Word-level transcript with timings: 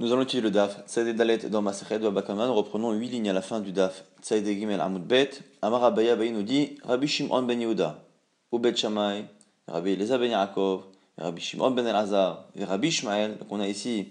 Nous 0.00 0.12
allons 0.12 0.22
étudier 0.22 0.40
le 0.40 0.50
DAF. 0.50 0.84
Tzaïd 0.88 1.14
Dalet 1.14 1.38
dans 1.48 1.62
Masechet 1.62 2.00
de 2.00 2.08
Abakama. 2.08 2.48
Nous 2.48 2.54
reprenons 2.54 2.90
huit 2.92 3.10
lignes 3.10 3.30
à 3.30 3.32
la 3.32 3.42
fin 3.42 3.60
du 3.60 3.70
DAF. 3.70 4.04
Tzaïd 4.20 4.44
Gimel 4.44 4.80
Amud 4.80 5.04
Bet. 5.04 5.30
Amar 5.62 5.84
Abaya 5.84 6.16
Bayi 6.16 6.32
nous 6.32 6.42
dit 6.42 6.78
Rabbi 6.82 7.06
Shimon 7.06 7.42
ben 7.42 7.60
Yehuda, 7.60 8.02
ou 8.50 8.58
Bet 8.58 8.74
Shammai, 8.74 9.24
Rabbi 9.68 9.90
Eleza 9.90 10.18
ben 10.18 10.32
Yaakov, 10.32 10.82
Rabbi 11.16 11.40
Shimon 11.40 11.70
ben 11.70 11.86
Elazar, 11.86 12.46
et 12.56 12.64
Rabbi 12.64 12.88
Ishmael. 12.88 13.38
Donc 13.38 13.46
on 13.50 13.60
a 13.60 13.68
ici 13.68 14.08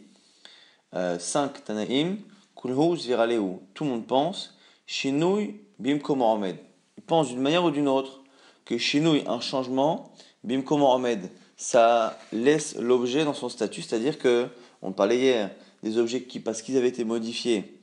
euh, 0.95 1.19
cinq 1.19 1.65
Tanaïm. 1.65 2.17
Kulhu 2.55 2.95
Zviraleu. 2.95 3.41
Tout 3.73 3.83
le 3.83 3.89
monde 3.89 4.07
pense. 4.07 4.55
Shinui 4.85 5.59
Bimko 5.79 6.15
Mohamed. 6.15 6.55
Il 6.95 7.03
pense 7.03 7.27
d'une 7.27 7.41
manière 7.41 7.65
ou 7.65 7.71
d'une 7.71 7.89
autre 7.89 8.21
que 8.63 8.77
Shinui, 8.77 9.23
un 9.27 9.41
changement, 9.41 10.13
Bimko 10.45 10.77
Mohamed, 10.77 11.29
ça 11.57 12.17
laisse 12.31 12.77
l'objet 12.77 13.25
dans 13.25 13.33
son 13.33 13.49
statut, 13.49 13.81
c'est-à-dire 13.81 14.17
que, 14.17 14.47
on 14.81 14.93
parlait 14.93 15.17
hier, 15.17 15.49
des 15.83 15.97
objets 15.97 16.23
qui, 16.23 16.39
parce 16.39 16.61
qu'ils 16.61 16.77
avaient 16.77 16.87
été 16.87 17.03
modifiés, 17.03 17.79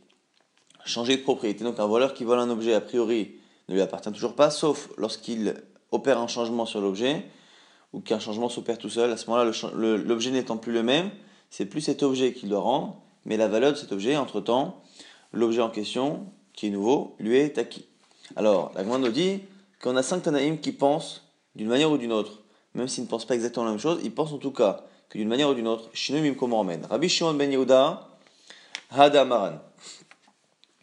changés 0.85 1.17
de 1.17 1.23
propriété. 1.23 1.63
Donc 1.65 1.79
un 1.79 1.87
voleur 1.87 2.15
qui 2.15 2.25
vole 2.25 2.39
un 2.39 2.51
objet, 2.51 2.75
a 2.75 2.81
priori, 2.81 3.33
ne 3.69 3.75
lui 3.75 3.83
appartient 3.83 4.11
toujours 4.11 4.35
pas, 4.35 4.51
sauf 4.51 4.89
lorsqu'il 4.97 5.55
opère 5.93 6.19
un 6.19 6.27
changement 6.27 6.67
sur 6.67 6.81
l'objet, 6.81 7.25
ou 7.93 8.01
qu'un 8.01 8.19
changement 8.19 8.49
s'opère 8.49 8.79
tout 8.79 8.89
seul. 8.89 9.13
À 9.13 9.17
ce 9.17 9.29
moment-là, 9.31 9.53
l'objet 9.75 10.31
n'étant 10.31 10.57
plus 10.57 10.73
le 10.73 10.83
même, 10.83 11.11
c'est 11.51 11.67
plus 11.67 11.81
cet 11.81 12.03
objet 12.03 12.33
qui 12.33 12.47
le 12.47 12.57
rend, 12.57 13.05
mais 13.25 13.37
la 13.37 13.49
valeur 13.49 13.73
de 13.73 13.77
cet 13.77 13.93
objet, 13.93 14.17
entre-temps, 14.17 14.83
l'objet 15.33 15.61
en 15.61 15.71
question, 15.71 16.27
qui 16.55 16.69
est 16.69 16.71
nouveau, 16.71 17.15
lui 17.19 17.37
est 17.37 17.59
acquis. 17.59 17.87
Alors, 18.37 18.73
la 18.75 18.85
nous 18.85 19.09
dit 19.09 19.41
qu'on 19.83 19.97
a 19.97 20.03
cinq 20.03 20.23
Tanaïm 20.23 20.59
qui 20.59 20.73
pensent 20.73 21.27
d'une 21.57 21.69
manière 21.69 21.91
ou 21.91 21.99
d'une 21.99 22.13
autre, 22.13 22.43
même 22.75 22.89
s'ils 22.89 23.05
ne 23.05 23.09
pensent 23.09 23.25
pas 23.25 23.35
exactement 23.35 23.67
la 23.67 23.73
même 23.73 23.81
chose, 23.81 24.01
ils 24.05 24.15
pensent 24.15 24.33
en 24.33 24.39
tout 24.39 24.53
cas 24.53 24.85
que 25.11 25.19
d'une 25.19 25.29
manière 25.29 25.51
ou 25.51 25.55
d'une 25.55 25.67
autre, 25.67 25.91
Shinui 25.93 26.23
Mimkomoramen. 26.23 26.87
Rabbi 26.89 27.09
Shimon 27.09 27.35
ben 27.35 27.51
Yehuda, 27.51 28.09
Hada 28.93 29.25
Maran. 29.25 29.59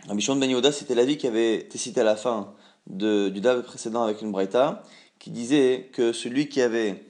Rabbi 0.08 0.22
Shimon 0.22 0.38
ben 0.38 0.49
Yehuda, 0.49 0.71
c'était 0.74 0.96
l'avis 0.96 1.18
qui 1.18 1.27
avait 1.27 1.55
été 1.55 1.77
cité 1.77 2.01
à 2.01 2.04
la 2.04 2.18
fin 2.18 2.54
du 2.85 3.40
Dav 3.41 3.63
précédent 3.63 4.04
avec 4.04 4.21
une 4.21 4.34
qui 5.18 5.32
disait 5.32 5.90
que 5.93 6.12
celui 6.12 6.49
qui 6.49 6.62
avait 6.62 7.05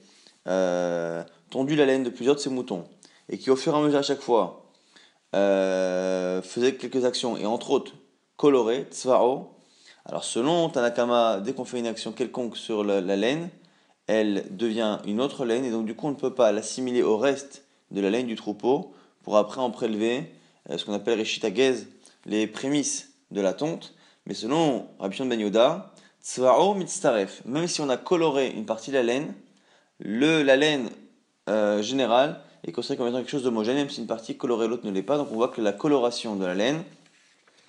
euh, 0.46 1.22
tondu 1.50 1.76
la 1.76 1.86
laine 1.86 2.04
de 2.04 2.10
plusieurs 2.10 2.36
de 2.36 2.40
ses 2.40 2.50
moutons, 2.50 2.84
et 3.28 3.36
qui 3.36 3.50
au 3.50 3.56
fur 3.56 3.74
et 3.74 3.76
à 3.76 3.80
mesure 3.80 3.98
à 3.98 4.02
chaque 4.02 4.20
fois 4.20 4.70
euh, 5.34 6.40
faisait 6.40 6.76
quelques 6.76 7.04
actions, 7.04 7.36
et 7.36 7.46
entre 7.46 7.70
autres 7.70 7.92
colorait, 8.36 8.86
tsvao, 8.90 9.50
alors 10.06 10.24
selon 10.24 10.70
Tanakama, 10.70 11.40
dès 11.40 11.52
qu'on 11.52 11.64
fait 11.64 11.80
une 11.80 11.86
action 11.86 12.12
quelconque 12.12 12.56
sur 12.56 12.84
la 12.84 13.00
laine, 13.16 13.50
elle 14.08 14.44
devient 14.50 14.98
une 15.06 15.20
autre 15.20 15.44
laine 15.44 15.64
et 15.64 15.70
donc 15.70 15.86
du 15.86 15.94
coup 15.94 16.08
on 16.08 16.10
ne 16.10 16.16
peut 16.16 16.34
pas 16.34 16.50
l'assimiler 16.50 17.02
au 17.02 17.16
reste 17.16 17.64
de 17.92 18.00
la 18.00 18.10
laine 18.10 18.26
du 18.26 18.34
troupeau 18.34 18.92
pour 19.22 19.36
après 19.36 19.60
en 19.60 19.70
prélever 19.70 20.32
euh, 20.70 20.78
ce 20.78 20.84
qu'on 20.84 20.94
appelle 20.94 21.18
Rishitagez, 21.18 21.74
les 22.26 22.46
prémices 22.46 23.12
de 23.30 23.40
la 23.40 23.52
tonte. 23.52 23.94
Mais 24.26 24.34
selon 24.34 24.88
Rabbi 24.98 25.16
Ben 25.22 25.40
Yoda, 25.40 25.92
Tzva'o 26.22 26.74
mitztaref, 26.74 27.42
même 27.44 27.66
si 27.68 27.80
on 27.80 27.88
a 27.88 27.96
coloré 27.96 28.50
une 28.50 28.66
partie 28.66 28.90
de 28.90 28.96
la 28.96 29.02
laine, 29.02 29.34
le, 30.00 30.42
la 30.42 30.56
laine 30.56 30.90
euh, 31.48 31.82
générale 31.82 32.40
est 32.66 32.72
considérée 32.72 32.98
comme 32.98 33.08
étant 33.08 33.18
quelque 33.18 33.30
chose 33.30 33.42
d'homogène, 33.42 33.76
même 33.76 33.90
si 33.90 34.00
une 34.00 34.06
partie 34.06 34.36
colorée 34.36 34.68
l'autre 34.68 34.86
ne 34.86 34.90
l'est 34.90 35.02
pas. 35.02 35.16
Donc 35.16 35.28
on 35.30 35.34
voit 35.34 35.48
que 35.48 35.60
la 35.60 35.72
coloration 35.72 36.36
de 36.36 36.44
la 36.44 36.54
laine 36.54 36.82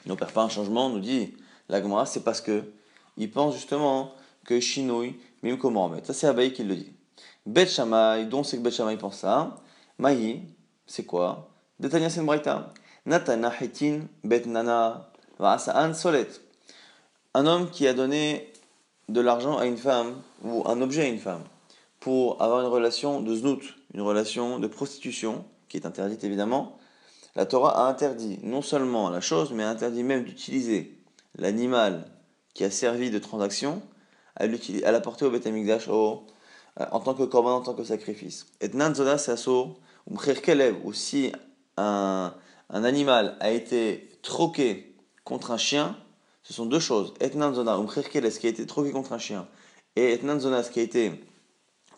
n'opère 0.06 0.32
pas 0.32 0.44
un 0.44 0.50
changement, 0.50 0.88
on 0.88 0.90
nous 0.90 1.00
dit 1.00 1.34
la 1.68 1.82
Gemara, 1.82 2.06
c'est 2.06 2.24
parce 2.24 2.42
que 2.42 2.64
il 3.18 3.30
pense 3.30 3.54
justement 3.54 4.14
que 4.46 4.60
Shinui 4.60 5.16
Mim 5.44 5.58
comment 5.58 5.92
Ça, 6.04 6.14
c'est 6.14 6.28
Abaye 6.28 6.54
qui 6.54 6.64
le 6.64 6.76
dit. 6.76 6.92
Bet 7.46 7.68
Shammai, 7.68 8.26
dont 8.26 8.44
c'est 8.44 8.58
que 8.58 8.62
Bet 8.62 8.72
Shammai 8.72 8.98
pense 8.98 9.18
ça. 9.18 9.56
Mahi, 9.98 10.42
c'est 10.86 11.06
quoi? 11.06 11.50
Detania 11.80 12.10
c'est 12.10 12.22
Natana 13.06 13.54
Hitin 13.60 14.02
Bet 14.24 14.44
Nana 14.46 15.12
Solet. 15.94 16.28
Un 17.34 17.46
homme 17.46 17.70
qui 17.70 17.88
a 17.88 17.94
donné 17.94 18.52
de 19.08 19.22
l'argent 19.22 19.58
à 19.58 19.66
une 19.66 19.78
femme, 19.78 20.22
ou 20.44 20.64
un 20.68 20.82
objet 20.82 21.04
à 21.04 21.08
une 21.08 21.20
femme, 21.20 21.44
pour 22.00 22.42
avoir 22.42 22.62
une 22.62 22.68
relation 22.68 23.22
de 23.22 23.34
znout, 23.36 23.62
une 23.94 24.02
relation 24.02 24.60
de 24.60 24.68
prostitution, 24.68 25.46
qui 25.70 25.78
est 25.78 25.86
interdite 25.86 26.24
évidemment, 26.24 26.78
la 27.36 27.46
Torah 27.46 27.86
a 27.86 27.90
interdit 27.90 28.40
non 28.44 28.62
seulement 28.62 29.10
la 29.10 29.22
chose, 29.22 29.52
mais 29.54 29.64
a 29.64 29.70
interdit 29.70 30.04
même 30.04 30.24
d'utiliser 30.24 30.98
l'animal 31.36 32.06
qui 32.54 32.64
a 32.64 32.72
servi 32.72 33.10
de 33.10 33.20
transaction 33.20 33.82
à 34.40 34.92
l'apporter 34.92 35.26
au 35.26 35.32
Beth 35.32 35.48
au, 35.90 36.24
euh, 36.80 36.86
en 36.92 37.00
tant 37.00 37.14
que 37.14 37.24
korban, 37.24 37.56
en 37.56 37.62
tant 37.62 37.74
que 37.74 37.84
sacrifice. 37.84 38.48
Et 38.62 38.70
nanzoda 38.70 39.18
sasso, 39.18 39.78
ou 40.10 40.18
kelev, 40.18 40.78
ou 40.84 40.94
si 40.94 41.32
un, 41.78 42.34
un 42.70 42.84
animal 42.84 43.38
a 43.40 43.52
été 43.52 44.10
troqué 44.22 44.96
contre 45.24 45.52
un 45.52 45.58
chien, 45.58 45.98
ce 46.44 46.54
sont 46.54 46.66
deux 46.66 46.80
choses. 46.80 47.14
Et 47.20 47.30
nanzoda, 47.36 47.80
ou 47.80 47.86
kelev, 47.86 48.32
ce 48.32 48.40
qui 48.40 48.48
a 48.48 48.50
été 48.50 48.66
troqué 48.66 48.92
contre 48.92 49.14
un 49.14 49.20
chien, 49.20 49.48
et 49.96 50.14
et 50.14 50.22
nanzoda, 50.24 50.64
ce 50.64 50.72
qui 50.72 50.80
a 50.80 50.84
été 50.84 51.12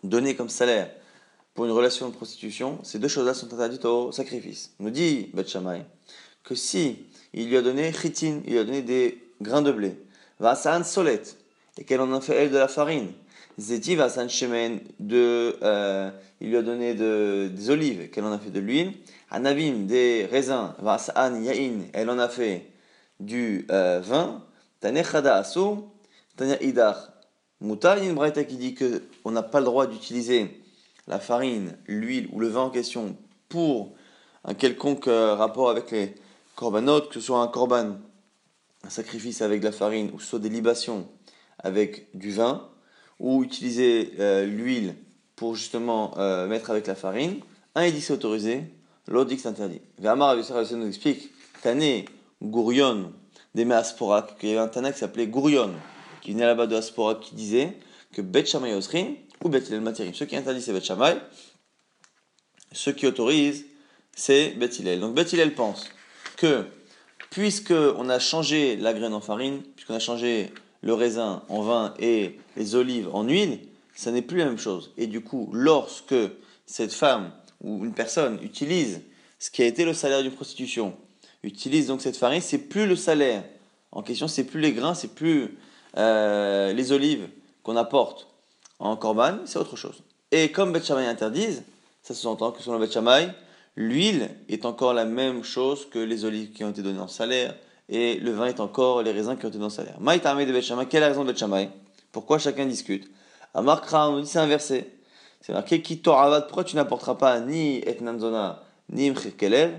donné 0.03 0.35
comme 0.35 0.49
salaire 0.49 0.89
pour 1.53 1.65
une 1.65 1.71
relation 1.71 2.09
de 2.09 2.13
prostitution, 2.13 2.79
ces 2.83 2.97
deux 2.97 3.07
choses-là 3.07 3.33
sont 3.33 3.53
interdites 3.53 3.85
au 3.85 4.11
sacrifice. 4.11 4.73
Nous 4.79 4.89
dit 4.89 5.29
Beth 5.33 5.49
Shammai 5.49 5.85
que 6.43 6.55
si 6.55 7.05
il 7.33 7.49
lui 7.49 7.57
a 7.57 7.61
donné 7.61 7.93
chitin, 7.93 8.41
il 8.45 8.53
lui 8.53 8.59
a 8.59 8.63
donné 8.63 8.81
des 8.81 9.21
grains 9.41 9.61
de 9.61 9.71
blé, 9.71 9.97
va 10.39 10.55
solet, 10.83 11.21
et 11.77 11.83
qu'elle 11.83 12.01
en 12.01 12.11
a 12.13 12.21
fait 12.21 12.35
elle 12.35 12.51
de 12.51 12.57
la 12.57 12.67
farine. 12.67 13.11
Zeti 13.59 13.95
va 13.95 14.09
shemen 14.27 14.79
de, 14.99 15.57
euh, 15.61 16.09
il 16.39 16.49
lui 16.49 16.57
a 16.57 16.61
donné 16.61 16.95
de, 16.95 17.49
des 17.53 17.69
olives, 17.69 18.09
qu'elle 18.09 18.23
en 18.23 18.31
a 18.31 18.39
fait 18.39 18.49
de 18.49 18.59
l'huile. 18.59 18.93
Anavim 19.29 19.85
des 19.85 20.27
raisins, 20.29 20.73
vasan 20.79 21.41
yain, 21.43 21.85
elle 21.93 22.09
en 22.09 22.19
a 22.19 22.29
fait 22.29 22.67
du 23.19 23.65
euh, 23.71 23.99
vin. 24.03 24.43
Tanechada 24.79 25.35
asu, 25.37 25.59
tanya 26.35 26.61
idar. 26.61 27.13
Muta, 27.61 27.97
il 27.97 28.03
y 28.03 28.07
a 28.07 28.09
une 28.09 28.15
braïta 28.15 28.43
qui 28.43 28.57
dit 28.57 28.73
que 28.73 29.03
on 29.23 29.31
n'a 29.31 29.43
pas 29.43 29.59
le 29.59 29.65
droit 29.65 29.85
d'utiliser 29.85 30.61
la 31.07 31.19
farine, 31.19 31.77
l'huile 31.87 32.27
ou 32.31 32.39
le 32.39 32.47
vin 32.47 32.61
en 32.61 32.69
question 32.71 33.15
pour 33.47 33.93
un 34.43 34.55
quelconque 34.55 35.07
euh, 35.07 35.35
rapport 35.35 35.69
avec 35.69 35.91
les 35.91 36.15
corbanotes, 36.55 37.09
que 37.09 37.15
ce 37.15 37.19
soit 37.19 37.41
un 37.41 37.47
corban, 37.47 37.97
un 38.83 38.89
sacrifice 38.89 39.41
avec 39.41 39.59
de 39.59 39.65
la 39.65 39.71
farine, 39.71 40.09
ou 40.13 40.19
soit 40.19 40.39
des 40.39 40.49
libations 40.49 41.07
avec 41.61 42.07
du 42.15 42.31
vin 42.31 42.67
ou 43.19 43.43
utiliser 43.43 44.13
euh, 44.19 44.45
l'huile 44.45 44.95
pour 45.35 45.55
justement 45.55 46.17
euh, 46.17 46.47
mettre 46.47 46.69
avec 46.71 46.87
la 46.87 46.95
farine. 46.95 47.39
Un 47.75 47.83
est 47.83 47.91
dit 47.91 48.01
c'est 48.01 48.13
autorisé, 48.13 48.63
l'autre 49.07 49.29
dit 49.29 49.35
que 49.35 49.41
c'est 49.41 49.47
interdit. 49.47 49.81
Gamar 49.99 50.35
nous 50.35 50.87
explique 50.87 51.29
Tane 51.61 52.03
Gourion 52.41 53.13
des 53.53 53.69
Asporak, 53.71 54.37
qu'il 54.37 54.49
y 54.49 54.51
avait 54.53 54.61
un 54.61 54.67
Tana 54.67 54.91
qui 54.91 54.99
s'appelait 54.99 55.27
Gourion, 55.27 55.71
qui 56.21 56.31
venait 56.31 56.45
là-bas 56.45 56.67
de 56.67 56.75
Asporak, 56.75 57.19
qui 57.19 57.35
disait 57.35 57.77
que 58.13 58.21
Bet 58.21 58.45
Shamay 58.45 58.73
ou 59.43 59.49
Bet 59.49 59.59
Hillel. 59.59 60.15
Ce 60.15 60.23
qui 60.23 60.35
interdit 60.35 60.61
c'est 60.61 60.73
Bet 60.73 60.81
Shamay, 60.81 61.17
ce 62.71 62.89
qui 62.89 63.07
autorise 63.07 63.65
c'est 64.15 64.51
Bet. 64.51 64.69
Donc 64.99 65.15
Bet 65.15 65.25
pense 65.55 65.89
que 66.37 66.65
puisque 67.29 67.71
on 67.71 68.09
a 68.09 68.19
changé 68.19 68.75
la 68.75 68.93
graine 68.93 69.13
en 69.13 69.21
farine, 69.21 69.61
puisqu'on 69.75 69.95
a 69.95 69.99
changé 69.99 70.51
le 70.81 70.93
raisin 70.93 71.43
en 71.49 71.61
vin 71.61 71.93
et 71.99 72.39
les 72.57 72.75
olives 72.75 73.09
en 73.13 73.23
huile, 73.23 73.59
ça 73.95 74.11
n'est 74.11 74.21
plus 74.21 74.37
la 74.37 74.45
même 74.45 74.57
chose. 74.57 74.91
Et 74.97 75.07
du 75.07 75.21
coup, 75.21 75.49
lorsque 75.53 76.15
cette 76.65 76.93
femme 76.93 77.31
ou 77.63 77.85
une 77.85 77.93
personne 77.93 78.39
utilise 78.41 79.01
ce 79.39 79.51
qui 79.51 79.61
a 79.61 79.65
été 79.65 79.85
le 79.85 79.93
salaire 79.93 80.21
d'une 80.21 80.31
prostitution, 80.31 80.95
utilise 81.43 81.87
donc 81.87 82.01
cette 82.01 82.17
farine, 82.17 82.41
c'est 82.41 82.57
plus 82.57 82.87
le 82.87 82.95
salaire 82.95 83.43
en 83.91 84.03
question, 84.03 84.27
c'est 84.27 84.45
plus 84.45 84.59
les 84.59 84.71
grains, 84.71 84.93
c'est 84.93 85.13
plus 85.13 85.57
euh, 85.97 86.71
les 86.73 86.91
olives 86.91 87.27
qu'on 87.63 87.75
apporte 87.75 88.27
en 88.79 88.95
corban, 88.95 89.39
c'est 89.45 89.59
autre 89.59 89.75
chose. 89.75 90.01
Et 90.31 90.51
comme 90.51 90.71
Beth 90.71 90.89
interdise, 90.89 91.63
ça 92.01 92.13
se 92.13 92.25
entend 92.27 92.51
que 92.51 92.63
selon 92.63 92.79
Beth 92.79 92.97
l'huile 93.75 94.29
est 94.49 94.65
encore 94.65 94.93
la 94.93 95.05
même 95.05 95.43
chose 95.43 95.87
que 95.89 95.99
les 95.99 96.25
olives 96.25 96.51
qui 96.51 96.63
ont 96.63 96.69
été 96.69 96.81
données 96.81 96.99
en 96.99 97.07
salaire, 97.07 97.55
et 97.91 98.15
le 98.15 98.31
vin 98.31 98.45
est 98.45 98.61
encore 98.61 99.03
les 99.03 99.11
raisins 99.11 99.35
qui 99.37 99.45
ont 99.45 99.49
été 99.49 99.57
dans 99.57 99.65
le 99.65 99.69
salaire. 99.69 99.99
Maïtamé 99.99 100.45
de 100.45 100.53
Betchamay, 100.53 100.85
quelle 100.87 100.99
est 100.99 101.01
la 101.01 101.09
raison 101.09 101.25
de 101.25 101.31
Betchamay 101.31 101.69
Pourquoi 102.13 102.39
chacun 102.39 102.65
discute? 102.65 103.11
Amarkra, 103.53 104.09
on 104.09 104.13
nous 104.13 104.21
dit 104.21 104.27
c'est 104.27 104.39
inversé. 104.39 104.89
C'est 105.41 105.51
marqué 105.51 105.81
qui 105.81 105.97
pourquoi 105.97 106.63
tu 106.63 106.77
n'apporteras 106.77 107.15
pas 107.15 107.39
ni 107.41 107.79
etnanzona 107.79 108.63
ni 108.89 109.11
mchirkelev 109.11 109.73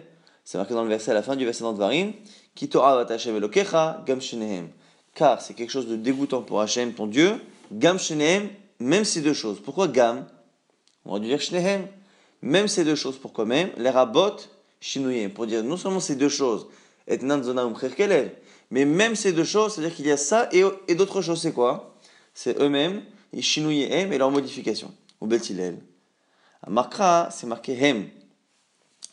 C'est 0.45 0.59
marqué 0.59 0.75
dans 0.75 0.83
le 0.83 0.91
verset 0.91 1.13
à 1.13 1.15
la 1.15 1.23
fin 1.23 1.37
du 1.37 1.47
verset 1.47 1.65
d'Antvarim 1.65 2.13
qui 2.55 2.69
Hashem 2.75 3.37
elokecha 3.37 4.03
gam 4.07 4.21
shenehem. 4.21 4.69
Car 5.15 5.41
c'est 5.41 5.55
quelque 5.55 5.71
chose 5.71 5.87
de 5.87 5.97
dégoûtant 5.97 6.43
pour 6.43 6.61
Hachem, 6.61 6.93
ton 6.93 7.07
Dieu, 7.07 7.41
gam 7.73 7.99
shenehem, 7.99 8.49
même 8.79 9.05
ces 9.05 9.23
deux 9.23 9.35
choses. 9.35 9.59
Pourquoi 9.61 9.89
gam? 9.89 10.27
On 11.07 11.15
va 11.15 11.19
dire 11.19 11.41
shenehem. 11.41 11.87
Même 12.43 12.69
ces 12.69 12.85
deux 12.85 12.97
choses, 12.97 13.17
pourquoi 13.19 13.47
même? 13.47 13.71
Les 13.79 13.91
rabot 13.91 14.37
shinuyem. 14.81 15.31
Pour 15.33 15.47
dire 15.47 15.63
non 15.63 15.77
seulement 15.77 16.01
ces 16.01 16.17
deux 16.17 16.29
choses, 16.29 16.67
Mais 18.71 18.85
même 18.85 19.15
ces 19.17 19.33
deux 19.33 19.45
choses, 19.45 19.75
c'est-à-dire 19.75 19.95
qu'il 19.95 20.07
y 20.07 20.11
a 20.11 20.17
ça 20.17 20.49
et, 20.53 20.63
et 20.89 20.95
d'autres 20.95 21.21
choses, 21.21 21.41
c'est 21.41 21.53
quoi? 21.53 21.97
C'est 22.35 22.61
eux-mêmes, 22.61 23.03
chinouillent 23.41 23.83
et 23.83 24.07
leur 24.19 24.31
modification. 24.31 24.93
Au 25.21 25.27
Betilel. 25.27 25.79
À 26.63 26.71
Markra, 26.71 27.29
c'est 27.31 27.47
marqué 27.47 27.73
hem. 27.73 28.09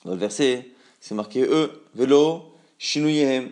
Dans 0.06 0.12
le 0.12 0.18
verset, 0.18 0.72
c'est 1.00 1.16
marqué 1.16 1.42
eux, 1.42 1.84
vélo, 1.96 2.54
shinuyehem. 2.78 3.52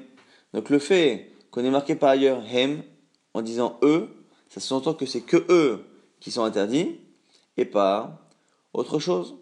Donc 0.53 0.69
le 0.69 0.79
fait 0.79 1.31
qu'on 1.51 1.63
ait 1.63 1.69
marqué 1.69 1.95
par 1.95 2.09
ailleurs 2.09 2.43
hem 2.51 2.83
en 3.33 3.41
disant 3.41 3.77
eux, 3.81 4.09
ça 4.49 4.59
s'entend 4.59 4.93
que 4.93 5.05
c'est 5.05 5.21
que 5.21 5.45
eux 5.49 5.83
qui 6.19 6.31
sont 6.31 6.43
interdits 6.43 6.99
et 7.57 7.65
pas 7.65 8.27
autre 8.73 8.99
chose. 8.99 9.35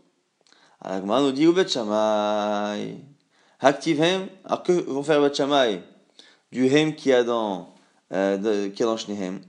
Alors 0.81 1.21
nous 1.21 1.31
dit 1.31 1.47
Bet 1.47 1.67
Shammai. 1.67 2.97
Active 3.65 3.99
hem. 3.99 4.27
Alors 4.43 4.61
que 4.61 4.73
vont 4.73 5.01
faire 5.01 5.33
Shammai? 5.33 5.81
Du 6.51 6.67
hem 6.67 6.93
qui 6.93 7.11
a 7.11 7.23
dans 7.23 7.73
euh, 8.13 8.69
qui 8.69 8.83
a 8.83 8.85
dans 8.85 8.95
Shnehem. 8.95 9.41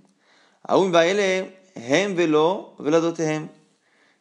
Aoum 0.66 0.90
Baele 0.90 1.52
hem 1.74 2.14
velo 2.14 2.72
veladotehem. 2.78 3.46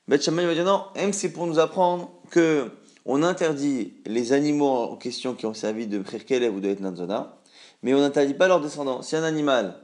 Bet 0.10 0.20
Shammai 0.20 0.46
va 0.46 0.54
dire 0.54 0.66
non, 0.66 0.84
hem 0.96 1.14
c'est 1.14 1.32
pour 1.32 1.48
nous 1.48 1.60
apprendre 1.60 2.12
que 2.30 2.70
on 3.06 3.24
interdit 3.24 3.94
les 4.06 4.34
animaux 4.34 4.68
en 4.68 4.98
question 4.98 5.34
qui 5.34 5.46
ont 5.46 5.54
servi 5.54 5.88
de 5.88 6.00
Kherkelev 6.00 6.54
ou 6.54 6.60
de 6.60 6.68
Etnanzona, 6.68 7.38
mais 7.82 7.94
on 7.94 8.00
n'interdit 8.00 8.34
pas 8.34 8.50
leurs 8.50 8.60
descendants. 8.60 9.02
Si 9.02 9.16
un 9.16 9.24
animal 9.24 9.80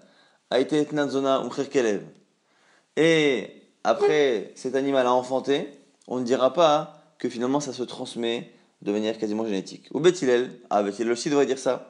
a 0.50 0.60
été 0.60 0.78
Etnanzona 0.78 1.46
ou 1.46 1.48
Kherkelev, 1.48 2.04
et 2.98 3.48
après 3.86 4.52
cet 4.56 4.75
animal 4.75 5.08
a 5.08 5.13
enfanté, 5.13 5.69
on 6.10 6.19
ne 6.19 6.25
dira 6.25 6.52
pas 6.52 7.02
que 7.18 7.30
finalement 7.30 7.62
ça 7.62 7.72
se 7.72 7.84
transmet 7.84 8.52
de 8.81 8.92
manière 8.92 9.18
quasiment 9.18 9.45
génétique. 9.45 9.88
Ou 9.94 10.00
Bethilel, 10.00 10.51
ah 10.69 10.83
Bethilel 10.83 11.12
aussi 11.12 11.30
devrait 11.30 11.45
dire 11.45 11.60
ça. 11.60 11.89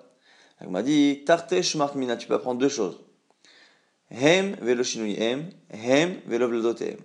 M'a 0.70 0.84
dit, 0.84 1.24
Tartesh 1.26 1.76
Markmina, 1.76 2.18
tu 2.18 2.28
peux 2.28 2.36
apprendre 2.36 2.60
deux 2.60 2.70
choses. 2.70 3.00
Hem 4.12 4.56
velo 4.62 4.84
hem, 4.84 5.50
hem 5.70 6.16
velo 6.28 6.48
vlodotem. 6.48 6.98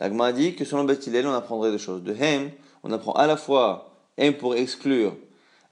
L'agma 0.00 0.26
a 0.26 0.32
dit 0.32 0.54
que 0.54 0.64
selon 0.64 0.84
Bethilel, 0.84 1.26
on 1.26 1.32
apprendrait 1.32 1.70
deux 1.70 1.78
choses. 1.78 2.02
De 2.02 2.14
hem, 2.14 2.50
on 2.82 2.92
apprend 2.92 3.12
à 3.12 3.26
la 3.26 3.36
fois 3.36 3.96
hem 4.16 4.34
pour 4.34 4.56
exclure, 4.56 5.16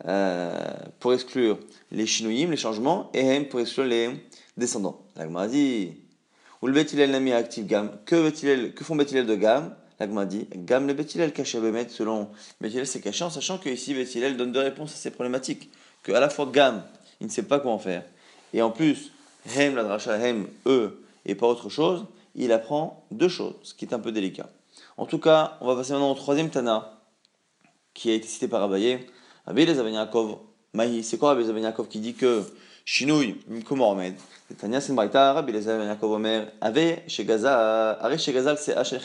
euh, 0.06 0.74
pour 1.00 1.12
exclure 1.12 1.58
les 1.90 2.06
shinuyim, 2.06 2.50
les 2.50 2.56
changements, 2.56 3.10
et 3.12 3.20
hem 3.20 3.48
pour 3.48 3.60
exclure 3.60 3.84
les 3.84 4.10
descendants. 4.56 5.04
L'agma 5.16 5.42
a 5.42 5.48
dit, 5.48 5.92
ou 6.62 6.68
le 6.68 6.72
Bethilel 6.72 7.10
n'a 7.10 7.20
mis 7.20 7.32
actif 7.32 7.66
gamme. 7.66 7.98
Que, 8.06 8.30
que 8.70 8.84
font 8.84 8.96
Bethilel 8.96 9.26
de 9.26 9.34
gamme 9.34 9.74
L'agma 9.98 10.26
dit, 10.26 10.46
gamme 10.54 10.86
le 10.86 10.94
Bethilel 10.94 11.32
caché 11.32 11.58
à 11.58 11.88
selon 11.88 12.28
Bethilel 12.60 12.86
c'est 12.86 13.00
caché 13.00 13.24
en 13.24 13.30
sachant 13.30 13.56
que 13.56 13.70
ici 13.70 13.94
Bethilel 13.94 14.36
donne 14.36 14.52
deux 14.52 14.60
réponses 14.60 14.92
à 14.92 14.96
ces 14.96 15.10
problématiques. 15.10 15.70
Que 16.02 16.12
à 16.12 16.20
la 16.20 16.28
fois 16.28 16.46
gamme, 16.46 16.82
il 17.20 17.26
ne 17.26 17.32
sait 17.32 17.42
pas 17.42 17.60
comment 17.60 17.78
faire, 17.78 18.04
et 18.52 18.62
en 18.62 18.70
plus, 18.70 19.12
hem, 19.56 19.74
la 19.74 19.84
dracha, 19.84 20.16
hem, 20.18 20.46
eux, 20.66 21.02
et 21.24 21.34
pas 21.34 21.46
autre 21.46 21.68
chose, 21.68 22.04
il 22.34 22.52
apprend 22.52 23.04
deux 23.10 23.28
choses, 23.28 23.54
ce 23.62 23.74
qui 23.74 23.86
est 23.86 23.94
un 23.94 23.98
peu 23.98 24.12
délicat. 24.12 24.48
En 24.96 25.06
tout 25.06 25.18
cas, 25.18 25.58
on 25.60 25.66
va 25.66 25.74
passer 25.74 25.92
maintenant 25.92 26.12
au 26.12 26.14
troisième 26.14 26.50
Tana, 26.50 27.00
qui 27.94 28.10
a 28.10 28.14
été 28.14 28.26
cité 28.28 28.48
par 28.48 28.62
Abaye. 28.62 29.06
Rabbi 29.46 29.64
Yaakov, 29.64 30.38
Mahi, 30.74 31.02
c'est 31.02 31.18
quoi 31.18 31.34
Rabbi 31.34 31.60
Yaakov 31.60 31.88
qui 31.88 31.98
dit 31.98 32.14
que 32.14 32.44
Shinouy, 32.84 33.36
comment 33.66 33.96
Tania 34.58 34.80
c'est 34.80 34.92
Braïta, 34.92 35.32
Rabbi 35.32 35.52
Yaakov 35.52 36.12
Omer, 36.12 36.52
Ave, 36.60 36.98
chez 37.08 37.24
Gaza, 37.24 37.98
chez 38.16 38.32
c'est 38.58 38.76
Hachel. 38.76 39.00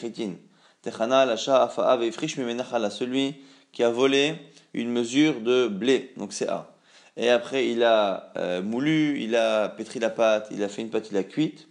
Techana, 0.82 1.24
Lacha, 1.24 1.62
Afa'a, 1.62 1.96
Veifrish, 1.96 2.36
Mimenachala, 2.36 2.90
celui 2.90 3.36
qui 3.72 3.82
a 3.82 3.90
volé 3.90 4.36
une 4.74 4.90
mesure 4.90 5.40
de 5.40 5.68
blé, 5.68 6.12
donc 6.16 6.32
c'est 6.32 6.48
A. 6.48 6.68
Et 7.16 7.28
après, 7.30 7.68
il 7.68 7.82
a 7.82 8.32
euh, 8.36 8.62
moulu, 8.62 9.20
il 9.20 9.36
a 9.36 9.68
pétri 9.68 9.98
la 9.98 10.10
pâte, 10.10 10.48
il 10.50 10.62
a 10.62 10.68
fait 10.68 10.82
une 10.82 10.90
pâte, 10.90 11.08
il 11.10 11.16
a 11.16 11.24
cuite. 11.24 11.68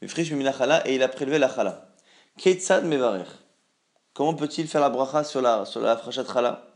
Mimenachala, 0.00 0.86
et 0.88 0.94
il 0.94 1.02
a 1.02 1.08
prélevé 1.08 1.38
la 1.38 1.48
chala. 1.48 1.88
Keitsad 2.36 2.84
Mevarer. 2.84 3.24
Comment 4.14 4.34
peut-il 4.34 4.68
faire 4.68 4.80
la 4.80 4.90
bracha 4.90 5.24
sur 5.24 5.40
la, 5.40 5.64
sur 5.64 5.80
la 5.80 5.96
frachat 5.96 6.24
chala 6.24 6.66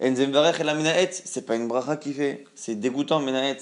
c'est 0.00 1.46
pas 1.46 1.54
une 1.54 1.68
bracha 1.68 1.96
qui 1.96 2.12
fait, 2.12 2.44
c'est 2.54 2.74
dégoûtant, 2.74 3.20
menaet. 3.20 3.58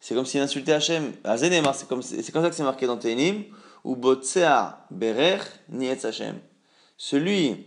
C'est 0.00 0.14
comme 0.14 0.24
s'il 0.26 0.40
insultait 0.40 0.72
Hachem. 0.72 1.12
C'est 1.36 1.88
comme, 1.88 2.00
comme 2.00 2.42
ça 2.42 2.50
que 2.50 2.54
c'est 2.54 2.62
marqué 2.62 2.86
dans 2.86 2.96
Teinim. 2.96 3.44
Ou 3.84 3.94
botsea 3.94 4.86
berer 4.90 5.38
nietz 5.68 6.04
Hachem. 6.04 6.40
Celui 6.96 7.66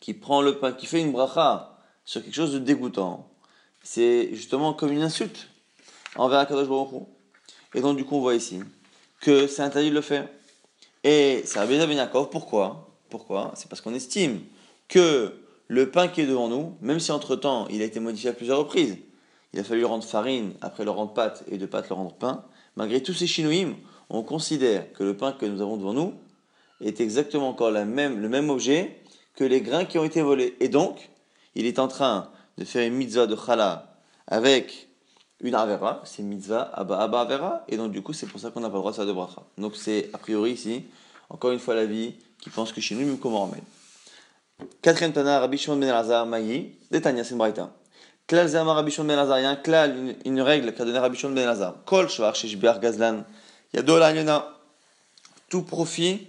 qui 0.00 0.14
prend 0.14 0.42
le 0.42 0.58
pain, 0.58 0.72
qui 0.72 0.86
fait 0.86 1.00
une 1.00 1.12
bracha 1.12 1.78
sur 2.04 2.22
quelque 2.22 2.34
chose 2.34 2.52
de 2.52 2.58
dégoûtant, 2.58 3.28
c'est 3.82 4.34
justement 4.34 4.72
comme 4.72 4.92
une 4.92 5.02
insulte 5.02 5.48
envers 6.16 6.38
Akadosh 6.38 6.68
Baruch 6.68 7.02
Et 7.74 7.80
donc, 7.80 7.96
du 7.96 8.04
coup, 8.04 8.16
on 8.16 8.20
voit 8.20 8.34
ici 8.34 8.60
que 9.20 9.46
c'est 9.46 9.62
interdit 9.62 9.90
de 9.90 9.94
le 9.94 10.00
faire. 10.00 10.28
Et 11.04 11.42
ça 11.44 11.66
bien 11.66 11.84
Yaakov, 11.86 12.28
pourquoi? 12.30 12.90
Pourquoi? 13.08 13.52
C'est 13.54 13.68
parce 13.68 13.80
qu'on 13.80 13.94
estime 13.94 14.40
que 14.88 15.34
le 15.68 15.90
pain 15.90 16.08
qui 16.08 16.20
est 16.20 16.26
devant 16.26 16.48
nous, 16.48 16.76
même 16.80 17.00
si 17.00 17.12
entre-temps 17.12 17.66
il 17.68 17.82
a 17.82 17.84
été 17.84 18.00
modifié 18.00 18.30
à 18.30 18.32
plusieurs 18.32 18.58
reprises, 18.58 18.98
il 19.52 19.60
a 19.60 19.64
fallu 19.64 19.84
rendre 19.84 20.04
farine, 20.04 20.54
après 20.60 20.84
le 20.84 20.90
rendre 20.90 21.12
pâte, 21.12 21.44
et 21.50 21.58
de 21.58 21.66
pâte 21.66 21.88
le 21.88 21.94
rendre 21.94 22.14
pain, 22.14 22.44
malgré 22.76 23.02
tous 23.02 23.14
ces 23.14 23.26
chinoïmes, 23.26 23.76
on 24.10 24.22
considère 24.22 24.92
que 24.92 25.04
le 25.04 25.16
pain 25.16 25.32
que 25.32 25.46
nous 25.46 25.60
avons 25.60 25.76
devant 25.76 25.92
nous 25.92 26.14
est 26.80 27.00
exactement 27.00 27.48
encore 27.48 27.70
la 27.70 27.84
même, 27.84 28.20
le 28.20 28.28
même 28.28 28.50
objet 28.50 29.00
que 29.34 29.44
les 29.44 29.60
grains 29.60 29.84
qui 29.84 29.98
ont 29.98 30.04
été 30.04 30.22
volés. 30.22 30.56
Et 30.60 30.68
donc, 30.68 31.10
il 31.54 31.66
est 31.66 31.78
en 31.78 31.88
train 31.88 32.30
de 32.56 32.64
faire 32.64 32.86
une 32.86 32.94
mitzvah 32.94 33.26
de 33.26 33.36
challah 33.36 33.94
avec 34.26 34.88
une 35.40 35.54
avera, 35.54 36.02
c'est 36.04 36.22
mitzvah 36.22 36.70
abba 36.74 36.98
abba 37.00 37.64
et 37.68 37.76
donc 37.76 37.92
du 37.92 38.02
coup 38.02 38.12
c'est 38.12 38.26
pour 38.26 38.40
ça 38.40 38.50
qu'on 38.50 38.60
n'a 38.60 38.68
pas 38.68 38.74
le 38.74 38.80
droit 38.80 38.90
de 38.90 38.96
faire 38.96 39.06
de 39.06 39.12
bracha. 39.12 39.42
Donc 39.56 39.76
c'est 39.76 40.10
a 40.12 40.18
priori 40.18 40.52
ici, 40.52 40.84
encore 41.30 41.52
une 41.52 41.60
fois 41.60 41.74
la 41.74 41.86
vie 41.86 42.14
qui 42.40 42.50
pense 42.50 42.72
que 42.72 42.80
chez 42.80 42.94
nous, 42.94 43.06
même 43.06 43.18
comment 43.18 43.44
on 43.44 44.64
Quatrième 44.82 45.12
Tana, 45.12 45.38
Rabbi 45.38 45.56
Shimon 45.56 45.76
ben 45.76 45.88
Elazar, 45.88 46.26
Maï, 46.26 46.72
Détania, 46.90 47.22
c'est 47.22 47.34
une 47.34 47.52
Klal 48.26 48.48
Zama 48.48 48.74
Rabbi 48.74 48.90
Shimon 48.90 49.06
ben 49.06 49.14
Elazar, 49.14 49.38
il 49.38 49.42
y 49.42 49.46
a 49.46 49.50
un 49.50 49.56
klal, 49.56 50.16
une, 50.24 50.40
règle 50.40 50.74
qu'a 50.74 50.84
donné 50.84 50.98
Rabbi 50.98 51.16
Shimon 51.16 51.32
ben 51.34 51.44
Elazar. 51.44 51.76
Kol 51.86 52.08
Shvar 52.08 52.34
Shishbiar 52.34 52.80
Gazlan, 52.80 53.24
Yado 53.72 53.96
Yona. 53.98 54.48
Tout 55.48 55.62
profit 55.62 56.26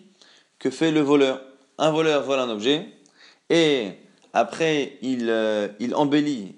que 0.59 0.69
fait 0.69 0.91
le 0.91 1.01
voleur? 1.01 1.41
Un 1.77 1.91
voleur 1.91 2.23
vole 2.23 2.39
un 2.39 2.49
objet, 2.49 2.87
et 3.49 3.91
après 4.33 4.97
il, 5.01 5.29
euh, 5.29 5.69
il 5.79 5.95
embellit 5.95 6.55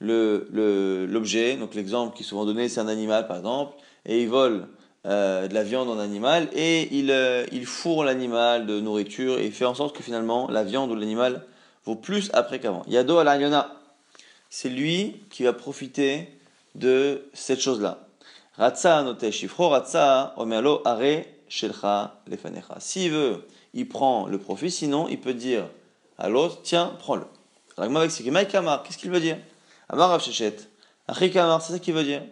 l'objet. 0.00 1.54
Le, 1.54 1.60
donc 1.60 1.74
l'exemple 1.74 2.16
qui 2.16 2.22
est 2.22 2.26
souvent 2.26 2.46
donné, 2.46 2.68
c'est 2.68 2.80
un 2.80 2.88
animal 2.88 3.26
par 3.26 3.36
exemple, 3.36 3.76
et 4.06 4.22
il 4.22 4.28
vole 4.28 4.66
euh, 5.06 5.46
de 5.46 5.54
la 5.54 5.62
viande 5.62 5.88
en 5.88 5.98
animal 5.98 6.48
et 6.52 6.88
il, 6.96 7.10
euh, 7.10 7.46
il 7.52 7.66
fourre 7.66 8.04
l'animal 8.04 8.66
de 8.66 8.80
nourriture 8.80 9.38
et 9.38 9.50
fait 9.50 9.64
en 9.64 9.74
sorte 9.74 9.96
que 9.96 10.02
finalement 10.02 10.48
la 10.50 10.64
viande 10.64 10.90
ou 10.90 10.94
l'animal 10.94 11.44
vaut 11.84 11.94
plus 11.94 12.30
après 12.32 12.58
qu'avant. 12.58 12.82
Yado 12.88 13.18
ala 13.18 13.76
c'est 14.50 14.68
lui 14.70 15.16
qui 15.30 15.44
va 15.44 15.52
profiter 15.52 16.28
de 16.74 17.22
cette 17.32 17.60
chose-là. 17.60 18.06
Ratsa 18.56 19.02
note 19.02 19.30
shifro, 19.30 19.68
ratsa 19.68 20.34
omerlo 20.36 20.82
are 20.84 21.22
shelcha 21.48 22.20
lefanecha. 22.26 22.76
S'il 22.78 23.12
veut, 23.12 23.46
il 23.74 23.88
prend 23.88 24.26
le 24.26 24.38
profit, 24.38 24.70
sinon 24.70 25.08
il 25.08 25.20
peut 25.20 25.34
dire 25.34 25.68
à 26.18 26.28
l'autre, 26.28 26.60
tiens, 26.62 26.94
prends-le. 26.98 27.24
Qu'est-ce 27.76 28.98
qu'il 28.98 29.10
veut 29.10 29.20
dire? 29.20 29.38
Amar 29.88 30.10
Rav 30.10 30.22
Shechet. 30.22 30.56
c'est 31.08 31.72
ça 31.72 31.78
qu'il 31.78 31.94
veut 31.94 32.04
dire? 32.04 32.22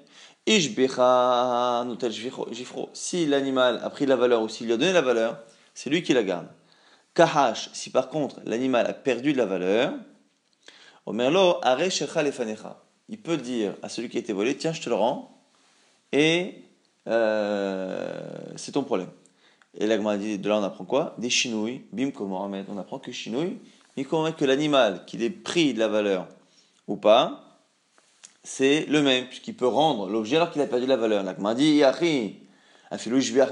Si 2.93 3.27
l'animal 3.27 3.81
a 3.83 3.91
pris 3.91 4.07
la 4.07 4.17
valeur 4.17 4.43
ou 4.43 4.49
s'il 4.49 4.67
lui 4.67 4.73
a 4.73 4.77
donné 4.77 4.93
la 4.93 5.03
valeur, 5.03 5.39
c'est 5.75 5.91
lui 5.91 6.03
qui 6.03 6.13
la 6.13 6.23
garde. 6.23 6.49
Kahash, 7.15 7.71
si 7.73 7.91
par 7.91 8.09
contre 8.09 8.41
l'animal 8.45 8.87
a 8.87 8.93
perdu 8.93 9.33
de 9.33 9.39
la 9.39 9.47
valeur, 9.47 9.95
Omerlo, 11.07 11.61
Il 13.09 13.23
peut 13.23 13.37
dire 13.37 13.75
à 13.83 13.89
celui 13.89 14.09
qui 14.09 14.17
a 14.17 14.21
été 14.21 14.33
volé, 14.33 14.57
tiens, 14.57 14.73
je 14.73 14.83
te 14.83 14.89
le 14.89 14.97
rends, 14.97 15.41
et 16.13 16.66
euh, 17.07 18.31
c'est 18.57 18.73
ton 18.73 18.83
problème. 18.83 19.11
Et 19.79 19.87
l'agma 19.87 20.17
dit, 20.17 20.39
de 20.39 20.49
là 20.49 20.59
on 20.59 20.63
apprend 20.63 20.85
quoi? 20.85 21.15
Des 21.19 21.31
chinouilles, 21.31 21.83
bim 21.93 22.11
comment 22.11 22.45
on 22.45 22.79
apprend 22.79 22.99
que 22.99 23.13
chinouilles, 23.13 23.59
bim 23.97 24.05
comment 24.05 24.33
que 24.33 24.45
l'animal, 24.45 25.05
qu'il 25.07 25.23
ait 25.23 25.31
pris 25.31 25.75
de 25.75 25.79
la 25.79 25.89
valeur 25.89 26.29
ou 26.89 26.97
pas, 26.97 27.47
c'est 28.47 28.87
le 28.87 29.03
même, 29.03 29.27
puisqu'il 29.27 29.57
peut 29.57 29.67
rendre 29.67 30.09
l'objet 30.09 30.37
alors 30.37 30.53
qu'il 30.53 30.63
a 30.63 30.67
perdu 30.67 30.87
la 30.87 30.97
valeur. 30.97 31.25
L'Akma 31.25 31.55
dit, 31.55 31.79
Yahi, 31.79 32.37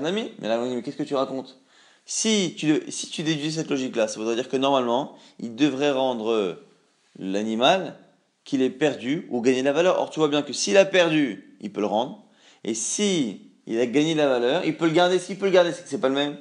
Nami. 0.01 0.31
Mais 0.39 0.49
on 0.49 0.69
dit, 0.69 0.77
mais 0.77 0.83
qu'est-ce 0.83 0.97
que 0.97 1.03
tu 1.03 1.17
racontes? 1.17 1.59
Si 2.07 2.55
tu, 2.57 2.81
si 2.89 3.09
tu 3.09 3.25
déduis 3.25 3.51
cette 3.51 3.71
logique-là, 3.71 4.07
ça 4.07 4.21
voudrait 4.21 4.37
dire 4.37 4.49
que 4.49 4.57
normalement, 4.57 5.17
il 5.41 5.57
devrait 5.57 5.91
rendre 5.91 6.61
l'animal 7.19 7.97
qu'il 8.45 8.63
ait 8.63 8.71
perdu 8.71 9.27
ou 9.31 9.41
gagné 9.41 9.63
la 9.63 9.73
valeur. 9.73 9.99
Or, 10.01 10.11
tu 10.11 10.21
vois 10.21 10.29
bien 10.29 10.43
que 10.43 10.53
s'il 10.53 10.77
a 10.77 10.85
perdu, 10.85 11.57
il 11.61 11.73
peut 11.73 11.81
le 11.81 11.87
rendre. 11.87 12.24
Et 12.65 12.75
si 12.75 13.43
il 13.67 13.79
a 13.79 13.87
gagné 13.87 14.15
la 14.15 14.29
valeur, 14.29 14.65
il 14.65 14.77
peut 14.77 14.87
le 14.87 14.93
garder. 14.93 15.19
S'il 15.19 15.39
peut 15.39 15.47
le 15.47 15.53
garder, 15.53 15.73
c'est 15.73 15.83
que 15.83 15.89
c'est 15.89 15.99
pas 15.99 16.09
le 16.09 16.15
même. 16.15 16.37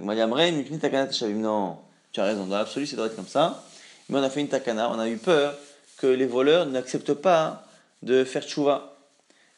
Non, 0.00 1.78
tu 2.12 2.20
as 2.20 2.24
raison. 2.24 2.46
Dans 2.46 2.56
l'absolu, 2.56 2.86
c'est 2.86 2.96
doit 2.96 3.06
être 3.06 3.16
comme 3.16 3.26
ça. 3.26 3.64
Mais 4.08 4.18
on 4.18 4.22
a 4.22 4.30
fait 4.30 4.40
une 4.40 4.48
takana, 4.48 4.90
on 4.90 4.98
a 4.98 5.08
eu 5.08 5.16
peur 5.16 5.54
que 5.96 6.06
les 6.06 6.26
voleurs 6.26 6.66
n'acceptent 6.66 7.14
pas 7.14 7.66
de 8.02 8.24
faire 8.24 8.42
tchouva 8.42 8.96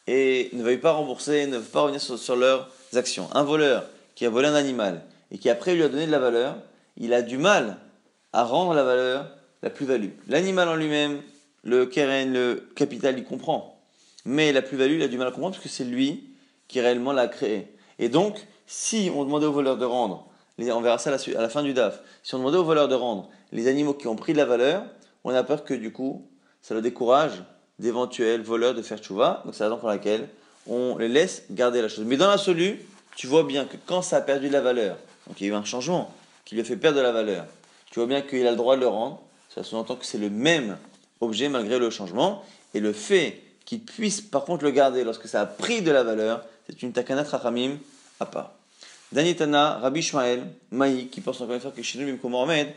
et 0.06 0.48
ne 0.52 0.62
veuillent 0.62 0.78
pas 0.78 0.92
rembourser, 0.92 1.46
ne 1.46 1.58
veulent 1.58 1.66
pas 1.66 1.82
revenir 1.82 2.00
sur, 2.00 2.37
leurs 2.37 2.70
actions. 2.94 3.28
Un 3.34 3.42
voleur 3.42 3.84
qui 4.14 4.25
a 4.25 4.30
volé 4.30 4.48
un 4.48 4.54
animal 4.54 5.02
et 5.30 5.38
qui 5.38 5.50
après 5.50 5.75
lui 5.75 5.82
a 5.82 5.88
donné 5.88 6.06
de 6.06 6.12
la 6.12 6.18
valeur, 6.18 6.56
il 6.96 7.12
a 7.12 7.20
du 7.20 7.37
mal 7.37 7.76
à 8.32 8.44
rendre 8.44 8.75
la 8.75 8.84
valeur 8.84 9.28
la 9.62 9.70
plus-value. 9.70 10.10
L'animal 10.28 10.68
en 10.68 10.76
lui-même, 10.76 11.20
le 11.64 11.84
keren, 11.84 12.32
le 12.32 12.68
capital, 12.75 13.18
il 13.18 13.25
comprend. 13.25 13.77
Mais 14.28 14.52
la 14.52 14.61
plus-value, 14.61 14.97
il 14.97 15.02
a 15.02 15.08
du 15.08 15.16
mal 15.16 15.28
à 15.28 15.30
comprendre 15.30 15.54
parce 15.54 15.62
que 15.62 15.70
c'est 15.70 15.85
lui 15.85 16.25
qui 16.68 16.82
réellement 16.82 17.12
l'a 17.12 17.28
créé. 17.28 17.66
Et 17.99 18.11
donc, 18.11 18.47
si 18.66 19.11
on 19.14 19.25
demandait 19.25 19.47
au 19.47 19.52
voleur 19.52 19.78
de 19.78 19.87
rendre, 19.87 20.26
on 20.58 20.80
verra 20.82 20.99
ça 20.99 21.11
à 21.11 21.40
la 21.40 21.49
fin 21.49 21.62
du 21.62 21.73
DAF, 21.73 22.02
si 22.23 22.35
on 22.35 22.38
demandait 22.38 22.58
au 22.58 22.64
voleur 22.64 22.88
de 22.88 22.94
rendre 22.94 23.30
les 23.52 23.68
animaux 23.68 23.94
qui 23.94 24.06
ont 24.06 24.16
pris 24.16 24.35
de 24.35 24.37
la 24.37 24.44
valeur, 24.44 24.85
on 25.25 25.32
a 25.32 25.42
peur 25.44 25.64
que 25.64 25.73
du 25.73 25.92
coup, 25.92 26.28
ça 26.61 26.75
le 26.75 26.82
décourage 26.82 27.42
d'éventuels 27.78 28.42
voleurs 28.42 28.75
de 28.75 28.82
faire 28.82 28.99
tchouva. 28.99 29.40
Donc 29.47 29.54
c'est 29.54 29.64
la 29.64 29.70
raison 29.70 29.80
pour 29.80 29.88
laquelle 29.88 30.28
on 30.66 30.99
les 30.99 31.08
laisse 31.08 31.44
garder 31.50 31.80
la 31.80 31.88
chose. 31.88 32.04
Mais 32.04 32.18
dans 32.18 32.28
l'absolu, 32.28 32.80
tu 33.16 33.28
vois 33.28 33.44
bien 33.44 33.64
que 33.64 33.78
quand 33.87 34.02
ça 34.02 34.18
a 34.18 34.20
perdu 34.20 34.49
de 34.49 34.52
la 34.52 34.61
valeur, 34.61 34.99
donc 35.26 35.40
il 35.40 35.47
y 35.47 35.50
a 35.50 35.54
eu 35.54 35.56
un 35.56 35.64
changement 35.64 36.12
qui 36.44 36.54
lui 36.54 36.61
a 36.61 36.64
fait 36.64 36.76
perdre 36.76 36.99
de 36.99 37.02
la 37.02 37.12
valeur, 37.12 37.47
tu 37.90 37.99
vois 37.99 38.06
bien 38.06 38.20
qu'il 38.20 38.47
a 38.47 38.50
le 38.50 38.58
droit 38.58 38.76
de 38.76 38.82
le 38.82 38.88
rendre. 38.88 39.23
Ça 39.49 39.64
sous-entend 39.64 39.97
que 39.97 40.04
c'est 40.04 40.18
le 40.18 40.28
même 40.28 40.76
objet 41.23 41.49
malgré 41.49 41.78
le 41.78 41.88
changement. 41.88 42.44
Et 42.75 42.80
le 42.80 42.92
fait 42.92 43.40
qu'il 43.68 43.84
puisse 43.84 44.22
par 44.22 44.44
contre 44.44 44.64
le 44.64 44.70
garder 44.70 45.04
lorsque 45.04 45.28
ça 45.28 45.42
a 45.42 45.46
pris 45.46 45.82
de 45.82 45.90
la 45.90 46.02
valeur, 46.02 46.42
c'est 46.66 46.82
une 46.82 46.92
takanat 46.92 47.25
rachamim 47.25 47.76
à 48.18 48.25
part. 48.25 48.54
Danitana, 49.12 49.78
Rabbi 49.80 50.00
Ishmael, 50.00 50.46
Maï, 50.70 51.08
qui 51.08 51.20
pense 51.20 51.38
encore 51.42 51.54
une 51.54 51.60
fois 51.60 51.70
que 51.70 51.82
chez 51.82 51.98
nous, 51.98 52.30
Mohamed, 52.30 52.68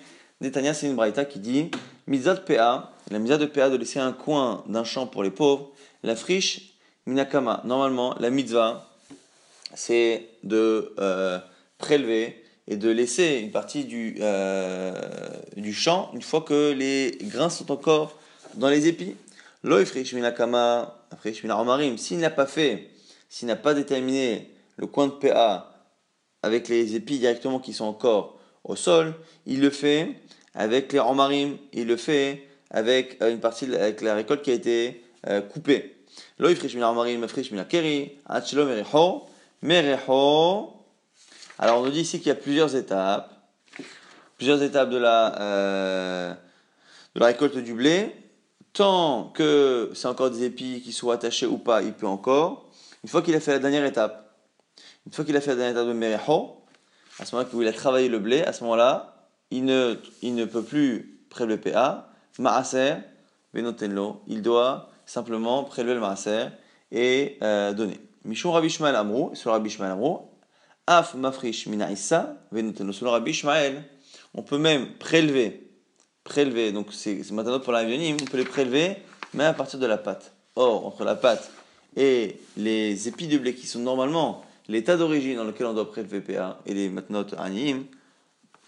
Netanya, 0.41 0.73
c'est 0.73 0.87
une 0.87 0.97
braïta 0.97 1.23
qui 1.23 1.39
dit 1.39 1.71
Mizat 2.07 2.35
PA, 2.35 2.91
la 3.09 3.19
misa 3.19 3.37
de 3.37 3.45
PA 3.45 3.69
de 3.69 3.77
laisser 3.77 3.99
un 3.99 4.11
coin 4.11 4.65
d'un 4.67 4.83
champ 4.83 5.07
pour 5.07 5.23
les 5.23 5.31
pauvres, 5.31 5.71
la 6.03 6.17
friche 6.17 6.73
Minakama. 7.05 7.61
Normalement, 7.63 8.13
la 8.19 8.29
mitzvah, 8.29 8.85
c'est 9.73 10.27
de 10.43 10.93
euh, 10.99 11.39
prélever 11.77 12.43
et 12.67 12.75
de 12.75 12.89
laisser 12.89 13.39
une 13.41 13.51
partie 13.51 13.85
du, 13.85 14.17
euh, 14.19 14.91
du 15.55 15.73
champ 15.73 16.11
une 16.13 16.21
fois 16.21 16.41
que 16.41 16.73
les 16.73 17.17
grains 17.21 17.49
sont 17.49 17.71
encore 17.71 18.17
dans 18.55 18.67
les 18.67 18.87
épis. 18.87 19.15
S'il 21.97 22.19
n'a 22.19 22.29
pas 22.29 22.47
fait, 22.47 22.89
s'il 23.29 23.47
n'a 23.47 23.55
pas 23.55 23.73
déterminé 23.73 24.53
le 24.77 24.87
coin 24.87 25.07
de 25.07 25.11
PA 25.11 25.71
avec 26.41 26.67
les 26.67 26.95
épis 26.95 27.19
directement 27.19 27.59
qui 27.59 27.73
sont 27.73 27.85
encore 27.85 28.39
au 28.63 28.75
sol, 28.75 29.13
il 29.45 29.61
le 29.61 29.69
fait 29.69 30.15
avec 30.53 30.91
les 30.93 30.99
romarim, 30.99 31.57
il 31.73 31.87
le 31.87 31.95
fait 31.95 32.47
avec 32.69 33.21
euh, 33.21 33.31
une 33.31 33.39
partie 33.39 33.65
avec 33.75 34.01
la 34.01 34.15
récolte 34.15 34.41
qui 34.41 34.51
a 34.51 34.53
été 34.53 35.03
euh, 35.27 35.41
coupée. 35.41 35.95
Alors 41.59 41.79
on 41.79 41.85
nous 41.85 41.91
dit 41.91 42.01
ici 42.01 42.17
qu'il 42.17 42.29
y 42.29 42.31
a 42.31 42.35
plusieurs 42.35 42.75
étapes, 42.75 43.31
plusieurs 44.37 44.63
étapes 44.63 44.89
de 44.89 44.97
la, 44.97 45.39
euh, 45.39 46.33
de 47.13 47.19
la 47.19 47.27
récolte 47.27 47.57
du 47.57 47.73
blé. 47.73 48.15
Tant 48.73 49.31
que 49.33 49.91
c'est 49.93 50.07
encore 50.07 50.29
des 50.29 50.43
épis 50.43 50.81
qui 50.81 50.93
sont 50.93 51.09
attachés 51.09 51.45
ou 51.45 51.57
pas, 51.57 51.81
il 51.81 51.93
peut 51.93 52.07
encore. 52.07 52.69
Une 53.03 53.09
fois 53.09 53.21
qu'il 53.21 53.35
a 53.35 53.39
fait 53.39 53.51
la 53.51 53.59
dernière 53.59 53.85
étape, 53.85 54.37
une 55.05 55.11
fois 55.11 55.25
qu'il 55.25 55.35
a 55.35 55.41
fait 55.41 55.51
la 55.51 55.55
dernière 55.57 55.73
étape 55.73 55.87
de 55.87 55.93
Mereho, 55.93 56.61
à 57.19 57.25
ce 57.25 57.35
moment-là, 57.35 57.49
il 57.61 57.67
a 57.67 57.73
travaillé 57.73 58.07
le 58.07 58.19
blé, 58.19 58.41
à 58.43 58.53
ce 58.53 58.63
moment-là, 58.63 59.27
il 59.51 59.65
ne, 59.65 59.95
il 60.21 60.35
ne 60.35 60.45
peut 60.45 60.63
plus 60.63 61.19
prélever 61.29 61.55
le 61.55 61.61
PA. 61.61 62.07
Maaser, 62.39 62.95
Benotenlo, 63.53 64.21
il 64.27 64.41
doit 64.41 64.89
simplement 65.05 65.63
prélever 65.63 65.95
le 65.95 65.99
Maaser 65.99 66.45
et 66.91 67.37
euh, 67.43 67.73
donner. 67.73 67.99
Mishon 68.23 68.51
Rabbi 68.51 68.69
Shmael 68.69 68.95
Amrou, 68.95 69.35
sur 69.35 69.51
Rabbi 69.51 69.69
Shmael 69.69 69.91
Amrou, 69.91 70.29
Af 70.87 71.15
Mafrish 71.15 71.67
Mina 71.67 71.91
Issa, 71.91 72.35
sur 72.91 73.11
Rabbi 73.11 73.33
Shmael, 73.33 73.83
on 74.33 74.43
peut 74.43 74.57
même 74.57 74.97
prélever, 74.97 75.70
prélever, 76.23 76.71
donc 76.71 76.87
c'est 76.91 77.29
maintenant 77.31 77.59
pour 77.59 77.73
la 77.73 77.83
on 77.83 78.25
peut 78.25 78.37
les 78.37 78.43
prélever, 78.43 78.97
mais 79.33 79.45
à 79.45 79.53
partir 79.53 79.79
de 79.79 79.85
la 79.85 79.97
pâte. 79.97 80.33
Or, 80.55 80.85
entre 80.85 81.03
la 81.03 81.15
pâte 81.15 81.51
et 81.95 82.37
les 82.57 83.07
épis 83.07 83.27
de 83.27 83.37
blé 83.37 83.53
qui 83.53 83.67
sont 83.67 83.79
normalement 83.79 84.43
l'état 84.67 84.97
d'origine 84.97 85.37
dans 85.37 85.43
lequel 85.43 85.67
on 85.67 85.73
doit 85.73 85.89
prélever 85.89 86.21
PA 86.21 86.59
et 86.65 86.73
les 86.73 86.89
matnot 86.89 87.25
Aniyim, 87.37 87.85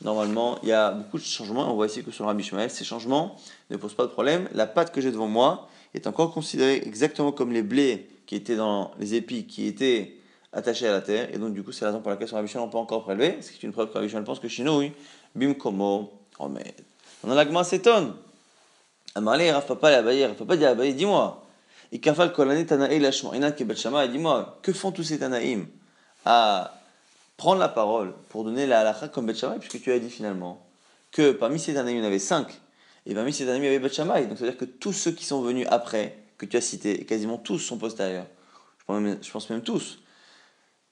normalement, 0.02 0.60
il 0.64 0.70
y 0.70 0.74
a 0.74 0.92
beaucoup 0.92 1.18
de 1.18 1.24
changements. 1.24 1.72
On 1.72 1.76
voit 1.76 1.88
ici 1.88 2.04
que 2.04 2.12
sur 2.12 2.26
Rabbi 2.26 2.44
Shmuel, 2.44 2.70
ces 2.70 2.84
changements 2.84 3.36
ne 3.70 3.78
posent 3.78 3.94
pas 3.94 4.04
de 4.04 4.12
problème. 4.12 4.50
La 4.54 4.68
pâte 4.68 4.94
que 4.94 5.02
j'ai 5.02 5.12
devant 5.12 5.28
moi 5.28 5.70
est 5.94 6.08
encore 6.08 6.34
considérée 6.34 6.82
exactement 6.86 7.32
comme 7.32 7.52
les 7.52 7.64
blés 7.64 8.10
qui 8.26 8.36
étaient 8.36 8.56
dans 8.56 8.92
les 9.00 9.16
épis 9.16 9.46
qui 9.46 9.68
étaient 9.68 10.16
attachés 10.52 10.88
à 10.88 10.92
la 10.92 11.02
terre. 11.02 11.34
Et 11.34 11.38
donc, 11.38 11.54
du 11.54 11.64
coup, 11.64 11.72
c'est 11.72 11.86
la 11.86 11.92
raison 11.92 12.02
pour 12.02 12.12
laquelle 12.12 12.28
sur 12.28 12.38
Rabbi 12.38 12.50
Shmuel, 12.50 12.66
on 12.66 12.70
peut 12.70 12.78
encore 12.78 13.04
prélever. 13.04 13.38
C'est 13.42 13.62
une 13.64 13.72
preuve 13.72 13.90
que 13.90 13.94
Rabbi 13.94 14.10
Shmuel 14.10 14.24
pense 14.24 14.40
que 14.40 14.48
Shinouï, 14.48 14.92
Bim 15.36 15.54
Komo, 15.54 16.12
Omed. 16.40 16.74
Dans 17.24 17.36
l'agma 17.36 17.64
s'étonne. 17.64 18.16
Amarle, 19.16 19.50
Rav 19.50 19.66
Papa, 19.66 20.02
Rav 20.02 20.36
Papa 20.36 20.58
dit 20.58 20.66
Abaye, 20.66 20.94
dis-moi. 20.94 21.46
Ikafal 21.92 22.34
Kolane 22.34 22.66
Tanaï 22.66 23.00
Lashmoina 23.00 23.52
Kebet 23.52 23.76
Shama, 23.76 24.08
dis-moi, 24.08 24.60
que 24.62 24.74
font 24.74 24.92
tous 24.92 25.04
ces 25.04 25.20
Tanaïm 25.20 25.68
à 26.26 26.74
prendre 27.38 27.60
la 27.60 27.70
parole 27.70 28.14
pour 28.30 28.44
donner 28.44 28.66
la 28.66 28.82
halakha 28.82 29.08
comme 29.10 29.26
Bet 29.26 29.34
puisque 29.60 29.82
tu 29.82 29.92
as 29.92 30.00
dit 30.00 30.10
finalement 30.10 30.66
que 31.12 31.32
parmi 31.32 31.60
ces 31.60 31.78
années, 31.78 31.92
il 31.92 32.00
y 32.00 32.02
en 32.02 32.06
avait 32.06 32.20
cinq, 32.20 32.48
et 33.06 33.14
parmi 33.14 33.32
ces 33.32 33.48
années, 33.48 33.60
il 33.60 33.66
y 33.66 33.68
avait 33.68 33.80
Bet 33.80 33.90
Donc, 33.96 34.38
c'est-à-dire 34.38 34.58
que 34.58 34.66
tous 34.66 34.94
ceux 34.94 35.12
qui 35.12 35.26
sont 35.26 35.42
venus 35.42 35.68
après, 35.70 36.18
que 36.38 36.46
tu 36.46 36.58
as 36.58 36.62
cités, 36.62 37.06
quasiment 37.06 37.38
tous 37.38 37.60
sont 37.60 37.78
postérieurs. 37.78 38.26
Je 38.80 38.86
pense 38.86 39.02
même, 39.02 39.18
je 39.22 39.32
pense 39.32 39.50
même 39.50 39.62
tous. 39.62 40.00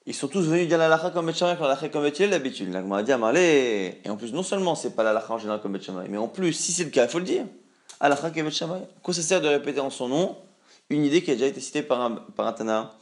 Ils 0.05 0.15
sont 0.15 0.27
tous 0.27 0.41
venus 0.41 0.67
dire 0.67 0.77
la 0.77 0.85
halakha 0.85 1.11
comme 1.11 1.27
Bet 1.27 1.33
Shammai, 1.33 1.59
la 1.59 1.65
halakha 1.67 1.89
comme 1.89 2.03
Bet 2.03 2.27
d'habitude. 2.27 2.71
L'agma 2.71 3.03
dit 3.03 3.11
Et 3.11 4.09
en 4.09 4.17
plus, 4.17 4.33
non 4.33 4.43
seulement 4.43 4.75
c'est 4.75 4.95
pas 4.95 5.03
la 5.03 5.11
halakha 5.11 5.33
en 5.33 5.37
général 5.37 5.61
comme 5.61 5.73
Bet 5.73 5.81
mais 6.09 6.17
en 6.17 6.27
plus, 6.27 6.53
si 6.53 6.71
c'est 6.71 6.83
le 6.83 6.89
cas, 6.89 7.05
il 7.05 7.09
faut 7.09 7.19
le 7.19 7.25
dire. 7.25 7.45
Halakha 7.99 8.31
comme 8.31 8.43
Bet 8.43 8.55
Quoi 9.03 9.13
ça 9.13 9.21
sert 9.21 9.41
de 9.41 9.47
répéter 9.47 9.79
en 9.79 9.89
son 9.89 10.07
nom 10.07 10.37
une 10.89 11.05
idée 11.05 11.23
qui 11.23 11.31
a 11.31 11.35
déjà 11.35 11.47
été 11.47 11.61
citée 11.61 11.83
par 11.83 12.01
un, 12.01 12.15
par 12.35 12.47
un 12.47 12.53
Tana 12.53 12.93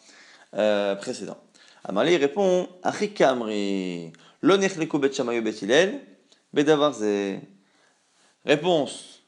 euh, 0.56 0.96
précédent? 0.96 1.38
Amalé 1.86 2.18
répond 2.18 2.68
Achikamri, 2.84 4.12
l'onechleko 4.42 5.00
bet 5.00 5.14
shamayo 5.14 5.42
bet 5.42 5.62
hilel, 5.62 6.02
bedavarze. 6.54 7.40
Réponse 8.46 9.24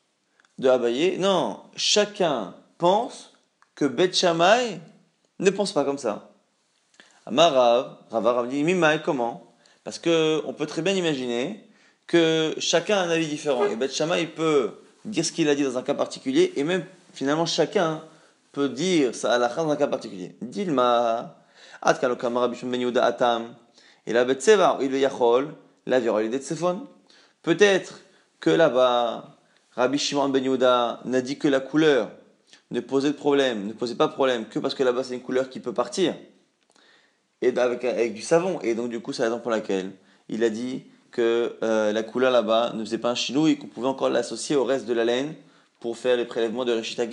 de 0.57 0.69
Abaye 0.69 1.17
Non, 1.17 1.59
chacun 1.75 2.55
pense 2.77 3.33
que 3.75 3.85
Bet 3.85 4.13
Shammai 4.13 4.79
ne 5.39 5.49
pense 5.49 5.73
pas 5.73 5.83
comme 5.83 5.97
ça. 5.97 6.30
Amarav, 7.25 7.97
Rava 8.09 8.45
dit 8.47 8.63
Mimai, 8.63 9.01
comment? 9.03 9.53
Parce 9.83 9.99
que 9.99 10.41
on 10.45 10.53
peut 10.53 10.65
très 10.65 10.81
bien 10.81 10.93
imaginer 10.93 11.63
que 12.07 12.55
chacun 12.57 12.97
a 12.97 13.01
un 13.01 13.09
avis 13.09 13.27
différent. 13.27 13.65
Et 13.65 13.75
Bet 13.75 13.89
Shammai 13.89 14.25
peut 14.25 14.71
dire 15.05 15.23
ce 15.23 15.31
qu'il 15.31 15.47
a 15.47 15.55
dit 15.55 15.63
dans 15.63 15.77
un 15.77 15.83
cas 15.83 15.93
particulier, 15.93 16.51
et 16.55 16.63
même 16.63 16.83
finalement 17.13 17.45
chacun 17.45 18.01
peut 18.51 18.69
dire 18.69 19.13
ça 19.13 19.33
à 19.33 19.37
la 19.37 19.49
dans 19.49 19.69
un 19.69 19.75
cas 19.75 19.87
particulier. 19.87 20.35
Dilma. 20.41 21.37
Et 21.83 21.87
la 24.13 24.25
il 24.81 24.97
yachol, 24.97 25.53
la 25.87 25.99
des 25.99 26.39
Peut-être 27.41 28.01
que 28.39 28.51
là-bas, 28.51 29.35
Rabbi 29.75 29.97
Shimon 29.97 30.29
ben 30.29 30.43
n'a 31.05 31.21
dit 31.21 31.39
que 31.39 31.47
la 31.47 31.59
couleur 31.59 32.11
ne 32.71 32.79
posait 32.81 33.09
de 33.09 33.15
problème, 33.15 33.65
ne 33.65 33.73
posait 33.73 33.95
pas 33.95 34.05
de 34.07 34.13
problème 34.13 34.47
que 34.47 34.59
parce 34.59 34.75
que 34.75 34.83
là-bas 34.83 35.03
c'est 35.03 35.15
une 35.15 35.21
couleur 35.21 35.49
qui 35.49 35.59
peut 35.59 35.73
partir 35.73 36.13
et 37.41 37.57
avec, 37.57 37.83
avec 37.83 38.13
du 38.13 38.21
savon. 38.21 38.59
Et 38.61 38.75
donc 38.75 38.89
du 38.89 38.99
coup 38.99 39.13
c'est 39.13 39.23
la 39.23 39.29
raison 39.29 39.39
pour 39.39 39.51
laquelle 39.51 39.91
il 40.29 40.43
a 40.43 40.49
dit 40.49 40.83
que 41.11 41.57
euh, 41.63 41.91
la 41.91 42.03
couleur 42.03 42.31
là-bas 42.31 42.71
ne 42.73 42.83
faisait 42.83 42.97
pas 42.97 43.11
un 43.11 43.15
chinou 43.15 43.47
et 43.47 43.57
qu'on 43.57 43.67
pouvait 43.67 43.87
encore 43.87 44.09
l'associer 44.09 44.55
au 44.55 44.63
reste 44.63 44.85
de 44.85 44.93
la 44.93 45.03
laine 45.03 45.33
pour 45.79 45.97
faire 45.97 46.15
les 46.15 46.25
prélèvements 46.25 46.63
de 46.63 46.71
Rishita 46.71 47.03
et 47.03 47.07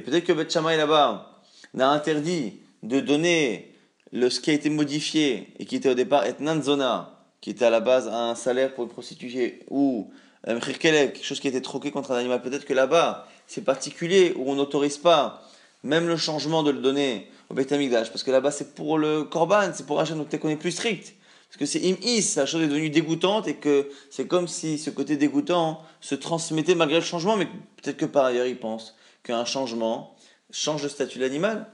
peut-être 0.00 0.24
que 0.24 0.32
Bet 0.32 0.76
là-bas 0.76 1.42
n'a 1.72 1.90
interdit 1.90 2.58
de 2.82 3.00
donner 3.00 3.74
le, 4.12 4.28
ce 4.28 4.40
qui 4.40 4.50
a 4.50 4.52
été 4.52 4.68
modifié 4.68 5.48
et 5.58 5.64
qui 5.64 5.76
était 5.76 5.88
au 5.88 5.94
départ 5.94 6.26
et 6.26 6.34
Nanzona, 6.38 7.24
qui 7.40 7.48
était 7.50 7.64
à 7.64 7.70
la 7.70 7.80
base 7.80 8.08
un 8.08 8.34
salaire 8.34 8.74
pour 8.74 8.84
une 8.84 8.90
prostituée, 8.90 9.60
ou 9.70 10.10
euh, 10.46 10.60
quelque 10.60 11.22
chose 11.22 11.40
qui 11.40 11.46
a 11.46 11.50
été 11.50 11.62
troqué 11.62 11.90
contre 11.90 12.12
un 12.12 12.16
animal. 12.16 12.42
Peut-être 12.42 12.66
que 12.66 12.74
là-bas, 12.74 13.26
c'est 13.46 13.64
particulier, 13.64 14.34
où 14.36 14.50
on 14.50 14.56
n'autorise 14.56 14.98
pas 14.98 15.42
même 15.86 16.08
le 16.08 16.16
changement 16.16 16.62
de 16.62 16.70
le 16.70 16.80
donner 16.80 17.30
au 17.48 17.54
Beth 17.54 17.68
parce 17.68 18.22
que 18.22 18.30
là-bas 18.30 18.50
c'est 18.50 18.74
pour 18.74 18.98
le 18.98 19.24
Korban, 19.24 19.70
c'est 19.72 19.86
pour 19.86 20.00
un 20.00 20.04
donc 20.04 20.28
peut-être 20.28 20.42
qu'on 20.42 20.48
est 20.48 20.56
plus 20.56 20.72
strict. 20.72 21.14
Parce 21.48 21.58
que 21.58 21.66
c'est 21.66 21.88
im-is, 21.88 22.34
la 22.36 22.44
chose 22.44 22.62
est 22.62 22.66
devenue 22.66 22.90
dégoûtante 22.90 23.46
et 23.46 23.54
que 23.54 23.88
c'est 24.10 24.26
comme 24.26 24.48
si 24.48 24.78
ce 24.78 24.90
côté 24.90 25.16
dégoûtant 25.16 25.80
se 26.00 26.14
transmettait 26.16 26.74
malgré 26.74 26.98
le 26.98 27.04
changement, 27.04 27.36
mais 27.36 27.46
peut-être 27.82 27.96
que 27.96 28.04
par 28.04 28.24
ailleurs 28.24 28.46
il 28.46 28.58
pense 28.58 28.96
qu'un 29.22 29.44
changement 29.44 30.14
change 30.50 30.82
le 30.82 30.88
statut 30.88 31.18
de 31.18 31.24
l'animal 31.24 31.66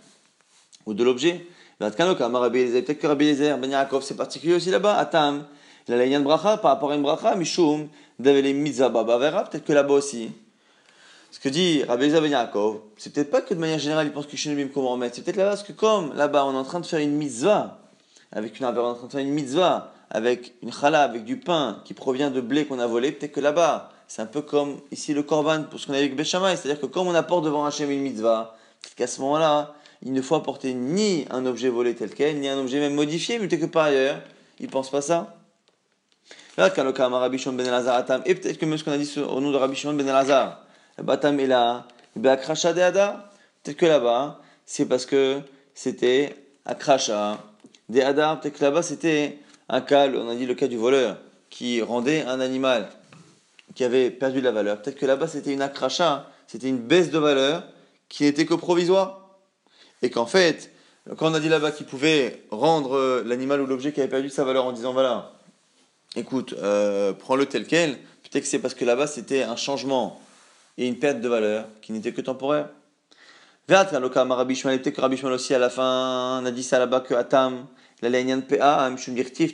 ou 0.87 0.95
de 0.95 1.03
l'objet. 1.03 1.47
Peut-être 1.79 2.15
que 2.17 3.07
Rabbi 3.07 3.25
Eliezer, 3.25 3.59
Ben 3.59 3.71
Yaakov, 3.71 4.05
c'est 4.05 4.17
particulier 4.17 4.55
aussi 4.55 4.71
là-bas. 4.71 4.97
Atam, 4.97 5.47
la 5.89 6.21
bracha 6.21 6.59
par 6.59 6.73
rapport 6.73 6.93
à 6.93 6.95
une 6.95 7.03
bracha, 7.03 7.35
Mishum, 7.35 7.89
Davele 8.19 8.55
Mitzababa 8.55 9.19
Vera, 9.19 9.45
peut-être 9.45 9.65
que 9.65 9.73
là-bas 9.73 9.95
aussi. 9.95 10.31
Ce 11.33 11.41
que 11.41 11.49
dit 11.49 11.83
Rabbi 11.85 12.11
Ben 12.11 12.31
Yaakov, 12.31 12.81
c'est 12.99 13.11
peut-être 13.11 13.31
pas 13.31 13.41
que 13.41 13.55
de 13.55 13.59
manière 13.59 13.79
générale 13.79 14.07
il 14.07 14.13
pense 14.13 14.27
que 14.27 14.37
Shinubim 14.37 14.69
comment 14.69 14.91
remettre, 14.91 15.17
c'est 15.17 15.23
peut-être 15.23 15.39
là-bas 15.39 15.53
parce 15.53 15.63
que 15.63 15.73
comme 15.73 16.15
là-bas 16.15 16.45
on 16.45 16.53
est 16.53 16.59
en 16.59 16.63
train 16.63 16.79
de 16.79 16.85
faire 16.85 17.01
une 17.01 17.15
mitzvah, 17.15 17.81
avec 18.31 18.61
une, 18.61 18.67
on 18.67 18.69
en 18.69 18.95
train 18.95 19.07
de 19.07 19.13
faire 19.13 19.23
une 19.23 19.31
mitzvah 19.31 19.95
avec 20.11 20.53
une 20.63 20.71
chala, 20.71 21.03
avec 21.03 21.25
du 21.25 21.39
pain 21.39 21.81
qui 21.87 21.95
provient 21.95 22.31
de 22.31 22.43
blé 22.43 22.67
qu'on 22.67 22.79
a 22.79 22.87
volé, 22.87 23.13
peut-être 23.13 23.33
que 23.33 23.41
là-bas, 23.41 23.91
c'est 24.09 24.21
un 24.21 24.27
peu 24.27 24.43
comme 24.43 24.77
ici 24.91 25.15
le 25.15 25.23
korban 25.23 25.63
pour 25.63 25.81
ce 25.81 25.87
qu'on 25.87 25.95
a 25.95 25.97
avec 25.97 26.15
Béchamaï, 26.15 26.55
c'est-à-dire 26.59 26.79
que 26.79 26.85
comme 26.85 27.09
on 27.09 27.15
apporte 27.15 27.47
devant 27.47 27.65
Hachem 27.65 27.91
une 27.91 28.03
mitzvah, 28.03 28.55
peut-être 28.83 28.95
qu'à 28.95 29.07
ce 29.07 29.23
moment-là, 29.23 29.75
il 30.03 30.13
ne 30.13 30.21
faut 30.21 30.35
apporter 30.35 30.75
ni 30.75 31.25
un 31.31 31.47
objet 31.47 31.71
volé 31.71 31.95
tel 31.95 32.11
quel, 32.11 32.41
ni 32.41 32.49
un 32.51 32.59
objet 32.59 32.79
même 32.79 32.95
modifié, 32.95 33.39
mais 33.39 33.49
peut-être 33.49 33.63
que 33.63 33.67
par 33.67 33.85
ailleurs, 33.85 34.21
il 34.61 34.69
pense 34.69 34.91
pas 34.91 35.01
ça. 35.01 35.35
Là, 36.59 36.71
le 36.77 37.53
ben 37.53 38.23
et 38.27 38.35
peut-être 38.35 38.59
que 38.59 38.67
même 38.67 38.77
ce 38.77 38.85
qu'on 38.85 38.93
a 38.93 38.99
dit 38.99 39.11
au 39.19 39.41
nom 39.41 39.51
de 39.51 39.57
Rabbi 39.57 39.75
Shimon 39.75 39.95
ben 39.95 40.07
Elazar, 40.07 40.63
Peut-être 40.97 41.37
que 43.77 43.87
là-bas, 43.87 44.41
c'est 44.67 44.87
parce 44.87 45.07
que 45.07 45.41
c'était 45.75 46.37
Akrasha 46.65 47.39
de 47.89 48.01
Ada, 48.01 48.37
peut-être 48.37 48.59
que 48.59 48.65
là-bas 48.65 48.83
c'était 48.83 49.39
un 49.69 49.81
cas, 49.81 50.09
on 50.09 50.29
a 50.29 50.35
dit 50.35 50.47
le 50.47 50.55
cas 50.55 50.67
du 50.67 50.77
voleur, 50.77 51.19
qui 51.51 51.83
rendait 51.83 52.23
un 52.23 52.41
animal 52.41 52.89
qui 53.75 53.85
avait 53.85 54.11
perdu 54.11 54.41
de 54.41 54.45
la 54.45 54.53
valeur. 54.53 54.83
Peut-être 54.83 54.99
que 54.99 55.07
là-bas 55.07 55.29
c'était 55.29 55.53
une 55.53 55.63
Akrasha, 55.63 56.29
c'était 56.47 56.69
une 56.69 56.79
baisse 56.79 57.11
de 57.11 57.19
valeur 57.19 57.65
qui 58.09 58.25
n'était 58.25 58.47
que 58.47 58.55
provisoire. 58.55 59.39
Et 60.03 60.11
qu'en 60.11 60.27
fait, 60.27 60.73
quand 61.17 61.31
on 61.31 61.35
a 61.35 61.41
dit 61.41 61.49
là-bas 61.49 61.71
qu'il 61.71 61.87
pouvait 61.87 62.43
rendre 62.51 63.23
l'animal 63.25 63.61
ou 63.61 63.67
l'objet 63.67 63.93
qui 63.93 64.01
avait 64.01 64.11
perdu 64.11 64.29
sa 64.29 64.45
valeur 64.45 64.67
en 64.67 64.73
disant 64.73 64.93
voilà, 64.93 65.33
écoute, 66.17 66.55
euh, 66.59 67.13
prends-le 67.13 67.47
tel 67.47 67.67
quel, 67.67 67.97
peut-être 68.23 68.43
que 68.43 68.49
c'est 68.49 68.59
parce 68.59 68.75
que 68.75 68.85
là-bas 68.85 69.07
c'était 69.07 69.43
un 69.43 69.57
changement 69.57 70.21
et 70.79 70.87
une 70.87 70.99
perte 70.99 71.21
de 71.21 71.29
valeur 71.29 71.67
qui 71.81 71.93
n'était 71.93 72.13
que 72.13 72.21
temporaire. 72.21 72.69
Peut-être 73.67 74.09
que 74.09 74.19
Rabbi 74.19 75.17
Shmuel 75.17 75.33
aussi 75.33 75.55
à 75.55 75.59
la 75.59 75.71
fin 75.71 76.41
on 76.43 76.47
a 76.47 76.51
dit 76.51 76.63
ça 76.63 76.79
là-bas 76.79 77.01
que 77.01 77.15
Atam, 77.15 77.67
la 78.03 78.11
de 78.11 78.41
PA, 78.41 78.91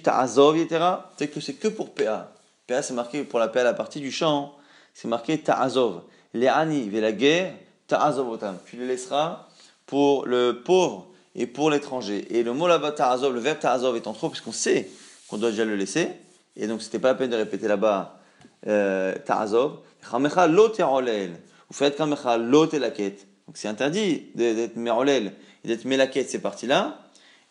Ta'azov, 0.03 0.57
etc. 0.57 0.85
Peut-être 1.17 1.35
que 1.35 1.41
c'est 1.41 1.55
que 1.55 1.69
pour 1.69 1.93
PA. 1.95 2.33
PA 2.67 2.83
c'est 2.83 2.95
marqué 2.95 3.23
pour 3.25 3.39
la 3.39 3.49
PA 3.49 3.63
la 3.65 3.75
partie 3.75 4.01
du 4.01 4.11
champ, 4.11 4.55
c'est 4.95 5.09
marqué 5.09 5.39
Ta'azov. 5.39 6.03
Les 6.35 6.49
Ani, 6.49 6.91
la 6.91 7.13
guerre, 7.13 7.55
Ta'azov 7.87 8.29
Otam. 8.31 8.57
Tu 8.67 8.77
les 8.77 8.87
laisseras 8.87 9.47
pour 9.87 10.27
le 10.27 10.63
pauvre 10.65 11.07
et 11.35 11.47
pour 11.47 11.71
l'étranger. 11.71 12.27
Et 12.31 12.43
le 12.43 12.53
mot 12.53 12.67
là-bas 12.67 12.93
Ta'azov, 12.93 13.35
le 13.35 13.41
verbe 13.41 13.59
Ta'azov 13.59 13.97
étant 13.97 14.13
trop, 14.15 14.31
puisqu'on 14.31 14.53
sait 14.53 14.91
qu'on 15.29 15.37
doit 15.37 15.51
déjà 15.51 15.65
le 15.65 15.77
laisser, 15.77 16.09
et 16.57 16.67
donc 16.67 16.83
c'était 16.83 16.99
pas 16.99 17.09
la 17.09 17.15
peine 17.15 17.31
de 17.31 17.37
répéter 17.37 17.69
là-bas 17.69 18.18
euh, 18.67 19.15
Ta'azov. 19.25 19.79
Vous 20.11 21.75
faites 21.77 22.01
lot 22.01 22.73
laket. 22.73 23.27
Donc 23.47 23.57
c'est 23.57 23.69
interdit 23.69 24.27
d'être 24.35 24.77
merolel 24.77 25.33
et 25.65 25.69
d'être 25.69 25.85
melaket 25.85 26.29
ces 26.29 26.41
parties-là. 26.41 26.99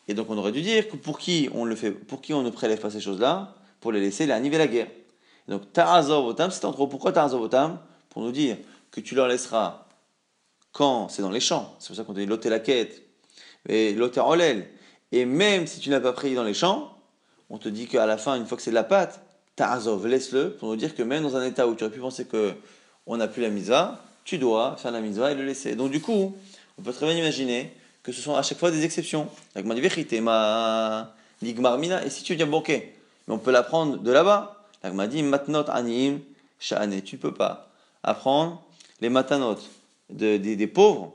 Et 0.07 0.13
donc 0.13 0.29
on 0.29 0.37
aurait 0.37 0.51
dû 0.51 0.61
dire 0.61 0.87
que 0.87 0.95
pour 0.95 1.17
qui 1.17 1.49
on 1.53 1.65
le 1.65 1.75
fait, 1.75 1.91
pour 1.91 2.21
qui 2.21 2.33
on 2.33 2.43
ne 2.43 2.49
prélève 2.49 2.79
pas 2.79 2.89
ces 2.89 3.01
choses-là, 3.01 3.55
pour 3.79 3.91
les 3.91 3.99
laisser 3.99 4.29
animer 4.31 4.57
la 4.57 4.67
guerre. 4.67 4.87
donc 5.47 5.73
ta'azov 5.73 6.25
otam, 6.25 6.51
c'est 6.51 6.65
en 6.65 6.71
trop. 6.71 6.87
Pourquoi 6.87 7.11
ta'azov 7.11 7.41
otam 7.41 7.79
Pour 8.09 8.21
nous 8.21 8.31
dire 8.31 8.57
que 8.91 9.01
tu 9.01 9.15
leur 9.15 9.27
laisseras 9.27 9.87
quand 10.71 11.09
c'est 11.09 11.23
dans 11.23 11.31
les 11.31 11.39
champs. 11.39 11.75
C'est 11.79 11.87
pour 11.87 11.95
ça 11.95 12.03
qu'on 12.03 12.13
dit 12.13 12.25
loté 12.25 12.49
la 12.49 12.59
quête 12.59 13.01
et 13.67 13.93
loté. 13.93 14.21
Et 15.11 15.25
même 15.25 15.67
si 15.67 15.79
tu 15.79 15.89
n'as 15.89 15.99
pas 15.99 16.13
pris 16.13 16.35
dans 16.35 16.43
les 16.43 16.53
champs, 16.53 16.95
on 17.49 17.57
te 17.57 17.69
dit 17.69 17.87
qu'à 17.87 18.05
la 18.05 18.17
fin, 18.17 18.35
une 18.35 18.45
fois 18.45 18.57
que 18.57 18.63
c'est 18.63 18.71
de 18.71 18.75
la 18.75 18.83
pâte, 18.83 19.21
ta'azov, 19.57 20.07
laisse-le 20.07 20.51
pour 20.51 20.69
nous 20.69 20.77
dire 20.77 20.95
que 20.95 21.03
même 21.03 21.23
dans 21.23 21.35
un 21.35 21.45
état 21.45 21.67
où 21.67 21.75
tu 21.75 21.83
aurais 21.83 21.91
pu 21.91 21.99
penser 21.99 22.23
que 22.25 22.53
on 23.05 23.17
n'a 23.17 23.27
plus 23.27 23.41
la 23.41 23.49
mitzvah, 23.49 23.99
tu 24.23 24.37
dois 24.37 24.77
faire 24.77 24.91
la 24.91 25.01
mitzvah 25.01 25.31
et 25.31 25.35
le 25.35 25.43
laisser. 25.43 25.75
Donc 25.75 25.91
du 25.91 25.99
coup, 25.99 26.33
on 26.77 26.81
peut 26.81 26.93
très 26.93 27.05
bien 27.07 27.15
imaginer 27.17 27.73
que 28.03 28.11
ce 28.13 28.21
sont 28.21 28.35
à 28.35 28.43
chaque 28.43 28.59
fois 28.59 28.71
des 28.71 28.85
exceptions. 28.85 29.27
Ma 29.55 29.67
mina. 31.77 32.05
Et 32.05 32.09
si 32.09 32.23
tu 32.23 32.35
dis 32.35 32.43
bon 32.45 32.59
ok, 32.59 32.69
mais 32.69 33.33
on 33.33 33.39
peut 33.39 33.51
l'apprendre 33.51 33.97
de 33.97 34.11
là-bas. 34.11 34.53
Dit 35.09 35.23
matnot 35.23 35.69
anim 35.69 36.21
sha'ane. 36.59 37.01
Tu 37.01 37.15
ne 37.15 37.21
peux 37.21 37.33
pas 37.33 37.69
apprendre 38.03 38.61
les 39.01 39.09
matanot 39.09 39.57
des 40.09 40.67
pauvres 40.67 41.13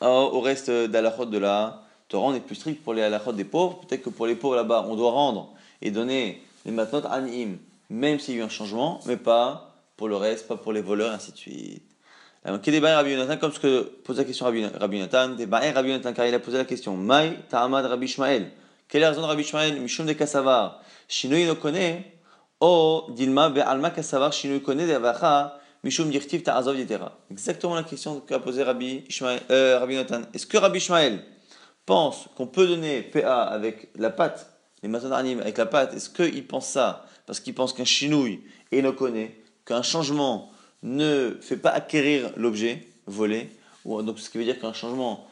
au 0.00 0.40
reste 0.40 0.70
d'alachot 0.70 1.24
de 1.24 1.38
la 1.38 1.82
Torah. 2.08 2.26
On 2.28 2.34
est 2.34 2.40
plus 2.40 2.56
strict 2.56 2.82
pour 2.84 2.94
les 2.94 3.02
alachot 3.02 3.32
des 3.32 3.44
pauvres. 3.44 3.80
Peut-être 3.80 4.02
que 4.02 4.10
pour 4.10 4.26
les 4.26 4.34
pauvres 4.34 4.56
là-bas, 4.56 4.84
on 4.88 4.96
doit 4.96 5.12
rendre 5.12 5.48
et 5.80 5.90
donner 5.90 6.42
les 6.64 6.72
matnot 6.72 7.06
anim, 7.10 7.58
même 7.90 8.18
s'il 8.18 8.34
y 8.34 8.38
a 8.38 8.40
eu 8.40 8.44
un 8.44 8.48
changement, 8.48 9.00
mais 9.06 9.16
pas 9.16 9.74
pour 9.96 10.08
le 10.08 10.16
reste, 10.16 10.48
pas 10.48 10.56
pour 10.56 10.72
les 10.72 10.82
voleurs, 10.82 11.12
ainsi 11.12 11.32
de 11.32 11.36
suite. 11.36 11.82
Rabbi 12.44 13.10
Yonatan, 13.12 13.36
comme 13.36 13.52
ce 13.52 13.60
que 13.60 13.82
pose 14.04 14.18
la 14.18 14.24
question 14.24 14.46
Rabbi 14.46 14.60
Yonatan, 14.98 15.36
Rabbi 15.38 15.88
Yonatan, 15.90 16.12
car 16.12 16.26
il 16.26 16.34
a 16.34 16.40
posé 16.40 16.58
la 16.58 16.64
question, 16.64 16.96
Mai 16.96 17.38
Ta'amad 17.48 17.84
Rabbi 17.86 18.06
Ishmael. 18.06 18.50
Quelle 18.88 19.02
est 19.02 19.04
la 19.04 19.10
raison 19.10 19.22
de 19.22 19.26
Rabbi 19.26 19.42
Ishmael 19.42 19.80
Mishum 19.80 20.06
de 20.06 20.12
Kassavar. 20.12 20.82
Shinoi 21.08 21.46
no 21.46 21.54
kone, 21.54 22.04
o 22.60 23.06
dilma 23.10 23.48
be'alma 23.48 23.90
Kassavar, 23.90 24.32
Shinoi 24.32 24.60
kone 24.60 24.86
de 24.86 24.92
avacha, 24.92 25.58
Mishum 25.84 26.10
dirtiv 26.10 26.42
ta'azov 26.42 26.76
yetera. 26.76 27.16
Exactement 27.30 27.74
la 27.76 27.84
question 27.84 28.20
qu'a 28.20 28.40
posée 28.40 28.64
Rabbi, 28.64 29.04
Ishmael, 29.08 29.40
euh, 29.50 29.78
Rabbi 29.78 29.94
Yonatan. 29.94 30.22
Est-ce 30.34 30.46
que 30.46 30.58
Rabbi 30.58 30.78
Ishmael 30.78 31.24
pense 31.86 32.28
qu'on 32.36 32.48
peut 32.48 32.66
donner 32.66 33.02
PA 33.02 33.42
avec 33.44 33.88
la 33.96 34.10
pâte, 34.10 34.51
les 34.82 34.88
matons 34.88 35.12
avec 35.12 35.58
la 35.58 35.66
pâte 35.66 35.94
Est-ce 35.94 36.10
qu'il 36.10 36.46
pense 36.46 36.68
ça 36.68 37.06
parce 37.26 37.40
qu'il 37.40 37.54
pense 37.54 37.72
qu'un 37.72 37.84
chinouille 37.84 38.40
et 38.70 38.82
no 38.82 38.92
connaît 38.92 39.34
qu'un 39.64 39.82
changement 39.82 40.50
ne 40.82 41.36
fait 41.40 41.56
pas 41.56 41.70
acquérir 41.70 42.30
l'objet 42.36 42.86
volé, 43.06 43.48
ou 43.84 44.02
donc 44.02 44.18
ce 44.18 44.28
qui 44.28 44.38
veut 44.38 44.44
dire 44.44 44.58
qu'un 44.60 44.72
changement, 44.72 45.26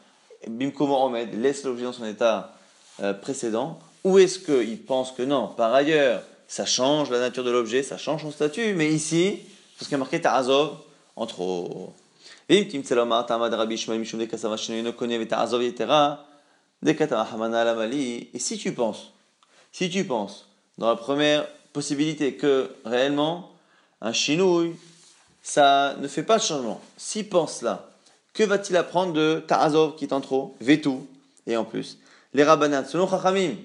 bim 0.47 0.71
comment 0.71 1.11
laisse 1.11 1.63
l'objet 1.63 1.83
dans 1.83 1.93
son 1.93 2.05
état 2.05 2.55
euh, 3.01 3.13
précédent, 3.13 3.79
ou 4.03 4.17
est-ce 4.19 4.39
qu'il 4.39 4.81
pense 4.81 5.11
que 5.11 5.23
non, 5.23 5.47
par 5.49 5.73
ailleurs, 5.73 6.23
ça 6.47 6.65
change 6.65 7.09
la 7.11 7.19
nature 7.19 7.43
de 7.43 7.51
l'objet, 7.51 7.83
ça 7.83 7.97
change 7.97 8.21
son 8.23 8.31
statut, 8.31 8.73
mais 8.73 8.91
ici, 8.91 9.39
parce 9.77 9.87
qu'il 9.87 9.93
y 9.93 9.95
a 9.95 9.99
marqué 9.99 10.21
Ta'azov, 10.21 10.77
en 11.15 11.25
trop. 11.25 11.93
Et 12.49 12.67
si 18.39 18.57
tu 18.57 18.71
penses, 18.73 19.13
si 19.71 19.89
tu 19.89 20.03
penses, 20.03 20.47
dans 20.77 20.89
la 20.89 20.95
première 20.95 21.47
possibilité 21.73 22.35
que 22.35 22.71
réellement 22.85 23.51
un 24.01 24.13
chinouille, 24.13 24.75
ça 25.41 25.95
ne 25.99 26.07
fait 26.07 26.23
pas 26.23 26.37
de 26.37 26.43
changement. 26.43 26.81
S'il 26.97 27.29
pense 27.29 27.61
là, 27.61 27.89
que 28.33 28.43
va-t-il 28.43 28.77
apprendre 28.77 29.13
de 29.13 29.43
Ta'azov 29.47 29.95
qui 29.95 30.05
est 30.05 30.13
en 30.13 30.21
trop, 30.21 30.55
Vetou, 30.61 31.07
et 31.47 31.57
en 31.57 31.63
plus, 31.63 31.97
les 32.33 32.43
rabbanats, 32.43 32.85
selon 32.85 33.07
Chachamim, 33.09 33.55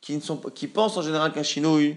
qui, 0.00 0.20
qui 0.54 0.66
pensent 0.66 0.96
en 0.96 1.02
général 1.02 1.32
qu'un 1.32 1.42
chinouille, 1.42 1.96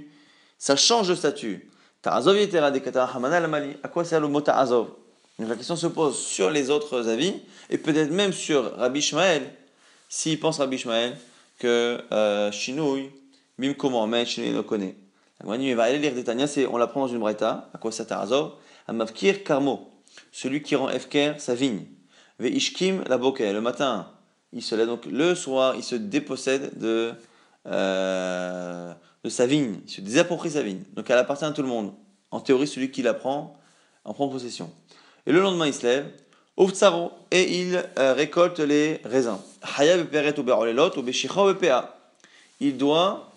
ça 0.58 0.75
change 0.75 1.08
de 1.08 1.15
statut. 1.15 1.69
Ta'azov 2.01 2.38
yetera 2.38 2.71
de 2.71 3.47
mali. 3.47 3.75
À 3.84 3.88
quoi 3.88 4.05
sert 4.05 4.19
le 4.19 4.27
mot 4.27 4.41
Ta'azov 4.41 4.89
Donc 5.38 5.49
la 5.49 5.55
question 5.55 5.75
se 5.75 5.88
pose 5.88 6.17
sur 6.17 6.49
les 6.49 6.69
autres 6.69 7.08
avis, 7.08 7.36
et 7.69 7.77
peut-être 7.77 8.12
même 8.12 8.34
sur 8.34 8.75
Rabbi 8.77 9.01
Shmael, 9.01 9.43
s'il 10.08 10.39
pense 10.39 10.60
Rabbi 10.60 10.77
Shmael 10.77 11.17
que 11.60 12.01
euh, 12.12 12.51
chinouille, 12.51 13.10
mim 13.60 13.74
comment, 13.74 14.08
chinouille 14.26 14.56
ne 14.56 14.62
connaît. 14.62 14.95
Il 15.43 15.76
va 15.76 15.84
aller 15.84 16.00
lire 16.00 16.13
des 16.13 16.24
Tanya, 16.24 16.45
on 16.72 16.78
l'apprend 16.78 17.02
dans 17.02 17.08
une 17.08 17.19
braïta, 17.19 17.69
à 17.74 17.78
quoi 17.78 17.91
ça 17.91 18.06
Ta'azov 18.06 18.54
Amavkir 18.88 19.43
karmo, 19.43 19.88
celui 20.32 20.63
qui 20.63 20.76
rend 20.76 20.89
Efker 20.89 21.34
sa 21.38 21.54
vigne. 21.54 21.86
Veishkim 22.39 23.04
la 23.08 23.17
bokeh, 23.17 23.54
le 23.54 23.62
matin, 23.62 24.08
il 24.54 24.63
se 24.63 24.76
lève, 24.76 24.88
donc 24.88 25.06
le 25.06 25.36
soir, 25.36 25.76
il 25.76 25.84
se 25.84 25.95
dépossède 25.95 26.78
de, 26.80 27.13
euh, 27.67 28.93
de 29.24 29.30
sa 29.30 29.45
vigne, 29.45 29.80
il 29.86 29.91
se 29.91 30.02
désapproprie 30.02 30.52
sa 30.52 30.63
vigne. 30.63 30.84
Donc 30.95 31.10
elle 31.10 31.17
appartient 31.17 31.45
à 31.45 31.52
tout 31.52 31.62
le 31.62 31.67
monde. 31.67 31.93
En 32.32 32.39
théorie, 32.39 32.67
celui 32.67 32.91
qui 32.91 33.02
la 33.02 33.13
prend 33.13 33.60
en 34.06 34.13
prend 34.13 34.30
possession. 34.30 34.72
Et 35.26 35.32
le 35.32 35.41
lendemain, 35.41 35.67
il 35.67 35.74
se 35.74 35.86
lève, 35.86 36.12
et 37.32 37.62
il 37.62 37.84
euh, 37.98 38.13
récolte 38.13 38.60
les 38.60 39.00
raisins. 39.06 39.38
Il 42.60 42.78
doit 42.78 43.29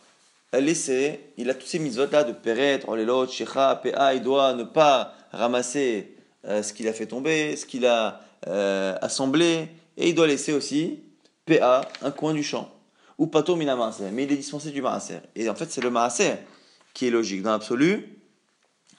laisser, 0.61 1.21
il 1.37 1.49
a 1.51 1.55
tous 1.55 1.67
ces 1.67 1.79
mitzvot 1.79 2.07
là 2.11 2.25
de 2.25 2.33
Peret, 2.33 2.81
Olelot, 2.87 3.27
Shecha, 3.27 3.77
PA, 3.77 4.15
il 4.15 4.23
doit 4.23 4.55
ne 4.55 4.65
pas 4.65 5.15
ramasser 5.33 6.15
euh, 6.47 6.63
ce 6.63 6.73
qu'il 6.73 6.89
a 6.89 6.93
fait 6.93 7.07
tomber, 7.07 7.57
ce 7.57 7.67
qu'il 7.67 7.87
a 7.87 8.21
euh, 8.47 8.97
assemblé, 9.01 9.69
et 9.97 10.09
il 10.09 10.15
doit 10.15 10.27
laisser 10.27 10.53
aussi 10.53 11.01
PA, 11.47 11.89
un 12.03 12.11
coin 12.11 12.35
du 12.35 12.43
champ. 12.43 12.71
Ou 13.19 13.27
pato 13.27 13.57
mina 13.57 13.77
mais 14.13 14.25
il 14.25 14.33
est 14.33 14.37
dispensé 14.37 14.71
du 14.71 14.83
maaser. 14.83 15.21
Et 15.37 15.49
en 15.49 15.55
fait, 15.55 15.71
c'est 15.71 15.81
le 15.81 15.91
maaser 15.91 16.35
qui 16.95 17.07
est 17.07 17.11
logique. 17.11 17.43
Dans 17.43 17.53
l'absolu, 17.53 18.19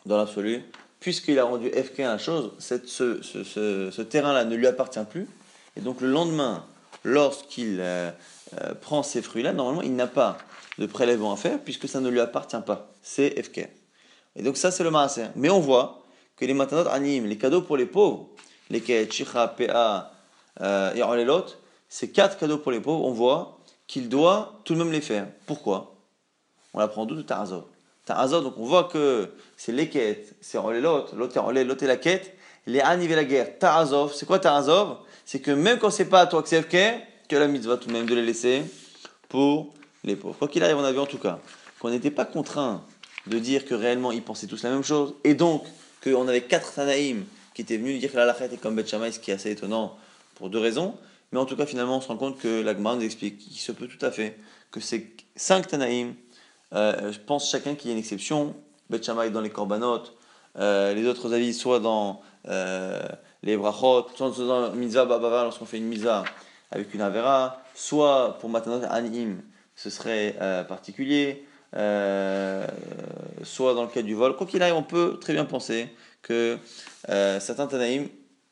dans 0.06 0.18
l'absolu, 0.18 0.64
puisqu'il 1.00 1.38
a 1.40 1.44
rendu 1.44 1.70
FK 1.70 2.00
la 2.00 2.18
chose, 2.18 2.52
cette, 2.60 2.88
ce, 2.88 3.22
ce, 3.22 3.44
ce, 3.44 4.02
terrain-là 4.02 4.46
ne 4.46 4.56
lui 4.56 4.68
appartient 4.68 5.04
plus. 5.10 5.28
Et 5.76 5.82
donc 5.82 6.00
le 6.02 6.10
lendemain, 6.10 6.66
lorsqu'il 7.04 7.80
euh, 7.82 8.12
prend 8.82 9.04
ces 9.04 9.22
fruits-là, 9.22 9.52
normalement, 9.52 9.82
il 9.82 9.96
n'a 9.96 10.08
pas 10.08 10.38
de 10.78 10.86
prélèvement 10.86 11.34
à 11.34 11.38
faire 11.38 11.60
puisque 11.60 11.88
ça 11.88 12.00
ne 12.00 12.10
lui 12.10 12.20
appartient 12.20 12.62
pas. 12.66 12.92
C'est 13.02 13.42
FK. 13.42 13.70
Et 14.36 14.44
donc 14.44 14.58
ça, 14.58 14.72
c'est 14.72 14.84
le 14.84 14.92
maaser. 14.92 15.26
Mais 15.36 15.50
on 15.50 15.60
voit 15.60 16.04
que 16.38 16.46
les 16.46 16.54
matanot 16.54 16.90
animent, 16.90 17.26
les 17.26 17.38
cadeaux 17.38 17.62
pour 17.62 17.78
les 17.78 17.86
pauvres, 17.86 18.30
les 18.70 18.82
shicha, 19.10 19.48
pa 19.48 20.12
euh, 20.62 20.94
et 20.94 21.02
orelot, 21.02 21.46
ces 21.90 22.12
quatre 22.12 22.38
cadeaux 22.38 22.58
pour 22.58 22.72
les 22.72 22.80
pauvres, 22.80 23.06
on 23.06 23.12
voit 23.12 23.60
qu'il 23.88 24.10
doit 24.10 24.60
tout 24.64 24.74
de 24.74 24.80
même 24.80 24.92
les 24.92 25.02
faire. 25.02 25.28
Pourquoi? 25.46 25.96
On 26.74 26.80
l'apprend 26.80 27.06
d'où? 27.06 27.16
De 27.16 27.22
Tarazov. 27.22 27.66
Tarazov, 28.06 28.44
donc 28.44 28.56
on 28.58 28.66
voit 28.66 28.86
que 28.86 29.32
c'est 29.56 29.72
les 29.72 29.90
quêtes, 29.90 30.36
c'est 30.42 30.58
l'autre, 30.58 31.16
l'autre 31.16 31.52
l'autre 31.52 31.84
et 31.84 31.88
la 31.88 31.98
quête, 31.98 32.36
les 32.66 32.82
Aniv 32.82 33.12
et 33.12 33.16
la 33.16 33.24
guerre. 33.24 33.60
Tarazov, 33.60 34.14
c'est 34.14 34.26
quoi 34.26 34.40
Tarazov 34.40 34.98
C'est 35.26 35.40
que 35.40 35.52
même 35.52 35.78
quand 35.78 35.90
c'est 35.90 36.06
pas 36.06 36.22
à 36.22 36.28
toi 36.28 36.42
que 36.42 36.50
c'est 36.50 36.68
que 36.68 37.36
la 37.36 37.48
mitzvah 37.48 37.78
tout 37.78 37.88
de 37.88 37.94
même 37.94 38.06
de 38.06 38.16
les 38.16 38.26
laisser 38.26 38.64
pour 39.30 39.74
les 40.04 40.16
pauvres. 40.16 40.36
Quoi 40.38 40.48
qu'il 40.48 40.64
arrive, 40.64 40.78
on 40.78 40.84
a 40.84 40.92
vu 40.92 41.00
en 41.00 41.06
tout 41.06 41.18
cas 41.18 41.40
qu'on 41.80 41.90
n'était 41.90 42.12
pas 42.12 42.26
contraint 42.26 42.84
de 43.28 43.40
dire 43.40 43.66
que 43.66 43.74
réellement 43.74 44.12
ils 44.12 44.22
pensaient 44.22 44.48
tous 44.48 44.64
la 44.64 44.70
même 44.70 44.84
chose, 44.84 45.16
et 45.24 45.34
donc 45.34 45.66
qu'on 46.04 46.28
avait 46.28 46.42
quatre 46.42 46.74
Tanaïm 46.74 47.26
qui 47.54 47.62
étaient 47.62 47.78
venus 47.78 48.00
dire 48.00 48.12
que 48.12 48.18
la 48.18 48.26
lachet 48.26 48.50
est 48.52 48.58
comme 48.58 48.76
Bet 48.76 48.86
ce 48.86 49.20
qui 49.20 49.32
est 49.32 49.34
assez 49.34 49.52
étonnant 49.52 49.98
pour 50.36 50.50
deux 50.50 50.60
raisons. 50.60 50.96
Mais 51.32 51.40
en 51.40 51.46
tout 51.46 51.56
cas, 51.56 51.66
finalement, 51.66 51.98
on 51.98 52.02
se 52.02 52.08
rend 52.08 52.18
compte 52.18 52.38
que 52.38 52.62
l'Agma 52.62 52.96
nous 52.96 53.04
explique 53.04 53.40
qu'il 53.40 53.58
se 53.58 53.72
peut 53.72 53.88
tout 53.88 54.04
à 54.06 54.12
fait 54.12 54.38
que 54.72 54.80
ces 54.80 55.16
cinq 55.36 55.68
Tanaïm, 55.68 56.14
euh, 56.74 57.12
je 57.12 57.20
pense 57.20 57.50
chacun 57.50 57.76
qu'il 57.76 57.90
y 57.90 57.94
a 57.94 57.94
une 57.94 58.00
exception, 58.00 58.56
Bet 58.90 59.00
dans 59.00 59.42
les 59.42 59.50
Korbanot, 59.50 60.04
euh, 60.60 60.94
les 60.94 61.08
autres 61.08 61.34
avis, 61.34 61.54
soit 61.54 61.80
dans 61.80 62.22
euh, 62.48 63.02
les 63.42 63.58
Brachot, 63.58 64.08
soit 64.16 64.30
dans 64.30 64.72
Mitzvah 64.74 65.06
Babava, 65.06 65.44
lorsqu'on 65.44 65.66
fait 65.66 65.78
une 65.78 65.88
Mitzvah 65.88 66.24
avec 66.72 66.94
une 66.94 67.02
Avera, 67.02 67.62
soit 67.74 68.38
pour 68.40 68.50
Matanot 68.50 68.86
Anim, 68.90 69.42
ce 69.76 69.90
serait 69.90 70.36
particulier, 70.68 71.46
soit 71.74 73.74
dans 73.74 73.84
le 73.84 73.90
cas 73.90 74.02
du 74.02 74.14
vol. 74.14 74.36
Quoi 74.36 74.48
qu'il 74.48 74.62
arrive, 74.62 74.76
on 74.76 74.84
peut 74.84 75.18
très 75.20 75.34
bien 75.34 75.46
penser 75.46 75.90
que 76.22 76.58
certains 77.08 77.68
Tanaïm 77.68 78.08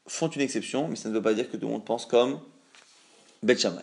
font 0.08 0.28
une 0.28 0.42
exception, 0.42 0.88
mais 0.88 0.96
ça 0.96 1.10
ne 1.10 1.14
veut 1.14 1.22
pas 1.22 1.34
dire 1.34 1.50
que 1.50 1.58
tout 1.58 1.68
le 1.68 1.72
monde 1.72 1.86
pense 1.86 2.06
comme 2.06 2.40
Bet 3.44 3.58
Shammai. 3.58 3.82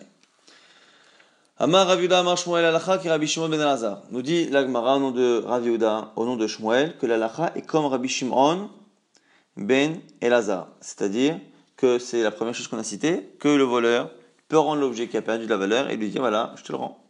Amar 1.61 1.89
Raviuda 1.89 2.21
Amar 2.21 2.37
Shmuel 2.37 2.65
Alacha 2.65 2.99
qui 2.99 3.09
Rabbi 3.09 3.27
Shimon 3.27 3.49
ben 3.49 3.61
Elazar. 3.61 4.03
Nous 4.13 4.23
dit 4.23 4.49
l'Agmara 4.49 4.97
au 4.97 5.01
nom 5.01 5.11
de 5.11 5.43
Raviuda, 5.45 6.13
au 6.15 6.25
nom 6.25 6.37
de 6.37 6.47
Shmuel, 6.47 6.97
que 6.99 7.07
l'Alacha 7.07 7.51
est 7.57 7.63
comme 7.63 7.87
Rabbi 7.87 8.09
Shimon 8.09 8.71
ben 9.57 10.01
Elazar. 10.21 10.69
C'est-à-dire 10.81 11.41
que 11.77 11.99
c'est 11.99 12.23
la 12.23 12.31
première 12.31 12.55
chose 12.55 12.69
qu'on 12.69 12.79
a 12.79 12.85
citée, 12.85 13.31
que 13.41 13.49
le 13.49 13.65
voleur 13.65 14.13
peut 14.47 14.59
rendre 14.59 14.81
l'objet 14.81 15.09
qui 15.09 15.17
a 15.17 15.23
perdu 15.23 15.47
de 15.47 15.51
la 15.51 15.57
valeur 15.57 15.91
et 15.91 15.97
lui 15.97 16.11
dire 16.11 16.21
voilà, 16.21 16.55
je 16.57 16.63
te 16.63 16.71
le 16.71 16.79
rends. 16.79 17.05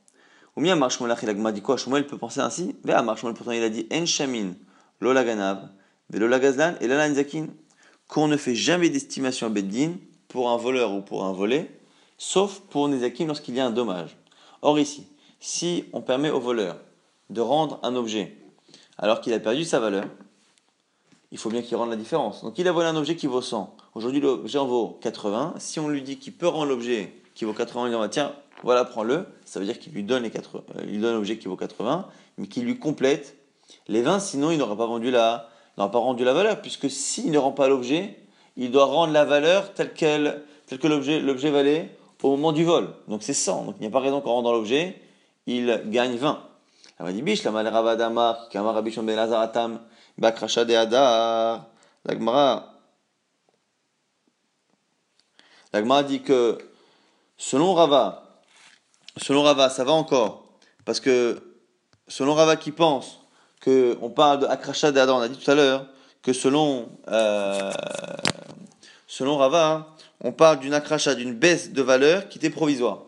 Ou 0.58 0.60
bien 0.60 0.72
Amar 0.72 0.90
Shmuel 0.90 1.16
l'Agmara 1.22 1.52
dit 1.52 1.62
quoi? 1.62 1.76
Shmuel 1.76 2.04
peut 2.04 2.18
penser 2.18 2.40
ainsi 2.40 2.74
Amar 2.88 3.16
Shmuel 3.16 3.32
pourtant 3.32 3.52
il 3.52 3.62
a 3.62 3.68
dit 3.68 3.86
En 3.92 4.04
Shamin, 4.04 4.54
Lola 5.00 5.22
Ganav, 5.22 5.68
Velola 6.10 6.40
Gazlan 6.40 6.74
et 6.80 6.88
Lala 6.88 7.08
Nzakin. 7.10 7.46
Qu'on 8.08 8.26
ne 8.26 8.36
fait 8.36 8.56
jamais 8.56 8.88
d'estimation 8.88 9.46
à 9.46 9.50
Beddin 9.50 9.92
pour 10.26 10.50
un 10.50 10.56
voleur 10.56 10.92
ou 10.94 11.00
pour 11.00 11.24
un 11.24 11.32
volé, 11.32 11.70
sauf 12.16 12.58
pour 12.70 12.88
Nezakim 12.88 13.28
lorsqu'il 13.28 13.54
y 13.54 13.60
a 13.60 13.66
un 13.66 13.70
dommage. 13.70 14.16
Or 14.60 14.80
ici, 14.80 15.06
si 15.38 15.84
on 15.92 16.00
permet 16.00 16.30
au 16.30 16.40
voleur 16.40 16.76
de 17.30 17.40
rendre 17.40 17.78
un 17.84 17.94
objet 17.94 18.36
alors 18.96 19.20
qu'il 19.20 19.34
a 19.34 19.38
perdu 19.38 19.62
sa 19.62 19.78
valeur, 19.78 20.06
il 21.30 21.38
faut 21.38 21.50
bien 21.50 21.62
qu'il 21.62 21.76
rende 21.76 21.90
la 21.90 21.96
différence. 21.96 22.42
Donc 22.42 22.58
il 22.58 22.66
a 22.66 22.72
volé 22.72 22.88
un 22.88 22.96
objet 22.96 23.14
qui 23.14 23.28
vaut 23.28 23.42
100. 23.42 23.76
Aujourd'hui 23.94 24.20
l'objet 24.20 24.58
en 24.58 24.66
vaut 24.66 24.98
80. 25.02 25.54
Si 25.58 25.78
on 25.78 25.88
lui 25.88 26.02
dit 26.02 26.18
qu'il 26.18 26.32
peut 26.32 26.48
rendre 26.48 26.66
l'objet 26.66 27.14
qui 27.36 27.44
vaut 27.44 27.52
80, 27.52 27.90
il 27.92 28.08
dit 28.08 28.10
tiens, 28.10 28.34
voilà, 28.62 28.84
prends-le. 28.84 29.26
Ça 29.44 29.60
veut 29.60 29.66
dire 29.66 29.78
qu'il 29.78 29.92
lui 29.92 30.02
donne 30.02 30.22
les 30.22 30.32
euh, 30.36 30.60
il 30.88 31.00
donne 31.00 31.14
l'objet 31.14 31.38
qui 31.38 31.48
vaut 31.48 31.56
80, 31.56 32.08
mais 32.38 32.46
qu'il 32.46 32.64
lui 32.64 32.78
complète 32.78 33.36
les 33.86 34.02
20, 34.02 34.20
sinon 34.20 34.50
il 34.50 34.58
n'aura 34.58 34.76
pas 34.76 34.86
vendu 34.86 35.10
la, 35.10 35.48
n'aura 35.76 35.90
pas 35.90 35.98
rendu 35.98 36.24
la 36.24 36.32
valeur, 36.32 36.60
puisque 36.60 36.90
s'il 36.90 37.30
ne 37.30 37.38
rend 37.38 37.52
pas 37.52 37.68
l'objet, 37.68 38.18
il 38.56 38.70
doit 38.70 38.86
rendre 38.86 39.12
la 39.12 39.24
valeur 39.24 39.72
telle, 39.74 39.92
qu'elle, 39.92 40.42
telle 40.66 40.78
que 40.78 40.88
l'objet, 40.88 41.20
l'objet 41.20 41.50
valait 41.50 41.96
au 42.22 42.30
moment 42.30 42.52
du 42.52 42.64
vol. 42.64 42.88
Donc 43.06 43.22
c'est 43.22 43.34
100. 43.34 43.64
Donc 43.64 43.76
il 43.78 43.82
n'y 43.82 43.86
a 43.86 43.90
pas 43.90 44.00
raison 44.00 44.20
qu'en 44.20 44.34
rendant 44.34 44.52
l'objet, 44.52 45.00
il 45.46 45.82
gagne 45.86 46.16
20. 46.16 46.42
La 47.00 47.12
Bish, 47.12 47.44
la 47.44 47.52
dit 56.02 56.22
que 56.22 56.58
selon 57.36 57.74
Rava, 57.74 58.27
selon 59.18 59.42
Rava, 59.42 59.68
ça 59.70 59.84
va 59.84 59.92
encore. 59.92 60.44
Parce 60.84 61.00
que 61.00 61.40
selon 62.08 62.34
Rava 62.34 62.56
qui 62.56 62.72
pense 62.72 63.20
qu'on 63.62 64.10
parle 64.10 64.40
de 64.40 64.46
akrasha 64.46 64.90
on 64.90 65.20
a 65.20 65.28
dit 65.28 65.38
tout 65.38 65.50
à 65.50 65.54
l'heure 65.54 65.86
que 66.22 66.32
selon, 66.32 66.88
euh, 67.08 67.72
selon 69.06 69.36
Rava, 69.36 69.94
on 70.22 70.32
parle 70.32 70.58
d'une 70.58 70.74
akracha, 70.74 71.14
d'une 71.14 71.34
baisse 71.34 71.72
de 71.72 71.82
valeur 71.82 72.28
qui 72.28 72.38
était 72.38 72.50
provisoire. 72.50 73.02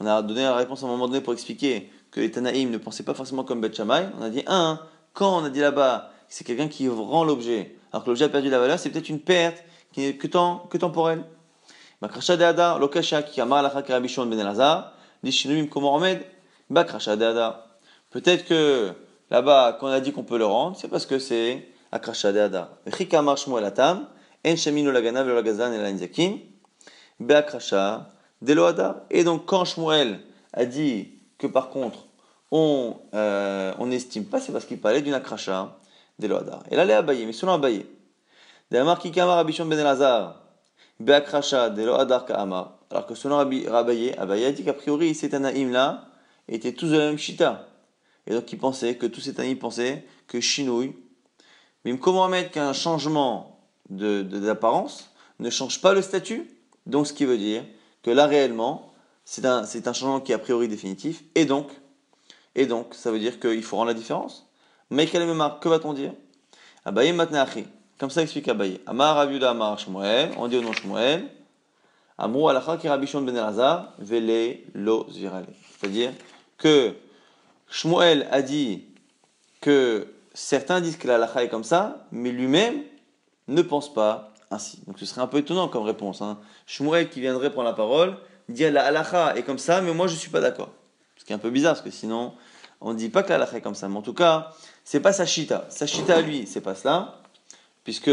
On 0.00 0.06
a 0.06 0.22
donné 0.22 0.42
la 0.42 0.54
réponse 0.54 0.82
à 0.82 0.86
un 0.86 0.88
moment 0.88 1.06
donné 1.06 1.20
pour 1.20 1.32
expliquer 1.32 1.90
que 2.10 2.20
les 2.20 2.30
Tanaïm 2.30 2.70
ne 2.70 2.78
pensaient 2.78 3.04
pas 3.04 3.14
forcément 3.14 3.44
comme 3.44 3.60
Bet 3.60 3.70
On 3.80 4.22
a 4.22 4.30
dit, 4.30 4.42
un, 4.46 4.80
quand 5.12 5.40
on 5.40 5.44
a 5.44 5.50
dit 5.50 5.60
là-bas, 5.60 6.10
c'est 6.28 6.44
quelqu'un 6.44 6.68
qui 6.68 6.88
rend 6.88 7.24
l'objet, 7.24 7.76
alors 7.92 8.04
que 8.04 8.10
l'objet 8.10 8.24
a 8.24 8.28
perdu 8.28 8.50
la 8.50 8.58
valeur, 8.58 8.78
c'est 8.78 8.90
peut-être 8.90 9.08
une 9.08 9.20
perte 9.20 9.62
qui 9.92 10.00
n'est 10.00 10.14
que, 10.14 10.26
temps, 10.26 10.66
que 10.70 10.78
temporelle. 10.78 11.24
Bakrasha 12.00 12.36
de 12.36 12.44
Ada, 12.44 12.78
Lokasha, 12.78 13.22
qui 13.22 13.40
amar 13.40 13.62
la 13.62 13.82
Karabishon 13.82 14.26
Ben 14.26 14.38
Elazar, 14.38 14.94
dit 15.22 15.32
Shinumim 15.32 15.68
Komoromed, 15.68 16.22
Bakrasha 16.68 17.16
de 17.16 17.24
Ada. 17.24 17.66
Peut-être 18.10 18.44
que 18.44 18.92
là-bas, 19.30 19.76
quand 19.78 19.88
on 19.88 19.90
a 19.90 20.00
dit 20.00 20.12
qu'on 20.12 20.24
peut 20.24 20.38
le 20.38 20.46
rendre, 20.46 20.76
c'est 20.76 20.88
parce 20.88 21.06
que 21.06 21.18
c'est 21.18 21.68
Akrasha 21.92 22.32
de 22.32 22.40
Ada. 22.40 22.70
Chikamar 22.96 23.36
Shmuel 23.36 23.64
Atam, 23.64 24.06
en 24.46 24.56
Shamino 24.56 24.90
Lagana, 24.90 25.22
Velolagazan 25.22 25.72
et 25.72 25.78
Lanzakin, 25.78 26.38
Beakrasha, 27.18 28.08
Deloada. 28.40 29.04
Et 29.10 29.24
donc, 29.24 29.46
quand 29.46 29.64
Shmuel 29.64 30.20
a 30.52 30.64
dit 30.64 31.10
que 31.38 31.46
par 31.46 31.68
contre, 31.68 31.98
on 32.50 32.96
euh, 33.14 33.74
n'estime 33.86 34.24
pas, 34.24 34.40
c'est 34.40 34.52
parce 34.52 34.64
qu'il 34.64 34.80
parlait 34.80 35.02
d'une 35.02 35.14
akrasha, 35.14 35.76
Deloada. 36.18 36.60
Et 36.70 36.76
là, 36.76 36.84
les 36.84 36.94
Abaye, 36.94 37.26
mais 37.26 37.32
selon 37.32 37.52
Abaye, 37.52 37.86
Damar 38.70 38.98
Kikama 38.98 39.36
Rabishon 39.36 39.66
Ben 39.66 39.78
Elazar, 39.78 40.42
Beakrasha, 40.98 41.70
Deloadar 41.70 42.24
Kaama. 42.24 42.79
Alors 42.90 43.06
que 43.06 43.14
selon 43.14 43.38
Abaye, 43.38 44.14
Abaye 44.18 44.44
a 44.44 44.52
dit 44.52 44.64
qu'a 44.64 44.72
priori, 44.72 45.14
ces 45.14 45.30
Tanaïm 45.30 45.70
là 45.70 46.08
étaient 46.48 46.72
tous 46.72 46.88
de 46.88 46.98
la 46.98 47.06
même 47.06 47.18
chita. 47.18 47.68
Et 48.26 48.34
donc, 48.34 48.52
il 48.52 48.58
pensait 48.58 48.96
que 48.96 49.06
tous 49.06 49.20
ces 49.20 49.34
Tanaïm 49.34 49.58
pensaient 49.58 50.04
que 50.26 50.40
Shinouï, 50.40 50.94
mais 51.84 51.96
comment 51.98 52.28
mettre 52.28 52.50
qu'un 52.50 52.72
changement 52.72 53.60
d'apparence 53.88 55.10
de, 55.38 55.44
ne 55.44 55.50
change 55.50 55.80
pas 55.80 55.94
le 55.94 56.02
statut? 56.02 56.50
Donc, 56.86 57.06
ce 57.06 57.12
qui 57.12 57.24
veut 57.24 57.38
dire 57.38 57.64
que 58.02 58.10
là, 58.10 58.26
réellement, 58.26 58.92
c'est 59.24 59.44
un, 59.46 59.62
un, 59.62 59.92
changement 59.92 60.20
qui 60.20 60.32
est 60.32 60.34
a 60.34 60.38
priori 60.38 60.68
définitif. 60.68 61.22
Et 61.34 61.44
donc, 61.44 61.70
et 62.54 62.66
donc 62.66 62.94
ça 62.94 63.10
veut 63.10 63.18
dire 63.18 63.38
qu'il 63.38 63.62
faut 63.62 63.76
rendre 63.76 63.88
la 63.88 63.94
différence. 63.94 64.46
Mais 64.90 65.06
que 65.06 65.68
va-t-on 65.68 65.92
dire? 65.92 66.12
Abaye 66.84 67.12
matneachi. 67.12 67.66
Comme 67.98 68.10
ça 68.10 68.22
explique 68.22 68.48
Abaye. 68.48 68.80
Amar 68.86 69.16
Rabiuda 69.16 69.50
Amar 69.50 69.78
Shmuel. 69.78 70.30
On 70.36 70.48
dit 70.48 70.56
au 70.56 70.62
nom 70.62 70.72
Shmuel. 70.72 71.28
Amrou 72.20 72.48
alacha 72.48 72.76
ki 72.76 72.88
Rabishon 72.88 73.22
ben 73.22 73.34
Elazar. 73.34 73.94
Vele 73.98 74.64
lo 74.74 75.06
zvirale. 75.10 75.46
C'est-à-dire 75.78 76.12
que 76.58 76.94
Shmuel 77.68 78.28
a 78.30 78.42
dit 78.42 78.84
que 79.60 80.06
certains 80.34 80.80
disent 80.80 80.96
que 80.96 81.08
la 81.08 81.42
est 81.42 81.48
comme 81.48 81.64
ça, 81.64 82.06
mais 82.12 82.30
lui-même, 82.30 82.82
ne 83.48 83.62
pense 83.62 83.92
pas 83.92 84.32
ainsi. 84.50 84.80
Donc 84.86 84.98
ce 84.98 85.06
serait 85.06 85.22
un 85.22 85.26
peu 85.26 85.38
étonnant 85.38 85.68
comme 85.68 85.84
réponse. 85.84 86.20
Hein. 86.20 86.38
Shmuel 86.66 87.08
qui 87.08 87.20
viendrait 87.20 87.50
prendre 87.50 87.68
la 87.68 87.74
parole, 87.74 88.16
dit 88.48 88.68
la 88.68 88.84
halacha 88.84 89.36
est 89.36 89.42
comme 89.42 89.58
ça, 89.58 89.80
mais 89.80 89.94
moi 89.94 90.06
je 90.06 90.14
ne 90.14 90.18
suis 90.18 90.30
pas 90.30 90.40
d'accord. 90.40 90.70
Ce 91.16 91.24
qui 91.24 91.32
est 91.32 91.36
un 91.36 91.38
peu 91.38 91.50
bizarre, 91.50 91.74
parce 91.74 91.84
que 91.84 91.90
sinon, 91.90 92.34
on 92.80 92.92
ne 92.92 92.98
dit 92.98 93.08
pas 93.08 93.22
que 93.22 93.32
la 93.32 93.50
est 93.54 93.60
comme 93.60 93.74
ça. 93.74 93.88
Mais 93.88 93.96
en 93.96 94.02
tout 94.02 94.14
cas, 94.14 94.52
c'est 94.84 95.00
pas 95.00 95.12
sa 95.12 95.26
chita. 95.26 95.66
Sa 95.68 95.86
chita 95.86 96.16
à 96.16 96.20
lui, 96.20 96.46
c'est 96.46 96.60
pas 96.60 96.74
cela, 96.74 97.20
puisque 97.84 98.10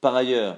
par 0.00 0.14
ailleurs, 0.14 0.56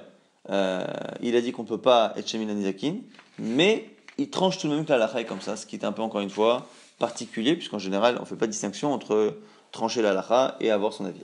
euh, 0.49 0.85
il 1.21 1.35
a 1.35 1.41
dit 1.41 1.51
qu'on 1.51 1.63
ne 1.63 1.67
peut 1.67 1.81
pas 1.81 2.13
être 2.15 2.27
Shemin 2.27 2.53
Nizakin, 2.53 2.95
mais 3.37 3.89
il 4.17 4.29
tranche 4.29 4.57
tout 4.57 4.67
de 4.67 4.75
même 4.75 4.85
que 4.85 4.93
la 4.93 5.19
est 5.19 5.25
comme 5.25 5.41
ça, 5.41 5.55
ce 5.55 5.65
qui 5.65 5.75
est 5.75 5.85
un 5.85 5.91
peu, 5.91 6.01
encore 6.01 6.21
une 6.21 6.29
fois, 6.29 6.67
particulier, 6.97 7.55
puisqu'en 7.55 7.79
général, 7.79 8.17
on 8.17 8.21
ne 8.21 8.25
fait 8.25 8.35
pas 8.35 8.47
de 8.47 8.51
distinction 8.51 8.93
entre 8.93 9.37
trancher 9.71 10.01
la 10.01 10.11
halacha 10.11 10.55
et 10.59 10.71
avoir 10.71 10.93
son 10.93 11.05
avis. 11.05 11.21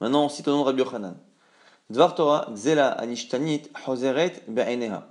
Maintenant, 0.00 0.24
on 0.24 0.28
cite 0.28 0.48
au 0.48 0.52
nom 0.52 0.60
de 0.60 0.64
Rabbi 0.64 0.78
Yochanan. 0.78 1.16
Dvar 1.90 2.14
Torah, 2.14 2.48
Gzela 2.54 2.88
Anishtanit, 2.88 3.62
Hoseret 3.86 4.42
Be'eneha. 4.48 5.08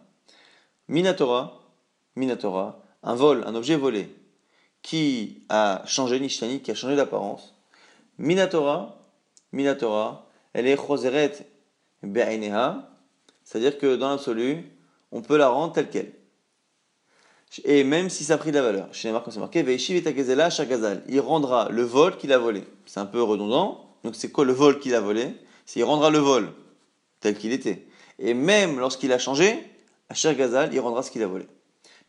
Minatora, 0.87 1.59
Minatora, 2.15 2.81
un 3.03 3.15
vol, 3.15 3.43
un 3.45 3.55
objet 3.55 3.75
volé, 3.75 4.13
qui 4.81 5.43
a 5.49 5.83
changé 5.85 6.19
Nishtanit, 6.19 6.61
qui 6.61 6.71
a 6.71 6.75
changé 6.75 6.95
d'apparence. 6.95 7.53
Minatora, 8.17 8.97
Minatora, 9.53 10.25
elle 10.53 10.67
est 10.67 10.77
Hoseret 10.77 11.47
Be'eneha, 12.03 12.89
c'est-à-dire 13.43 13.77
que 13.77 13.95
dans 13.95 14.09
l'absolu, 14.09 14.71
on 15.11 15.21
peut 15.21 15.37
la 15.37 15.49
rendre 15.49 15.73
telle 15.73 15.89
qu'elle. 15.89 16.13
Et 17.65 17.83
même 17.83 18.09
si 18.09 18.23
ça 18.23 18.35
a 18.35 18.37
pris 18.37 18.51
de 18.51 18.55
la 18.55 18.61
valeur. 18.61 18.87
Chez 18.93 19.09
les 19.09 19.11
marques, 19.11 19.27
c'est 19.29 19.39
marqué 19.39 19.59
Il 21.09 21.19
rendra 21.19 21.69
le 21.69 21.81
vol 21.83 22.17
qu'il 22.17 22.31
a 22.31 22.37
volé. 22.37 22.63
C'est 22.85 22.99
un 23.01 23.05
peu 23.05 23.21
redondant, 23.21 23.85
donc 24.03 24.15
c'est 24.15 24.31
quoi 24.31 24.45
le 24.45 24.53
vol 24.53 24.79
qu'il 24.79 24.95
a 24.95 25.01
volé? 25.01 25.35
Il 25.75 25.83
rendra 25.83 26.09
le 26.09 26.19
vol 26.19 26.51
tel 27.19 27.37
qu'il 27.37 27.51
était. 27.51 27.85
Et 28.19 28.33
même 28.33 28.79
lorsqu'il 28.79 29.11
a 29.13 29.19
changé, 29.19 29.59
à 30.09 30.13
Cher 30.13 30.35
Gazal, 30.35 30.73
il 30.73 30.79
rendra 30.79 31.03
ce 31.03 31.11
qu'il 31.11 31.23
a 31.23 31.27
volé. 31.27 31.47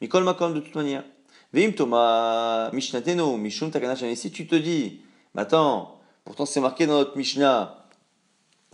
Mikol 0.01 0.25
Makom 0.25 0.55
de 0.55 0.61
toute 0.61 0.75
manière. 0.75 1.05
Vim 1.53 1.73
Toma 1.73 2.71
Mishnateno, 2.73 3.37
Mishum 3.37 3.71
Takana 3.71 3.95
Si 3.97 4.31
tu 4.31 4.47
te 4.47 4.55
dis, 4.55 5.01
mais 5.35 5.43
attends, 5.43 6.01
pourtant 6.25 6.47
c'est 6.47 6.61
marqué 6.61 6.87
dans 6.87 6.95
notre 6.95 7.17
Mishnah 7.17 7.82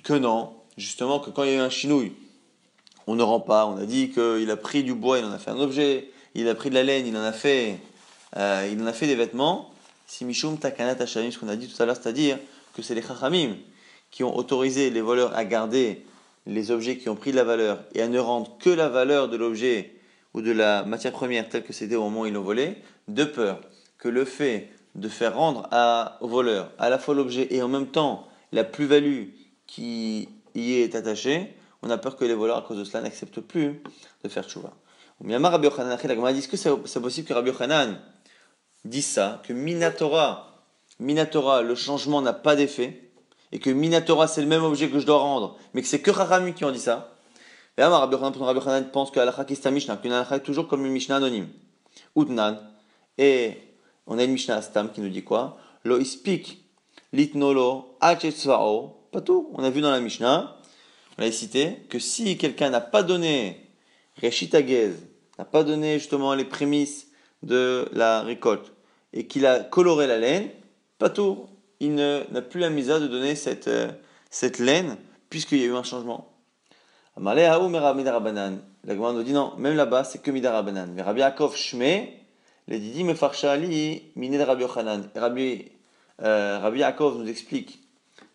que 0.05 0.15
non, 0.15 0.55
justement, 0.77 1.21
que 1.21 1.31
quand 1.31 1.45
il 1.45 1.51
y 1.51 1.55
a 1.55 1.57
eu 1.57 1.61
un 1.61 1.71
chinouille, 1.71 2.13
on 3.07 3.15
ne 3.15 3.23
rend 3.23 3.41
pas. 3.41 3.67
On 3.67 3.77
a 3.79 3.87
dit 3.87 4.11
qu'il 4.11 4.51
a 4.51 4.57
pris 4.57 4.85
du 4.85 4.95
bois, 4.95 5.19
il 5.19 5.25
en 5.25 5.33
a 5.33 5.39
fait 5.39 5.51
un 5.51 5.59
objet. 5.59 6.11
Il 6.35 6.49
a 6.49 6.55
pris 6.55 6.69
de 6.69 6.75
la 6.75 6.85
laine, 6.85 7.07
il 7.07 7.17
en 7.17 7.23
a 7.23 7.33
fait, 7.33 7.79
euh, 8.37 8.69
il 8.71 8.81
en 8.83 8.87
a 8.87 8.93
fait 8.93 9.07
des 9.07 9.17
vêtements. 9.17 9.73
Si 10.07 10.25
Mishum 10.25 10.59
Takana 10.59 10.95
Tachavim, 10.95 11.31
ce 11.31 11.39
qu'on 11.39 11.49
a 11.49 11.57
dit 11.57 11.69
tout 11.69 11.83
à 11.83 11.87
l'heure, 11.87 11.97
c'est-à-dire 12.01 12.39
que 12.75 12.83
c'est 12.83 12.95
les 12.95 13.03
Chachamim 13.03 13.57
qui 14.11 14.25
ont 14.25 14.37
autorisé 14.37 14.91
les 14.91 15.01
voleurs 15.01 15.35
à 15.35 15.45
garder 15.45 16.05
les 16.47 16.71
objets 16.71 16.97
qui 16.97 17.09
ont 17.09 17.17
pris 17.17 17.31
de 17.31 17.37
la 17.37 17.45
valeur 17.45 17.81
et 17.95 18.03
à 18.03 18.09
ne 18.09 18.19
rendre 18.19 18.57
que 18.59 18.71
la 18.71 18.89
valeur 18.89 19.29
de 19.29 19.37
l'objet 19.37 19.95
ou 20.35 20.41
de 20.41 20.53
la 20.53 20.85
matière 20.85 21.13
première 21.13 21.49
telle 21.49 21.65
que 21.65 21.73
c'était 21.73 21.97
au 21.97 22.03
moment 22.03 22.21
où 22.21 22.27
ils 22.27 22.33
l'ont 22.33 22.43
volé, 22.43 22.77
de 23.09 23.25
peur 23.25 23.61
que 23.99 24.09
le 24.09 24.25
fait 24.25 24.71
de 24.95 25.09
faire 25.09 25.37
rendre 25.37 25.69
à, 25.71 26.19
au 26.21 26.29
voleur 26.29 26.71
à 26.79 26.89
la 26.89 26.99
fois 26.99 27.15
l'objet 27.15 27.49
et 27.51 27.63
en 27.63 27.69
même 27.69 27.87
temps 27.87 28.27
la 28.53 28.65
plus-value 28.65 29.25
qui 29.69 30.29
y 30.57 30.73
est 30.73 30.97
attachée, 30.97 31.55
on 31.83 31.91
a 31.91 31.99
peur 31.99 32.17
que 32.17 32.25
les 32.25 32.35
voleurs, 32.35 32.57
à 32.57 32.63
cause 32.63 32.79
de 32.79 32.83
cela, 32.83 33.03
n'acceptent 33.03 33.41
plus 33.41 33.81
de 34.25 34.29
faire 34.29 34.43
tchouva. 34.43 34.73
La 35.25 36.33
dit 36.33 36.49
que 36.49 36.57
c'est 36.57 37.01
possible 37.01 37.29
que 37.29 37.35
Rabbi 37.35 37.51
Yochanan 37.51 38.01
dise 38.85 39.07
ça, 39.07 39.41
que 39.45 39.53
Minatora, 39.53 40.65
Minatora, 40.99 41.63
le 41.63 41.75
changement 41.77 42.21
n'a 42.21 42.33
pas 42.33 42.57
d'effet, 42.57 43.11
et 43.53 43.61
que 43.61 43.71
Minatora 43.71 44.27
c'est 44.27 44.41
le 44.41 44.49
même 44.49 44.65
objet 44.65 44.89
que 44.89 44.99
je 44.99 45.07
dois 45.07 45.19
rendre, 45.19 45.57
mais 45.75 45.83
que 45.83 45.89
c'est 45.89 46.01
que 46.01 46.11
Rachami 46.11 46.55
qui 46.55 46.65
ont 46.65 46.73
dit 46.73 46.81
ça? 46.81 47.15
Et 47.77 47.81
là, 47.81 47.91
Rabbi 47.91 48.17
Yochanan 48.17 48.91
pense 48.91 49.11
que 49.13 49.21
Alakha 49.21 49.45
Kista 49.45 49.71
Mishnah, 49.71 49.99
qu'une 49.99 50.13
Alakha 50.13 50.37
est 50.37 50.43
toujours 50.43 50.67
comme 50.67 50.85
une 50.85 50.93
Mishnah 50.93 51.17
anonyme. 51.17 51.49
Utnan. 52.17 52.59
Et 53.19 53.59
on 54.07 54.19
a 54.19 54.25
une 54.25 54.33
Mishnah 54.33 54.57
Astam 54.57 54.91
qui 54.91 55.01
nous 55.01 55.09
dit 55.09 55.23
quoi? 55.23 55.59
Lo 55.85 55.99
ispik 55.99 56.65
litnolo 57.13 57.97
pas 59.11 59.21
tout. 59.21 59.51
On 59.55 59.65
a 59.65 59.71
vu 59.71 59.81
dans 59.81 59.91
la 59.91 60.01
Mishnah, 60.01 60.57
on 61.19 61.23
a 61.23 61.33
cité, 61.33 61.87
que 61.89 61.99
si 61.99 62.37
quelqu'un 62.39 62.71
n'a 62.71 62.81
pas 62.81 63.03
donné 63.03 63.65
Reshitagez, 64.23 64.93
n'a 65.39 65.45
pas 65.45 65.63
donné 65.63 65.99
justement 65.99 66.35
les 66.35 66.45
prémices 66.45 67.09
de 67.43 67.89
la 67.93 68.23
récolte, 68.23 68.73
et 69.13 69.27
qu'il 69.27 69.47
a 69.47 69.61
coloré 69.61 70.07
la 70.07 70.19
laine, 70.19 70.51
pas 70.99 71.11
tout 71.11 71.47
il 71.81 71.95
n'a 71.95 72.43
plus 72.43 72.61
la 72.61 72.71
misa 72.71 72.99
de 72.99 73.07
donner 73.07 73.35
cette, 73.35 73.69
euh, 73.69 73.91
cette 74.31 74.59
laine, 74.59 74.97
puisqu'il 75.31 75.59
y 75.59 75.65
a 75.65 75.67
eu 75.67 75.75
un 75.75 75.83
changement. 75.83 76.33
La 77.17 77.35
Gemara 78.95 79.13
nous 79.13 79.23
dit 79.23 79.33
non, 79.33 79.55
même 79.59 79.77
là-bas, 79.77 80.05
c'est 80.05 80.23
que 80.23 80.31
midarabanan. 80.31 80.93
Mais 80.95 81.03
Rabbi 81.03 81.21
Yaakov 81.21 81.57
Shme, 81.57 82.07
didi 82.69 83.05
miné 83.05 84.43
Rabbi 84.43 84.63
Yochanan. 84.63 85.11
Rabbi, 85.15 85.67
euh, 86.23 86.59
Rabbi 86.59 86.79
Yaakov 86.79 87.19
nous 87.19 87.29
explique 87.29 87.81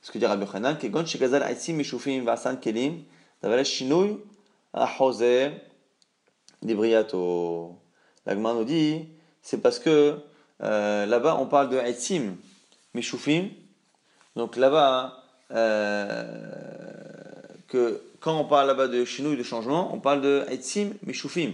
ce 0.04 0.12
que 0.12 0.20
dit 0.20 0.28
Rabbi 0.28 0.46
Yochanan, 0.46 0.78
que 0.78 0.86
gon 0.86 1.06
shegazal 1.06 1.42
aisim 1.42 1.74
mishufim 1.74 2.24
vasan 2.24 2.58
kelim, 2.58 3.04
davale 3.42 3.66
shinui 3.66 4.20
ahozer 4.74 5.54
dibriato. 6.62 7.80
La 8.28 8.36
Gemara 8.36 8.54
nous 8.54 8.66
dit, 8.66 9.08
c'est 9.42 9.58
parce 9.58 9.80
que 9.80 10.20
euh, 10.62 11.06
là-bas, 11.08 11.38
on 11.39 11.48
parle 11.48 11.70
de 11.70 11.78
aisim, 11.78 12.36
Meshufim. 12.94 13.50
Donc 14.36 14.56
là-bas, 14.56 15.24
euh, 15.52 16.24
que 17.68 18.02
quand 18.20 18.39
on 18.39 18.46
parle 18.46 18.68
là-bas 18.68 18.88
de 18.88 19.04
chinouille 19.06 19.38
de 19.38 19.44
changement, 19.44 19.94
on 19.94 20.00
parle 20.00 20.22
de 20.22 20.46
Etzim 20.50 20.92
Meshufim. 21.06 21.54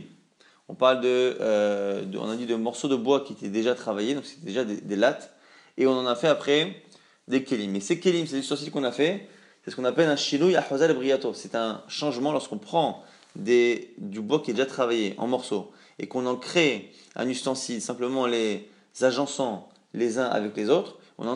On 0.67 0.75
parle 0.75 1.01
euh, 1.03 2.05
de, 2.05 2.17
on 2.17 2.29
a 2.29 2.35
dit 2.35 2.45
de 2.45 2.55
morceaux 2.55 2.87
de 2.87 2.95
bois 2.95 3.21
qui 3.21 3.33
étaient 3.33 3.49
déjà 3.49 3.73
travaillés, 3.73 4.13
donc 4.13 4.25
c'était 4.25 4.45
déjà 4.45 4.63
des, 4.63 4.95
lattes, 4.95 5.33
et 5.77 5.87
on 5.87 5.93
en 5.93 6.05
a 6.05 6.15
fait 6.15 6.27
après 6.27 6.83
des 7.29 7.43
kelim. 7.43 7.75
Et 7.75 7.79
ces 7.79 7.99
kelim, 7.99 8.27
c'est 8.27 8.33
des 8.33 8.39
ustensiles 8.39 8.71
qu'on 8.71 8.83
a 8.83 8.91
fait, 8.91 9.27
c'est 9.63 9.71
ce 9.71 9.75
qu'on 9.75 9.85
appelle 9.85 10.09
un 10.09 10.15
chinouille 10.15 10.55
ahozal 10.55 10.93
briato. 10.93 11.33
C'est 11.33 11.55
un 11.55 11.83
changement 11.87 12.31
lorsqu'on 12.31 12.57
prend 12.57 13.03
du 13.35 14.21
bois 14.21 14.41
qui 14.41 14.51
est 14.51 14.53
déjà 14.53 14.65
travaillé 14.65 15.13
en 15.17 15.27
morceaux 15.27 15.71
et 15.99 16.07
qu'on 16.07 16.25
en 16.25 16.35
crée 16.35 16.91
un 17.15 17.27
ustensile, 17.29 17.81
simplement 17.81 18.25
les 18.25 18.67
agençant 19.01 19.69
les 19.93 20.17
uns 20.17 20.25
avec 20.25 20.55
les 20.57 20.69
autres, 20.69 20.97
on 21.17 21.25
est, 21.25 21.29
en 21.29 21.35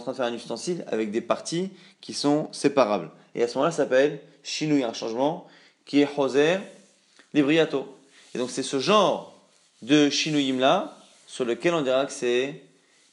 train 0.00 0.12
de 0.12 0.16
faire 0.16 0.26
un 0.26 0.34
ustensile 0.34 0.84
avec 0.86 1.10
des 1.10 1.20
parties 1.20 1.70
qui 2.00 2.14
sont 2.14 2.48
séparables. 2.52 3.10
Et 3.34 3.42
à 3.42 3.48
ce 3.48 3.54
moment-là, 3.54 3.72
ça 3.72 3.78
s'appelle 3.78 4.20
chinouille, 4.42 4.84
un 4.84 4.92
changement 4.92 5.46
qui 5.84 6.00
est 6.00 6.08
hoser 6.16 6.58
libriato. 7.32 7.86
Et 8.34 8.38
donc 8.38 8.50
c'est 8.50 8.62
ce 8.62 8.78
genre 8.78 9.34
de 9.82 10.08
chinouyim 10.08 10.58
là 10.58 10.96
sur 11.26 11.44
lequel 11.44 11.74
on 11.74 11.82
dira 11.82 12.06
que 12.06 12.12
c'est 12.12 12.62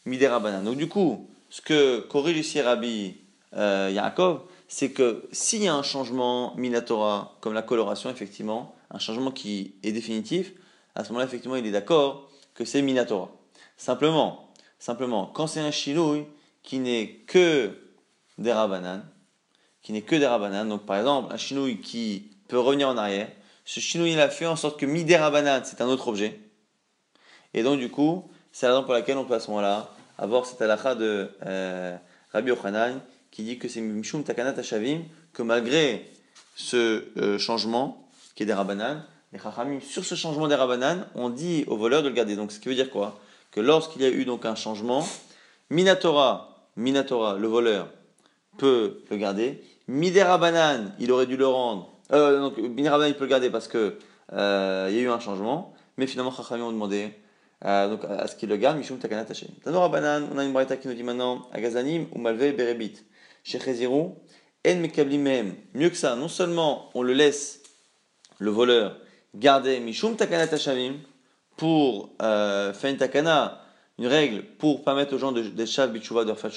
midera 0.05 0.39
banane. 0.39 0.63
Donc 0.63 0.77
du 0.77 0.87
coup, 0.87 1.27
ce 1.51 1.61
que 1.61 1.99
corrige 1.99 2.37
ici 2.37 2.59
Rabbi 2.59 3.17
euh, 3.55 3.91
Yaakov, 3.93 4.41
c'est 4.67 4.91
que 4.91 5.27
s'il 5.31 5.61
y 5.61 5.67
a 5.67 5.75
un 5.75 5.83
changement 5.83 6.55
minatora, 6.55 7.37
comme 7.41 7.53
la 7.53 7.61
coloration, 7.61 8.09
effectivement, 8.09 8.73
un 8.89 8.97
changement 8.97 9.29
qui 9.29 9.75
est 9.83 9.91
définitif, 9.91 10.53
à 10.95 11.03
ce 11.03 11.09
moment-là, 11.09 11.25
effectivement, 11.25 11.55
il 11.55 11.65
est 11.67 11.71
d'accord 11.71 12.31
que 12.55 12.65
c'est 12.65 12.81
minatora. 12.81 13.29
Simplement, 13.77 14.51
Simplement, 14.81 15.27
quand 15.27 15.45
c'est 15.45 15.59
un 15.59 15.69
chinouille 15.69 16.25
qui 16.63 16.79
n'est 16.79 17.23
que 17.27 17.69
des 18.39 18.51
rabananes, 18.51 19.07
qui 19.83 19.93
n'est 19.93 20.01
que 20.01 20.15
des 20.15 20.25
rabananes, 20.25 20.69
donc 20.69 20.87
par 20.87 20.97
exemple 20.97 21.31
un 21.31 21.37
chinouille 21.37 21.81
qui 21.81 22.31
peut 22.47 22.57
revenir 22.57 22.89
en 22.89 22.97
arrière, 22.97 23.27
ce 23.63 23.79
chinouille 23.79 24.19
a 24.19 24.27
fait 24.27 24.47
en 24.47 24.55
sorte 24.55 24.79
que 24.79 24.87
midi 24.87 25.15
rabanan 25.15 25.61
c'est 25.65 25.81
un 25.81 25.87
autre 25.87 26.07
objet. 26.07 26.39
Et 27.53 27.61
donc 27.61 27.79
du 27.79 27.91
coup, 27.91 28.27
c'est 28.51 28.65
la 28.65 28.71
raison 28.71 28.83
pour 28.83 28.93
laquelle 28.93 29.19
on 29.19 29.25
peut 29.25 29.35
à 29.35 29.39
ce 29.39 29.51
moment-là 29.51 29.93
avoir 30.17 30.45
cette 30.45 30.61
halakha 30.61 30.95
de 30.95 31.29
euh, 31.45 31.95
Rabbi 32.33 32.49
Yochanan 32.49 32.99
qui 33.31 33.43
dit 33.43 33.57
que 33.57 33.67
c'est 33.67 33.81
Mishum 33.81 34.23
Takanat 34.23 34.59
Hashavim, 34.59 35.03
que 35.33 35.41
malgré 35.41 36.05
ce 36.55 37.05
euh, 37.17 37.39
changement 37.39 38.09
qui 38.35 38.43
est 38.43 38.45
des 38.45 38.53
rabananes, 38.53 39.03
les 39.33 39.39
Chachamim, 39.39 39.79
sur 39.79 40.03
ce 40.03 40.15
changement 40.15 40.47
des 40.47 40.55
rabananes, 40.55 41.07
on 41.15 41.29
dit 41.29 41.63
au 41.67 41.77
voleur 41.77 42.03
de 42.03 42.09
le 42.09 42.13
garder. 42.13 42.35
Donc 42.35 42.51
ce 42.51 42.59
qui 42.59 42.67
veut 42.67 42.75
dire 42.75 42.89
quoi? 42.89 43.19
Que 43.51 43.61
lorsqu'il 43.61 44.01
y 44.01 44.05
a 44.05 44.09
eu 44.09 44.25
donc 44.25 44.45
un 44.45 44.55
changement, 44.55 45.07
Minatora, 45.69 46.67
Minatora, 46.75 47.37
le 47.37 47.47
voleur, 47.47 47.87
peut 48.57 49.01
le 49.09 49.17
garder. 49.17 49.63
Midera 49.87 50.37
Banan, 50.37 50.91
il 50.99 51.11
aurait 51.11 51.25
dû 51.25 51.37
le 51.37 51.47
rendre. 51.47 51.89
Euh, 52.11 52.39
donc 52.39 52.57
Midera 52.57 52.97
Banan, 52.97 53.09
il 53.09 53.15
peut 53.15 53.23
le 53.23 53.29
garder 53.29 53.49
parce 53.49 53.67
que 53.67 53.97
euh, 54.33 54.87
il 54.89 54.95
y 54.95 54.99
a 54.99 55.01
eu 55.01 55.09
un 55.09 55.19
changement. 55.19 55.73
Mais 55.97 56.07
finalement, 56.07 56.31
Chachamim 56.31 56.63
ont 56.63 56.71
demandé 56.71 57.13
euh, 57.65 57.89
donc, 57.89 58.01
à 58.05 58.27
ce 58.27 58.35
qu'il 58.35 58.49
le 58.49 58.57
garde. 58.57 58.77
Mishum 58.77 58.97
Takana 58.97 59.25
Taché. 59.25 59.47
Tanora 59.63 59.89
Banan, 59.89 60.27
on 60.33 60.37
a 60.37 60.43
une 60.43 60.53
braïta 60.53 60.77
qui 60.77 60.87
nous 60.87 60.93
dit 60.93 61.03
maintenant 61.03 61.47
Agazanim 61.53 62.07
ou 62.13 62.19
Malve 62.19 62.55
Berebit. 62.55 62.95
Chez 63.43 63.59
Chezirou, 63.59 64.17
En 64.67 64.75
Mekablimem. 64.75 65.55
Mieux 65.73 65.89
que 65.89 65.97
ça, 65.97 66.15
non 66.15 66.27
seulement 66.27 66.89
on 66.93 67.03
le 67.03 67.13
laisse, 67.13 67.61
le 68.39 68.51
voleur, 68.51 68.97
garder 69.35 69.79
Mishum 69.79 70.15
Takana 70.15 70.47
Tachavim 70.47 70.95
pour 71.57 72.09
euh, 72.21 72.73
faire 72.73 72.89
une 72.89 72.97
takana, 72.97 73.61
une 73.99 74.07
règle 74.07 74.43
pour 74.57 74.83
permettre 74.83 75.13
aux 75.13 75.19
gens 75.19 75.31
de, 75.31 75.43
de 75.43 75.65
chav 75.65 75.91
bichouva, 75.91 76.25
de 76.25 76.31
refaire 76.31 76.51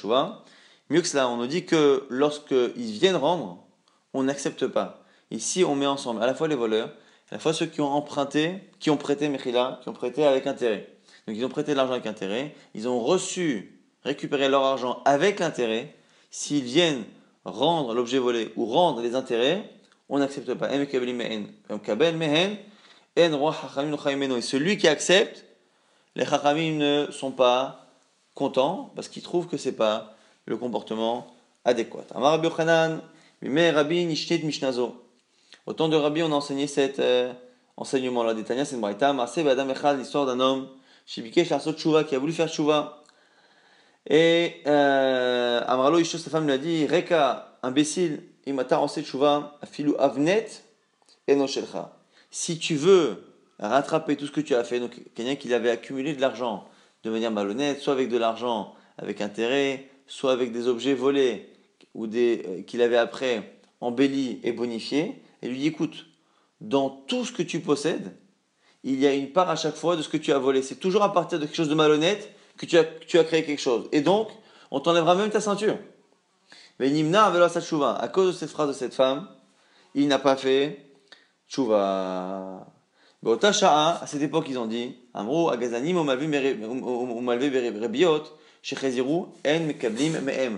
mieux 0.90 1.00
que 1.00 1.08
cela, 1.08 1.28
on 1.28 1.36
nous 1.36 1.46
dit 1.46 1.64
que 1.64 2.06
lorsqu'ils 2.10 2.92
viennent 2.92 3.16
rendre, 3.16 3.64
on 4.12 4.24
n'accepte 4.24 4.66
pas. 4.66 5.04
Ici, 5.30 5.64
on 5.64 5.74
met 5.74 5.86
ensemble 5.86 6.22
à 6.22 6.26
la 6.26 6.34
fois 6.34 6.48
les 6.48 6.54
voleurs, 6.54 6.88
à 7.30 7.34
la 7.34 7.38
fois 7.38 7.52
ceux 7.52 7.66
qui 7.66 7.80
ont 7.80 7.90
emprunté, 7.90 8.70
qui 8.80 8.90
ont 8.90 8.96
prêté 8.96 9.28
Mechila, 9.28 9.80
qui 9.82 9.88
ont 9.88 9.94
prêté 9.94 10.24
avec 10.24 10.46
intérêt. 10.46 10.93
Donc 11.26 11.37
ils 11.37 11.44
ont 11.44 11.48
prêté 11.48 11.72
de 11.72 11.76
l'argent 11.76 11.92
avec 11.92 12.06
intérêt, 12.06 12.54
ils 12.74 12.88
ont 12.88 13.00
reçu, 13.00 13.80
récupéré 14.02 14.48
leur 14.48 14.64
argent 14.64 15.02
avec 15.04 15.40
intérêt. 15.40 15.94
S'ils 16.30 16.64
viennent 16.64 17.04
rendre 17.44 17.94
l'objet 17.94 18.18
volé 18.18 18.52
ou 18.56 18.66
rendre 18.66 19.00
les 19.00 19.14
intérêts, 19.14 19.70
on 20.08 20.18
n'accepte 20.18 20.52
pas. 20.54 20.70
Et 20.72 20.87
celui 24.40 24.76
qui 24.76 24.88
accepte, 24.88 25.44
les 26.16 26.24
chachamim 26.24 26.76
ne 26.76 27.06
sont 27.10 27.30
pas 27.30 27.87
contents 28.34 28.92
parce 28.94 29.08
qu'ils 29.08 29.22
trouvent 29.22 29.46
que 29.46 29.56
c'est 29.56 29.76
pas 29.76 30.14
le 30.46 30.56
comportement 30.56 31.26
adéquat. 31.64 32.04
Amar 32.14 32.40
de 32.40 32.48
Rabbi, 35.96 36.22
on 36.22 36.32
a 36.32 36.34
enseigné 36.34 36.66
cet 36.66 36.98
euh, 36.98 37.32
enseignement-là. 37.76 38.34
C'est 39.26 39.42
l'histoire 39.96 40.26
d'un 40.26 40.40
homme, 40.40 40.68
Shibike 41.06 41.44
Sharso 41.44 41.72
Tshuva, 41.72 42.04
qui 42.04 42.14
a 42.14 42.18
voulu 42.18 42.32
faire 42.32 42.48
Tshuva. 42.48 43.02
Et 44.08 44.62
euh, 44.66 45.60
Amralo 45.66 45.98
Isho, 45.98 46.18
sa 46.18 46.30
femme 46.30 46.46
lui 46.46 46.52
a 46.52 46.58
dit 46.58 46.86
Reka, 46.86 47.58
imbécile, 47.62 48.22
imata 48.46 48.80
en 48.80 48.88
Tshuva, 48.88 49.58
afilu 49.62 49.94
avnet, 49.98 50.46
eno 51.26 51.46
shelcha 51.46 51.94
si 52.34 52.58
tu 52.58 52.74
veux 52.74 53.22
rattraper 53.60 54.16
tout 54.16 54.26
ce 54.26 54.32
que 54.32 54.40
tu 54.40 54.56
as 54.56 54.64
fait, 54.64 54.80
donc 54.80 55.00
quelqu'un 55.14 55.36
qui 55.36 55.54
avait 55.54 55.70
accumulé 55.70 56.14
de 56.14 56.20
l'argent 56.20 56.66
de 57.04 57.10
manière 57.10 57.30
malhonnête, 57.30 57.80
soit 57.80 57.92
avec 57.92 58.08
de 58.08 58.18
l'argent 58.18 58.74
avec 58.98 59.20
intérêt, 59.20 59.88
soit 60.08 60.32
avec 60.32 60.50
des 60.50 60.66
objets 60.66 60.94
volés 60.94 61.48
ou 61.94 62.08
des 62.08 62.42
euh, 62.44 62.62
qu'il 62.62 62.82
avait 62.82 62.96
après 62.96 63.56
embellis 63.80 64.40
et 64.42 64.50
bonifiés, 64.50 65.22
et 65.42 65.48
lui 65.48 65.58
dit 65.58 65.68
écoute, 65.68 66.06
dans 66.60 66.90
tout 66.90 67.24
ce 67.24 67.30
que 67.30 67.42
tu 67.44 67.60
possèdes, 67.60 68.16
il 68.85 69.01
y 69.01 69.07
a 69.07 69.14
une 69.14 69.33
part 69.33 69.51
à 69.51 69.57
chaque 69.57 69.77
fois 69.77 69.97
de 69.97 70.03
ce 70.03 70.09
que 70.09 70.18
tu 70.18 70.33
as 70.33 70.38
volé. 70.38 70.62
C'est 70.62 70.77
toujours 70.77 71.03
à 71.03 71.12
partir 71.12 71.38
de 71.38 71.47
quelque 71.47 71.57
chose 71.57 71.70
de 71.70 71.75
malhonnête 71.75 72.31
que 72.59 72.66
tu 72.66 72.79
as, 72.79 72.85
tu 72.85 73.18
as 73.18 73.25
créé 73.25 73.44
quelque 73.44 73.61
chose. 73.61 73.88
Et 73.92 74.03
donc, 74.03 74.29
on 74.70 74.79
t'enlèvera 74.79 75.14
même 75.14 75.31
ta 75.31 75.40
ceinture. 75.40 75.79
Mais 76.79 76.90
Nimna 76.90 77.27
à 77.27 78.09
cause 78.09 78.35
de 78.35 78.38
cette 78.38 78.51
phrase 78.51 78.68
de 78.68 78.73
cette 78.75 78.94
femme, 78.94 79.29
il 79.94 80.07
n'a 80.09 80.18
pas 80.18 80.37
fait 80.37 80.85
Tchouva. 81.49 82.66
À 83.27 84.07
cette 84.07 84.20
époque, 84.20 84.47
ils 84.51 84.59
ont 84.59 84.66
dit 84.66 84.97
Agazanim, 85.14 86.05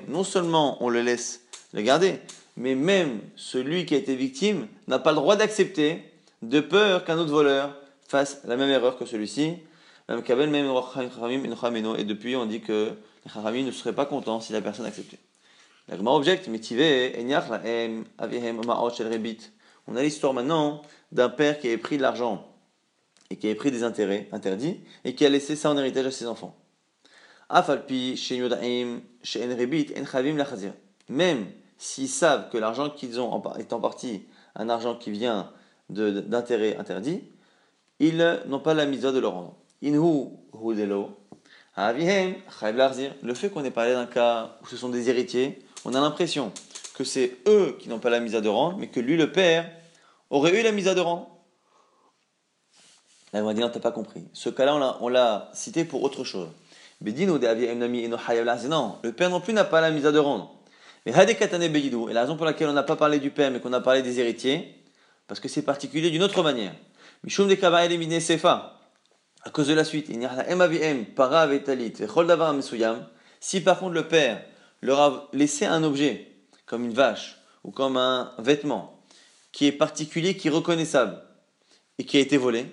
Non 0.09 0.25
seulement 0.25 0.83
on 0.83 0.89
le 0.89 1.01
laisse 1.01 1.43
le 1.73 1.83
garder, 1.83 2.19
mais 2.57 2.75
même 2.75 3.21
celui 3.37 3.87
qui 3.87 3.95
a 3.95 3.99
été 3.99 4.17
victime 4.17 4.67
n'a 4.89 4.99
pas 4.99 5.11
le 5.11 5.17
droit 5.17 5.37
d'accepter, 5.37 6.03
de 6.43 6.59
peur 6.61 7.05
qu'un 7.05 7.19
autre 7.19 7.31
voleur 7.31 7.77
fasse 8.09 8.40
la 8.45 8.57
même 8.57 8.71
erreur 8.71 8.97
que 8.99 9.07
celui-ci. 9.07 9.55
Et 10.09 10.14
depuis, 12.05 12.37
on 12.37 12.47
dit 12.47 12.61
que 12.61 12.92
les 13.25 13.33
Chachamim 13.33 13.64
ne 13.64 13.71
seraient 13.73 13.95
pas 13.95 14.07
contents 14.07 14.40
si 14.40 14.53
la 14.53 14.61
personne 14.61 14.87
acceptait. 14.87 15.19
On 19.88 19.97
a 19.97 20.03
l'histoire 20.03 20.33
maintenant 20.33 20.83
d'un 21.12 21.29
père 21.29 21.59
qui 21.59 21.69
avait 21.69 21.79
pris 21.79 21.97
de 21.97 22.03
l'argent 22.03 22.47
et 23.31 23.37
qui 23.37 23.47
avait 23.47 23.55
pris 23.55 23.71
des 23.71 23.83
intérêts 23.83 24.29
interdits 24.33 24.81
et 25.05 25.14
qui 25.14 25.25
a 25.25 25.29
laissé 25.29 25.55
ça 25.57 25.71
en 25.71 25.79
héritage 25.79 26.07
à 26.07 26.11
ses 26.11 26.27
enfants. 26.27 26.57
Même 31.09 31.47
s'ils 31.79 32.09
savent 32.09 32.51
que 32.51 32.59
l'argent 32.59 32.90
qu'ils 32.90 33.21
ont 33.21 33.42
est 33.57 33.73
en 33.73 33.81
partie 33.81 34.23
un 34.57 34.69
argent 34.69 34.97
qui 34.97 35.11
vient 35.11 35.53
d'intérêts 35.88 36.77
interdits, 36.77 37.23
ils 38.00 38.40
n'ont 38.46 38.61
pas 38.61 38.74
la 38.74 38.87
misère 38.87 39.12
de 39.12 39.18
le 39.18 39.28
rendre. 39.28 39.54
Inhu 39.82 40.28
le 43.22 43.35
fait 43.35 43.50
qu'on 43.50 43.64
ait 43.64 43.70
parlé 43.70 43.92
d'un 43.92 44.06
cas 44.06 44.56
où 44.62 44.66
ce 44.66 44.76
sont 44.76 44.88
des 44.88 45.11
héritiers, 45.11 45.59
on 45.85 45.94
a 45.94 46.00
l'impression 46.00 46.52
que 46.94 47.04
c'est 47.04 47.37
eux 47.46 47.76
qui 47.78 47.88
n'ont 47.90 47.98
pas 47.98 48.09
la 48.09 48.20
mise 48.20 48.32
de 48.32 48.48
rendre, 48.48 48.78
mais 48.78 48.88
que 48.88 49.00
lui, 49.00 49.16
le 49.16 49.30
père, 49.30 49.70
aurait 50.30 50.59
eu 50.59 50.62
la 50.62 50.72
mise 50.72 50.87
de 50.87 51.00
rendre. 51.00 51.28
Là, 53.32 53.42
on 53.42 53.44
va 53.44 53.52
dire, 53.52 53.70
t'as 53.70 53.80
pas 53.80 53.92
compris. 53.92 54.24
Ce 54.32 54.48
cas-là, 54.48 54.96
on 55.00 55.09
l'a 55.09 55.50
cité 55.52 55.85
pour 55.85 56.02
autre 56.02 56.24
chose. 56.24 56.48
Non, 57.02 58.96
le 59.02 59.12
père 59.12 59.28
non 59.28 59.40
plus 59.40 59.52
n'a 59.52 59.64
pas 59.64 59.82
la 59.82 59.90
mise 59.90 60.04
de 60.04 60.18
rendre. 60.18 60.54
Mais 61.04 61.12
Et 61.12 62.12
la 62.12 62.20
raison 62.22 62.37
pour 62.37 62.46
laquelle 62.46 62.68
on 62.68 62.72
n'a 62.72 62.82
pas 62.82 62.96
parlé 62.96 63.18
du 63.18 63.30
père, 63.30 63.50
mais 63.50 63.61
qu'on 63.61 63.74
a 63.74 63.80
parlé 63.80 64.00
des 64.02 64.18
héritiers, 64.18 64.74
parce 65.28 65.40
que 65.40 65.48
c'est 65.48 65.62
particulier 65.62 66.11
d'une 66.11 66.22
autre 66.22 66.42
manière. 66.42 66.72
Mishum 67.24 67.48
de 67.48 68.20
Sefa 68.20 68.72
à 69.42 69.50
cause 69.50 69.68
de 69.68 69.74
la 69.74 69.85
suite, 69.85 70.11
si 73.38 73.61
par 73.61 73.79
contre 73.79 73.94
le 73.94 74.09
père 74.09 74.44
leur 74.83 75.00
a 75.00 75.29
laissé 75.33 75.66
un 75.66 75.85
objet, 75.85 76.33
comme 76.66 76.85
une 76.85 76.92
vache 76.92 77.38
ou 77.62 77.70
comme 77.70 77.96
un 77.96 78.33
vêtement, 78.38 79.00
qui 79.52 79.66
est 79.66 79.72
particulier, 79.72 80.37
qui 80.37 80.48
est 80.48 80.50
reconnaissable 80.50 81.22
et 81.98 82.05
qui 82.05 82.16
a 82.16 82.20
été 82.20 82.37
volé, 82.37 82.66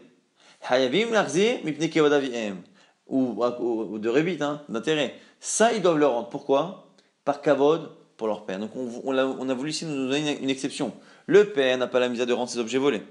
ou, 3.08 3.44
ou 3.60 4.00
de 4.00 4.10
rébit, 4.10 4.38
hein, 4.42 4.64
d'intérêt, 4.68 5.16
ça 5.40 5.74
ils 5.74 5.82
doivent 5.82 6.00
le 6.00 6.08
rendre. 6.08 6.30
Pourquoi? 6.30 6.94
Par 7.24 7.42
kavod 7.42 7.92
pour 8.18 8.28
leur 8.28 8.46
père. 8.46 8.60
Donc 8.60 8.72
on, 8.76 9.18
a, 9.18 9.54
voulu 9.54 9.70
ici 9.70 9.86
nous 9.86 10.08
donner 10.08 10.40
une, 10.42 10.50
exception. 10.50 10.94
Le 11.28 11.46
père 11.50 11.78
n'a 11.78 11.88
pas 11.88 12.00
la 12.00 12.10
mise 12.10 12.20
de 12.20 12.34
rendre 12.34 12.50
ses 12.50 12.60
objets 12.60 12.78
volés. 12.78 13.02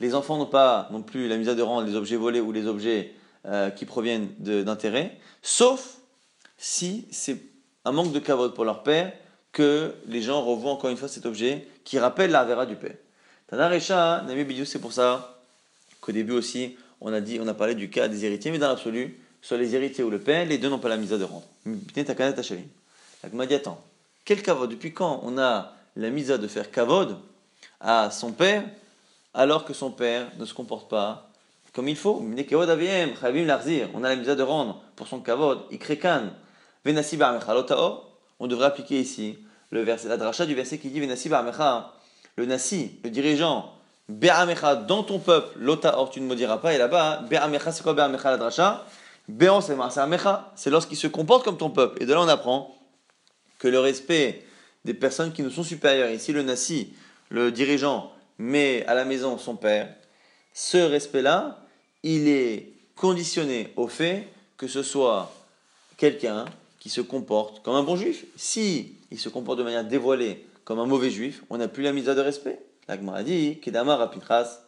Les 0.00 0.14
enfants 0.14 0.38
n'ont 0.38 0.46
pas 0.46 0.88
non 0.90 1.02
plus 1.02 1.28
la 1.28 1.36
mise 1.36 1.48
de 1.48 1.62
rendre 1.62 1.86
les 1.86 1.94
objets 1.94 2.16
volés 2.16 2.40
ou 2.40 2.52
les 2.52 2.66
objets 2.66 3.14
euh, 3.46 3.70
qui 3.70 3.84
proviennent 3.84 4.28
d'intérêts, 4.38 5.18
sauf 5.42 5.96
si 6.58 7.06
c'est 7.10 7.38
un 7.84 7.92
manque 7.92 8.12
de 8.12 8.18
cavote 8.18 8.54
pour 8.54 8.64
leur 8.64 8.82
père 8.82 9.12
que 9.52 9.94
les 10.06 10.22
gens 10.22 10.42
revoient 10.42 10.72
encore 10.72 10.90
une 10.90 10.96
fois 10.96 11.08
cet 11.08 11.26
objet 11.26 11.66
qui 11.84 11.98
rappelle 11.98 12.30
la 12.30 12.44
vera 12.44 12.66
du 12.66 12.76
père. 12.76 12.94
Tanarecha, 13.48 14.22
Nami 14.26 14.44
Bidou, 14.44 14.64
c'est 14.64 14.78
pour 14.78 14.92
ça 14.92 15.42
qu'au 16.00 16.12
début 16.12 16.32
aussi, 16.32 16.76
on 17.00 17.12
a 17.12 17.20
dit, 17.20 17.38
on 17.40 17.48
a 17.48 17.54
parlé 17.54 17.74
du 17.74 17.88
cas 17.90 18.08
des 18.08 18.24
héritiers, 18.24 18.50
mais 18.50 18.58
dans 18.58 18.68
l'absolu, 18.68 19.18
soit 19.42 19.56
les 19.56 19.74
héritiers 19.74 20.04
ou 20.04 20.10
le 20.10 20.18
père, 20.20 20.46
les 20.46 20.58
deux 20.58 20.68
n'ont 20.68 20.78
pas 20.78 20.88
la 20.88 20.98
mise 20.98 21.10
de 21.10 21.24
rendre. 21.24 21.46
La 21.66 23.46
dit 23.46 23.54
attends, 23.54 23.82
quel 24.24 24.42
kavod 24.42 24.70
Depuis 24.70 24.92
quand 24.92 25.20
on 25.24 25.38
a 25.38 25.74
la 25.96 26.10
misa 26.10 26.38
de 26.38 26.46
faire 26.46 26.70
kavod 26.70 27.16
à 27.80 28.10
son 28.10 28.32
père 28.32 28.64
alors 29.34 29.64
que 29.64 29.72
son 29.72 29.90
père 29.90 30.26
ne 30.38 30.44
se 30.44 30.54
comporte 30.54 30.88
pas 30.90 31.30
comme 31.72 31.88
il 31.88 31.96
faut. 31.96 32.20
On 32.20 34.04
a 34.04 34.08
la 34.08 34.16
misa 34.16 34.34
de 34.34 34.42
rendre 34.42 34.82
pour 34.96 35.06
son 35.06 35.20
kavod. 35.20 35.60
On 38.40 38.46
devrait 38.46 38.66
appliquer 38.66 39.00
ici 39.00 39.38
le 39.70 39.82
verset, 39.82 40.08
la 40.08 40.46
du 40.46 40.54
verset 40.54 40.78
qui 40.78 40.90
dit 40.90 41.00
le 41.00 41.06
nasi, 42.46 42.90
le 43.04 43.10
dirigeant, 43.10 43.72
Be'amecha 44.08 44.74
dans 44.74 45.04
ton 45.04 45.20
peuple, 45.20 45.56
lota 45.60 45.96
or 45.96 46.10
tu 46.10 46.20
ne 46.20 46.26
maudiras 46.26 46.58
pas. 46.58 46.74
Et 46.74 46.78
là-bas, 46.78 47.22
Be'amecha, 47.30 47.70
c'est 47.70 47.84
quoi 47.84 47.94
Be'amecha 47.94 48.32
la 48.32 48.36
dracha? 48.36 48.84
Be'on 49.28 49.60
c'est 49.60 49.76
c'est 50.56 50.70
lorsqu'il 50.70 50.96
se 50.96 51.06
comporte 51.06 51.44
comme 51.44 51.56
ton 51.56 51.70
peuple. 51.70 52.02
Et 52.02 52.06
de 52.06 52.12
là 52.12 52.20
on 52.20 52.28
apprend 52.28 52.76
que 53.60 53.68
le 53.68 53.78
respect 53.78 54.44
des 54.84 54.94
personnes 54.94 55.32
qui 55.32 55.42
nous 55.42 55.50
sont 55.50 55.62
supérieures, 55.62 56.10
ici 56.10 56.32
le 56.32 56.42
nasi, 56.42 56.94
le 57.30 57.50
dirigeant, 57.50 58.12
met 58.38 58.84
à 58.86 58.94
la 58.94 59.04
maison 59.04 59.38
son 59.38 59.56
père, 59.56 59.94
ce 60.52 60.76
respect-là, 60.76 61.64
il 62.02 62.28
est 62.28 62.72
conditionné 62.96 63.72
au 63.76 63.88
fait 63.88 64.28
que 64.56 64.68
ce 64.68 64.82
soit 64.82 65.32
quelqu'un 65.96 66.44
qui 66.80 66.90
se 66.90 67.00
comporte 67.00 67.62
comme 67.62 67.76
un 67.76 67.82
bon 67.82 67.96
juif. 67.96 68.24
Si 68.36 68.96
il 69.10 69.18
se 69.18 69.28
comporte 69.28 69.58
de 69.58 69.62
manière 69.62 69.84
dévoilée 69.84 70.46
comme 70.64 70.78
un 70.78 70.86
mauvais 70.86 71.10
juif, 71.10 71.42
on 71.50 71.58
n'a 71.58 71.68
plus 71.68 71.82
la 71.82 71.92
mise 71.92 72.04
de 72.04 72.20
respect. 72.20 72.60
L'Agmar 72.88 73.16
a 73.16 73.22
dit, 73.22 73.60
Kedama 73.60 73.96
Rapitras, 73.96 74.60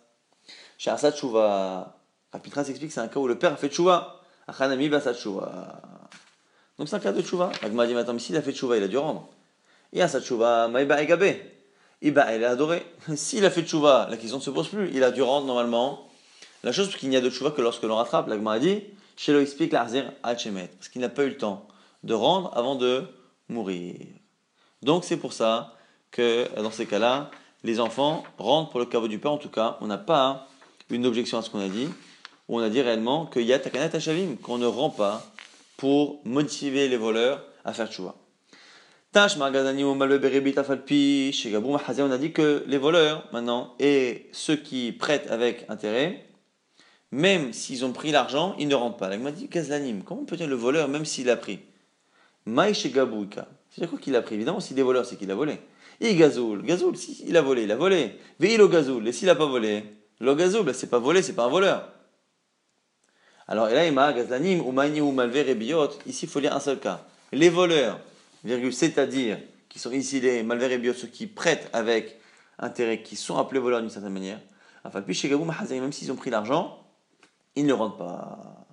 Shahasat 0.78 1.16
Shouva. 1.16 1.98
Rapitras 2.32 2.62
explique 2.68 2.88
que 2.88 2.94
c'est 2.94 3.00
un 3.00 3.08
cas 3.08 3.18
où 3.18 3.26
le 3.26 3.38
père 3.38 3.52
a 3.52 3.56
fait 3.56 3.72
Shouva. 3.72 4.22
Donc 6.78 6.88
c'est 6.88 6.96
un 6.96 7.00
cas 7.00 7.12
de 7.12 7.22
Shouva. 7.22 7.50
L'Agmar 7.62 7.84
a 7.84 7.88
dit, 7.88 7.96
attends, 7.96 8.12
mais 8.12 8.20
s'il 8.20 8.36
a 8.36 8.42
fait 8.42 8.54
Shouva, 8.54 8.76
il 8.76 8.82
a 8.82 8.88
dû 8.88 8.98
rendre. 8.98 9.28
Et 9.92 10.02
à 10.02 10.20
Shouva, 10.20 10.68
Maïba 10.68 11.02
Egabe. 11.02 11.34
Iba, 12.02 12.34
il 12.34 12.44
a 12.44 12.50
adoré. 12.50 12.84
S'il 13.14 13.44
a 13.44 13.50
fait 13.50 13.66
Shouva, 13.66 14.08
la 14.10 14.16
question 14.16 14.38
ne 14.38 14.42
se 14.42 14.50
pose 14.50 14.68
plus. 14.68 14.90
Il 14.92 15.04
a 15.04 15.10
dû 15.10 15.22
rendre 15.22 15.46
normalement 15.46 16.08
la 16.64 16.72
chose, 16.72 16.88
parce 16.88 16.98
qu'il 16.98 17.08
n'y 17.08 17.16
a 17.16 17.20
de 17.20 17.30
chouva 17.30 17.50
que 17.50 17.60
lorsque 17.60 17.82
l'on 17.82 17.96
rattrape. 17.96 18.28
L'agma 18.28 18.52
a 18.52 18.58
dit, 18.58 18.82
chez 19.16 19.32
le 19.32 19.40
explique 19.42 19.72
l'arzir 19.72 20.12
parce 20.22 20.88
qu'il 20.90 21.00
n'a 21.00 21.08
pas 21.08 21.24
eu 21.24 21.30
le 21.30 21.36
temps 21.36 21.66
de 22.04 22.14
rendre 22.14 22.50
avant 22.56 22.76
de 22.76 23.04
mourir. 23.48 23.96
Donc 24.82 25.04
c'est 25.04 25.16
pour 25.16 25.32
ça 25.32 25.74
que 26.10 26.48
dans 26.60 26.70
ces 26.70 26.86
cas-là, 26.86 27.30
les 27.64 27.80
enfants 27.80 28.24
rendent 28.38 28.70
pour 28.70 28.80
le 28.80 28.86
caveau 28.86 29.08
du 29.08 29.18
père. 29.18 29.32
En 29.32 29.38
tout 29.38 29.48
cas, 29.48 29.76
on 29.80 29.86
n'a 29.86 29.98
pas 29.98 30.48
une 30.90 31.06
objection 31.06 31.38
à 31.38 31.42
ce 31.42 31.50
qu'on 31.50 31.60
a 31.60 31.68
dit. 31.68 31.88
on 32.48 32.58
a 32.58 32.68
dit 32.68 32.82
réellement 32.82 33.26
qu'il 33.26 33.42
y 33.42 33.52
a 33.52 33.58
takanat 33.58 33.88
qu'on 34.42 34.58
ne 34.58 34.66
rend 34.66 34.90
pas 34.90 35.24
pour 35.76 36.20
motiver 36.24 36.88
les 36.88 36.96
voleurs 36.96 37.42
à 37.64 37.72
faire 37.72 37.90
chouva. 39.12 39.28
Tash 39.28 39.36
on 41.98 42.10
a 42.10 42.18
dit 42.18 42.32
que 42.32 42.64
les 42.66 42.78
voleurs, 42.78 43.28
maintenant, 43.32 43.74
et 43.78 44.28
ceux 44.32 44.56
qui 44.56 44.92
prêtent 44.92 45.30
avec 45.30 45.66
intérêt, 45.68 46.26
même 47.10 47.52
s'ils 47.52 47.84
ont 47.84 47.92
pris 47.92 48.10
l'argent, 48.10 48.56
ils 48.58 48.68
ne 48.68 48.74
rentrent 48.74 48.96
pas. 48.96 49.14
m'a 49.16 49.30
dit 49.30 49.48
Gazlanim, 49.48 50.02
comment 50.02 50.24
peut-il 50.24 50.48
le 50.48 50.56
voleur, 50.56 50.88
même 50.88 51.04
s'il 51.04 51.28
a 51.28 51.36
pris? 51.36 51.60
Maïche 52.46 52.90
Gabouika. 52.90 53.46
C'est 53.70 53.86
quoi 53.88 53.98
qu'il 53.98 54.16
a 54.16 54.22
pris? 54.22 54.34
Évidemment, 54.34 54.60
s'il 54.60 54.78
est 54.78 54.82
voleur, 54.82 55.04
c'est 55.04 55.16
qu'il 55.16 55.30
a 55.30 55.34
volé. 55.34 55.60
Et 56.00 56.14
Gazoul, 56.14 56.62
Gazoul, 56.62 56.96
s'il 56.96 57.36
a 57.36 57.42
volé, 57.42 57.64
il 57.64 57.70
a 57.70 57.76
volé. 57.76 58.18
Veilo 58.40 58.68
Gazoul, 58.68 59.06
et 59.06 59.12
s'il 59.12 59.26
n'a 59.26 59.34
pas 59.34 59.46
volé? 59.46 59.84
Le 60.20 60.34
Gazoul, 60.34 60.74
c'est 60.74 60.88
pas 60.88 60.98
volé, 60.98 61.22
c'est 61.22 61.34
pas 61.34 61.44
un 61.44 61.48
voleur. 61.48 61.88
Alors, 63.46 63.68
et 63.68 63.74
là, 63.74 63.86
il 63.86 63.92
m'a 63.92 64.12
Gazlanim, 64.12 64.60
ou 64.60 64.72
ou 64.72 65.12
Malver 65.12 65.50
et 65.50 65.54
Biot. 65.54 65.90
Ici, 66.06 66.24
il 66.24 66.28
faut 66.28 66.40
lire 66.40 66.56
un 66.56 66.60
seul 66.60 66.78
cas. 66.78 67.04
Les 67.32 67.50
voleurs, 67.50 67.98
c'est-à-dire, 68.44 69.38
qui 69.68 69.78
sont 69.78 69.92
ici 69.92 70.20
les 70.20 70.42
Malver 70.42 70.72
et 70.72 70.78
Biot, 70.78 70.94
ceux 70.94 71.08
qui 71.08 71.26
prêtent 71.26 71.68
avec 71.72 72.18
intérêt, 72.58 73.02
qui 73.02 73.16
sont 73.16 73.38
appelés 73.38 73.60
voleurs 73.60 73.80
d'une 73.80 73.90
certaine 73.90 74.12
manière. 74.12 74.40
Même 74.84 75.92
s'ils 75.92 76.10
ont 76.12 76.16
pris 76.16 76.30
l'argent, 76.30 76.78
il 77.54 77.66
ne 77.66 77.72
rentre 77.72 77.96
pas. 77.96 78.66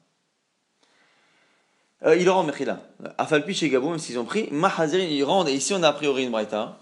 Euh, 2.06 2.16
il 2.16 2.26
le 2.26 2.32
rend 2.32 2.44
Mechila. 2.44 2.80
Afalpi 3.18 3.54
chez 3.54 3.70
Gabou, 3.70 3.90
même 3.90 4.00
s'ils 4.00 4.18
ont 4.18 4.26
pris, 4.26 4.48
Mahazirin, 4.52 5.04
ils 5.04 5.24
rendent. 5.24 5.50
Et 5.50 5.54
ici, 5.54 5.74
on 5.74 5.84
a 5.84 5.90
a 5.90 5.94
priori 5.94 6.24
une 6.24 6.32
braïta 6.32 6.80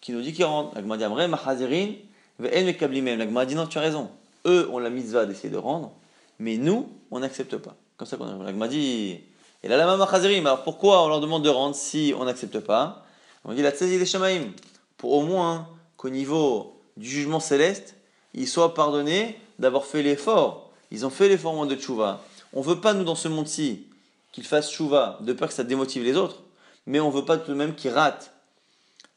qui 0.00 0.12
nous 0.12 0.20
dit 0.20 0.32
qu'ils 0.32 0.44
rendent. 0.44 0.74
L'agma 0.74 0.96
dit 0.96 1.04
Amre, 1.04 1.28
Mahazirin, 1.28 1.92
Ve'en 2.38 2.64
Mekablimem. 2.64 3.18
L'agma 3.18 3.46
dit 3.46 3.54
non, 3.54 3.66
tu 3.66 3.78
as 3.78 3.82
raison. 3.82 4.10
Eux 4.44 4.68
ont 4.70 4.78
la 4.78 4.90
mitzvah 4.90 5.24
d'essayer 5.24 5.50
de 5.50 5.56
rendre, 5.56 5.92
mais 6.38 6.56
nous, 6.56 6.88
on 7.10 7.20
n'accepte 7.20 7.56
pas. 7.56 7.76
Comme 7.96 8.06
ça 8.06 8.16
qu'on 8.16 8.40
a 8.40 8.44
L'agma 8.44 8.68
dit. 8.68 9.20
Et 9.66 9.68
là, 9.68 9.76
la 9.78 9.96
Mahazirin, 9.96 10.38
alors 10.46 10.62
pourquoi 10.62 11.02
on 11.02 11.08
leur 11.08 11.18
demande 11.18 11.42
de 11.42 11.48
rendre 11.48 11.74
si 11.74 12.14
on 12.16 12.22
n'accepte 12.22 12.60
pas 12.60 13.04
On 13.44 13.52
dit 13.52 13.62
la 13.62 13.72
Tzazi 13.72 13.98
des 13.98 14.06
Shamaim. 14.06 14.52
Pour 14.96 15.12
au 15.12 15.22
moins 15.22 15.66
qu'au 15.96 16.08
niveau 16.08 16.80
du 16.96 17.08
jugement 17.08 17.40
céleste, 17.40 17.96
ils 18.32 18.46
soient 18.46 18.74
pardonnés 18.74 19.36
d'avoir 19.58 19.84
fait 19.84 20.04
l'effort 20.04 20.70
ils 20.92 21.04
ont 21.04 21.10
fait 21.10 21.28
l'effort 21.28 21.52
moins 21.52 21.66
de 21.66 21.74
tchouva. 21.74 22.20
On 22.52 22.60
veut 22.60 22.80
pas, 22.80 22.94
nous, 22.94 23.02
dans 23.02 23.16
ce 23.16 23.26
monde-ci, 23.26 23.88
qu'ils 24.30 24.44
fassent 24.44 24.70
tchouva, 24.70 25.18
de 25.22 25.32
peur 25.32 25.48
que 25.48 25.54
ça 25.54 25.64
démotive 25.64 26.04
les 26.04 26.16
autres, 26.16 26.44
mais 26.86 27.00
on 27.00 27.10
veut 27.10 27.24
pas 27.24 27.36
tout 27.36 27.50
de 27.50 27.56
même 27.56 27.74
qu'ils 27.74 27.90
ratent 27.90 28.30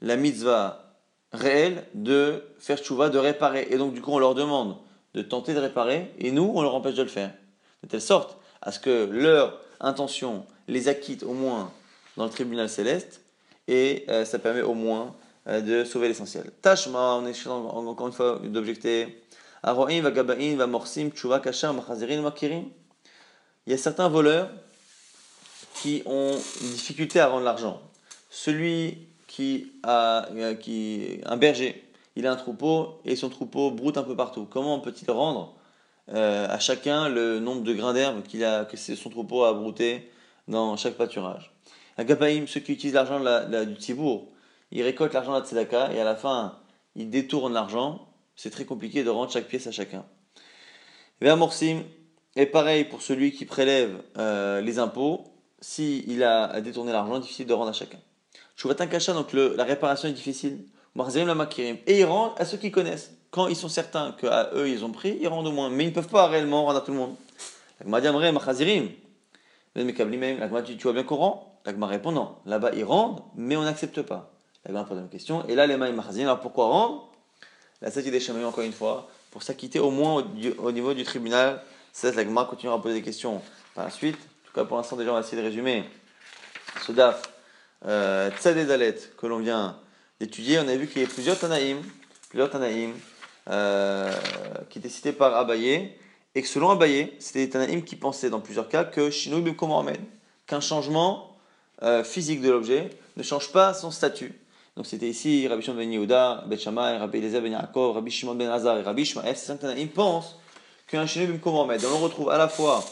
la 0.02 0.16
mitzvah 0.16 0.95
réelle 1.32 1.86
de 1.93 2.43
faire 2.58 2.80
tchouva, 2.80 3.10
de 3.10 3.20
réparer. 3.20 3.68
Et 3.70 3.78
donc, 3.78 3.93
du 3.93 4.02
coup, 4.02 4.14
on 4.14 4.18
leur 4.18 4.34
demande 4.34 4.78
de 5.14 5.22
tenter 5.22 5.54
de 5.54 5.60
réparer, 5.60 6.12
et 6.18 6.32
nous, 6.32 6.52
on 6.56 6.64
leur 6.64 6.74
empêche 6.74 6.95
de 6.95 7.04
le 7.04 7.08
faire. 7.08 7.32
De 7.84 7.88
telle 7.88 8.02
sorte 8.02 8.38
à 8.64 8.72
ce 8.72 8.80
que 8.80 9.08
leur 9.12 9.60
intention 9.80 10.45
les 10.67 10.88
acquitte 10.88 11.23
au 11.23 11.34
moins 11.34 11.71
dans 12.17 12.25
le 12.25 12.30
tribunal 12.30 12.69
céleste, 12.69 13.21
et 13.67 14.05
euh, 14.09 14.25
ça 14.25 14.39
permet 14.39 14.61
au 14.61 14.73
moins 14.73 15.15
euh, 15.47 15.61
de 15.61 15.84
sauver 15.84 16.07
l'essentiel. 16.07 16.51
Tashma, 16.61 17.15
on 17.15 17.25
est 17.25 17.47
encore 17.47 18.07
une 18.07 18.13
fois 18.13 18.41
d'objecter. 18.43 19.23
Il 19.63 19.69
y 23.67 23.73
a 23.73 23.77
certains 23.77 24.09
voleurs 24.09 24.49
qui 25.75 26.01
ont 26.05 26.38
une 26.61 26.71
difficulté 26.71 27.19
à 27.19 27.27
rendre 27.27 27.45
l'argent. 27.45 27.82
Celui 28.30 29.07
qui 29.27 29.71
a 29.84 30.27
euh, 30.32 30.55
qui, 30.55 31.21
un 31.25 31.38
berger, 31.38 31.84
il 32.15 32.27
a 32.27 32.32
un 32.32 32.36
troupeau 32.36 32.99
et 33.05 33.15
son 33.15 33.30
troupeau 33.30 33.71
broute 33.71 33.97
un 33.97 34.03
peu 34.03 34.15
partout. 34.15 34.45
Comment 34.49 34.80
peut-il 34.80 35.09
rendre 35.11 35.55
euh, 36.14 36.47
à 36.49 36.60
chacun 36.60 37.10
le 37.10 37.39
nombre 37.39 37.64
de 37.64 37.74
grains 37.74 37.93
d'herbe 37.93 38.24
qu'il 38.24 38.43
a, 38.43 38.66
que 38.66 38.78
son 38.78 39.10
troupeau 39.10 39.43
a 39.43 39.53
brouté 39.53 40.10
dans 40.47 40.76
chaque 40.76 40.95
pâturage 40.95 41.51
Un 41.97 42.03
gabaïm, 42.03 42.47
ceux 42.47 42.60
qui 42.60 42.74
utilisent 42.74 42.95
l'argent 42.95 43.20
du 43.66 43.76
tibour, 43.76 44.28
ils 44.72 44.84
récoltent 44.84 45.14
l'argent 45.14 45.34
de 45.34 45.39
la 45.39 45.45
tzedaka 45.45 45.93
et 45.93 45.99
à 45.99 46.03
la 46.03 46.16
fin, 46.16 46.57
ils 46.95 47.10
détournent 47.10 47.53
l'argent. 47.53 48.07
C'est 48.36 48.49
très 48.49 48.66
compliqué 48.66 49.03
de 49.03 49.10
rendre 49.10 49.32
chaque 49.32 49.47
pièce 49.47 49.68
à 49.68 49.72
chacun. 49.72 50.05
Vermorsim 51.22 51.84
est 52.36 52.45
pareil 52.45 52.86
pour 52.86 53.01
celui 53.01 53.32
qui 53.32 53.45
prélève 53.45 54.01
euh, 54.18 54.62
les 54.62 54.80
impôts. 54.80 55.26
S'il 55.62 56.10
il 56.10 56.24
a 56.24 56.62
détourné 56.62 56.91
l'argent, 56.91 57.20
difficile 57.20 57.45
de 57.45 57.53
rendre 57.53 57.70
à 57.70 57.74
chacun. 57.74 57.99
un 58.66 58.88
Kasha, 58.88 59.14
donc 59.14 59.34
la 59.34 59.64
réparation 59.64 60.07
est 60.07 60.14
difficile. 60.14 60.66
Et 61.88 61.99
ils 61.99 62.05
rendent 62.05 62.34
à 62.38 62.45
ceux 62.45 62.57
qui 62.57 62.72
connaissent. 62.72 63.18
Quand 63.32 63.47
ils 63.47 63.55
sont 63.55 63.69
certains 63.69 64.11
qu'à 64.13 64.49
eux 64.55 64.69
ils 64.69 64.84
ont 64.84 64.91
pris, 64.91 65.17
ils 65.21 65.27
rendent 65.27 65.47
au 65.47 65.51
moins. 65.51 65.69
Mais 65.69 65.84
ils 65.84 65.89
ne 65.89 65.93
peuvent 65.93 66.07
pas 66.07 66.27
réellement 66.27 66.65
rendre 66.65 66.80
à 66.80 66.82
tout 66.82 66.91
le 66.91 66.97
monde. 66.97 67.15
Tu 67.80 67.86
vois 70.84 70.93
bien 70.93 71.03
qu'on 71.03 71.15
rend 71.15 71.59
L'agma 71.65 71.88
répond 71.88 72.11
non. 72.11 72.36
Là-bas 72.45 72.71
ils 72.75 72.84
rendent, 72.84 73.21
mais 73.36 73.55
on 73.55 73.63
n'accepte 73.63 74.01
pas. 74.01 74.32
La 74.67 74.84
première 74.84 75.09
question. 75.09 75.47
Et 75.47 75.55
là, 75.55 75.65
les 75.65 75.77
mains 75.77 75.91
Alors 76.19 76.39
pourquoi 76.39 76.67
rendre 76.67 77.09
La 77.82 77.89
septième 77.89 78.13
des 78.13 78.19
chemins, 78.19 78.45
encore 78.45 78.63
une 78.63 78.73
fois, 78.73 79.09
pour 79.32 79.41
s'acquitter 79.41 79.80
au 79.80 79.89
moins 79.89 80.23
au, 80.59 80.71
niveau 80.71 80.93
du 80.93 81.03
tribunal. 81.03 81.61
C'est 81.93 82.15
la 82.15 82.23
Gemara 82.23 82.45
continuera 82.45 82.77
à 82.77 82.82
poser 82.82 82.95
des 82.95 83.01
questions 83.01 83.41
par 83.73 83.86
la 83.86 83.89
suite. 83.89 84.15
En 84.17 84.47
tout 84.47 84.53
cas, 84.53 84.65
pour 84.65 84.77
l'instant, 84.77 84.95
déjà, 84.95 85.11
on 85.11 85.13
va 85.13 85.21
essayer 85.21 85.41
de 85.41 85.47
résumer 85.47 85.86
ce 86.86 86.91
DAF 86.91 87.21
euh, 87.86 88.30
Dalet 88.43 88.95
que 89.17 89.27
l'on 89.27 89.39
vient 89.39 89.77
d'étudier. 90.19 90.59
On 90.59 90.67
a 90.67 90.75
vu 90.75 90.88
qu'il 90.88 91.01
y 91.01 91.05
a 91.05 91.07
plusieurs 91.07 91.39
Tanaïm, 91.39 91.82
plusieurs 92.30 92.49
Tanaïm 92.49 92.93
euh, 93.50 94.14
qui 94.70 94.80
étaient 94.80 94.89
cités 94.89 95.12
par 95.12 95.36
Abaye. 95.36 95.91
Et 96.36 96.41
que 96.41 96.47
selon 96.47 96.70
Abaye, 96.70 97.14
c'était 97.20 97.45
des 97.45 97.50
Tanaïm 97.50 97.84
qui 97.84 97.95
pensaient 97.95 98.30
dans 98.30 98.39
plusieurs 98.39 98.70
cas 98.70 98.84
que 98.84 99.10
Shinou 99.10 99.43
qu'un 100.45 100.62
changement 100.62 101.38
euh, 101.82 102.04
physique 102.04 102.41
de 102.41 102.50
l'objet 102.50 102.89
ne 103.18 103.24
change 103.24 103.52
pas 103.52 103.74
son 103.74 103.91
statut. 103.91 104.34
Donc 104.76 104.86
c'était 104.86 105.10
ici 105.10 105.47
Rabbi 105.47 105.62
Shimon 105.62 105.78
ben 105.78 105.91
Yehuda, 105.91 106.45
Shammai, 106.58 106.97
Rabbi 106.97 107.18
Eliezer 107.18 107.41
ben 107.41 107.52
Yaakov, 107.52 107.95
Rabbi 107.95 108.12
Shimon 108.12 108.36
ben 108.36 108.50
Hazar 108.50 108.78
et 108.78 108.82
Rabbi 108.82 109.02
Ishmael. 109.02 109.36
Ils 109.78 109.89
pensent 109.89 110.38
qu'un 110.88 111.06
Shinui 111.06 111.28
Bimkomomed, 111.28 111.84
on 111.86 111.89
le 111.97 112.04
retrouve 112.04 112.30
à 112.30 112.38
la 112.38 112.47
fois 112.47 112.84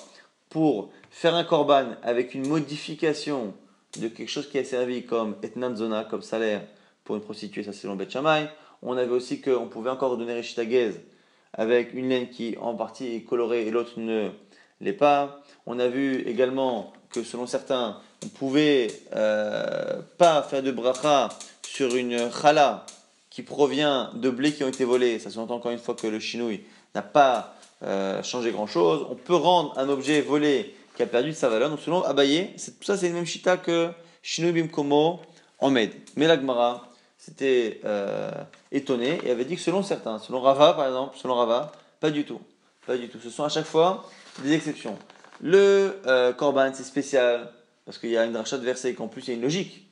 pour 0.50 0.90
faire 1.12 1.36
un 1.36 1.44
korban 1.44 1.92
avec 2.04 2.34
une 2.34 2.48
modification 2.48 3.54
de 4.00 4.08
quelque 4.08 4.30
chose 4.30 4.50
qui 4.50 4.58
a 4.58 4.64
servi 4.64 5.06
comme 5.06 5.36
etnan 5.44 5.76
zona, 5.76 6.04
comme 6.04 6.22
salaire 6.22 6.62
pour 7.04 7.16
une 7.16 7.22
prostituée, 7.22 7.64
ça 7.64 7.72
c'est 7.72 7.82
selon 7.82 7.96
Bet. 7.96 8.08
On 8.82 8.98
avait 8.98 9.12
aussi 9.12 9.42
qu'on 9.42 9.68
pouvait 9.68 9.90
encore 9.90 10.18
donner 10.18 10.34
Rishitagez 10.34 10.92
avec 11.54 11.94
une 11.94 12.10
laine 12.10 12.30
qui 12.30 12.56
en 12.60 12.76
partie 12.76 13.16
est 13.16 13.22
colorée 13.22 13.68
et 13.68 13.72
l'autre 13.72 13.94
ne 13.98 14.30
l'est 14.82 14.94
pas. 14.94 15.42
On 15.66 15.80
a 15.80 15.88
vu 15.88 16.22
également 16.28 16.94
que 17.10 17.24
selon 17.24 17.48
certains, 17.48 18.00
on 18.24 18.28
pouvait 18.28 18.88
euh, 19.16 20.00
pas 20.18 20.44
faire 20.44 20.62
de 20.62 20.72
bracha 20.72 21.30
sur 21.64 21.96
une 21.96 22.32
chala 22.32 22.86
qui 23.30 23.44
provient 23.44 24.12
de 24.16 24.30
blé 24.30 24.54
qui 24.54 24.64
ont 24.64 24.68
été 24.68 24.84
volés, 24.84 25.20
ça 25.20 25.30
s'entend 25.30 25.56
encore 25.56 25.72
une 25.72 25.78
fois 25.78 25.96
que 25.96 26.08
le 26.08 26.20
chinouille 26.20 26.62
n'a 26.96 27.04
pas 27.04 27.56
euh, 27.84 28.24
changé 28.24 28.52
grand 28.52 28.68
chose. 28.68 29.06
On 29.10 29.16
peut 29.16 29.36
rendre 29.36 29.78
un 29.78 29.90
objet 29.90 30.22
volé 30.22 30.74
qui 30.96 31.04
a 31.04 31.06
perdu 31.06 31.30
de 31.30 31.36
sa 31.36 31.50
valeur. 31.50 31.70
Donc 31.70 31.80
selon 31.80 32.04
Abaye, 32.04 32.56
tout 32.56 32.86
ça 32.86 32.98
c'est 32.98 33.10
le 33.10 33.14
même 33.14 33.26
chita 33.26 33.58
que 33.58 33.90
chinouille 34.24 34.54
bimkomo 34.54 35.20
en 35.60 35.70
med. 35.70 35.92
Mais 36.16 36.28
l'Agmara 36.28 36.90
s'était 37.28 37.82
euh, 37.84 38.32
étonné 38.72 39.20
et 39.26 39.32
avait 39.32 39.44
dit 39.44 39.56
que 39.56 39.62
selon 39.62 39.84
certains, 39.84 40.18
selon 40.18 40.40
Rava 40.40 40.74
par 40.74 40.88
exemple, 40.88 41.18
selon 41.18 41.36
Rava, 41.36 41.74
pas 42.00 42.10
du 42.10 42.24
tout. 42.24 42.40
Pas 42.86 42.96
du 42.96 43.10
tout. 43.10 43.20
Ce 43.22 43.30
sont 43.30 43.44
à 43.44 43.50
chaque 43.50 43.66
fois 43.66 44.06
des 44.44 44.54
exceptions. 44.54 44.98
Le 45.42 46.00
euh, 46.06 46.32
korban 46.32 46.72
c'est 46.74 46.84
spécial 46.84 47.52
parce 47.86 47.98
qu'il 47.98 48.12
y 48.12 48.18
a 48.18 48.24
une 48.24 48.38
rachat 48.38 48.58
de 48.58 48.64
verset 48.64 48.94
qu'en 48.94 49.10
plus 49.10 49.28
il 49.28 49.28
y 49.28 49.32
a 49.32 49.36
une 49.36 49.42
logique 49.42 49.88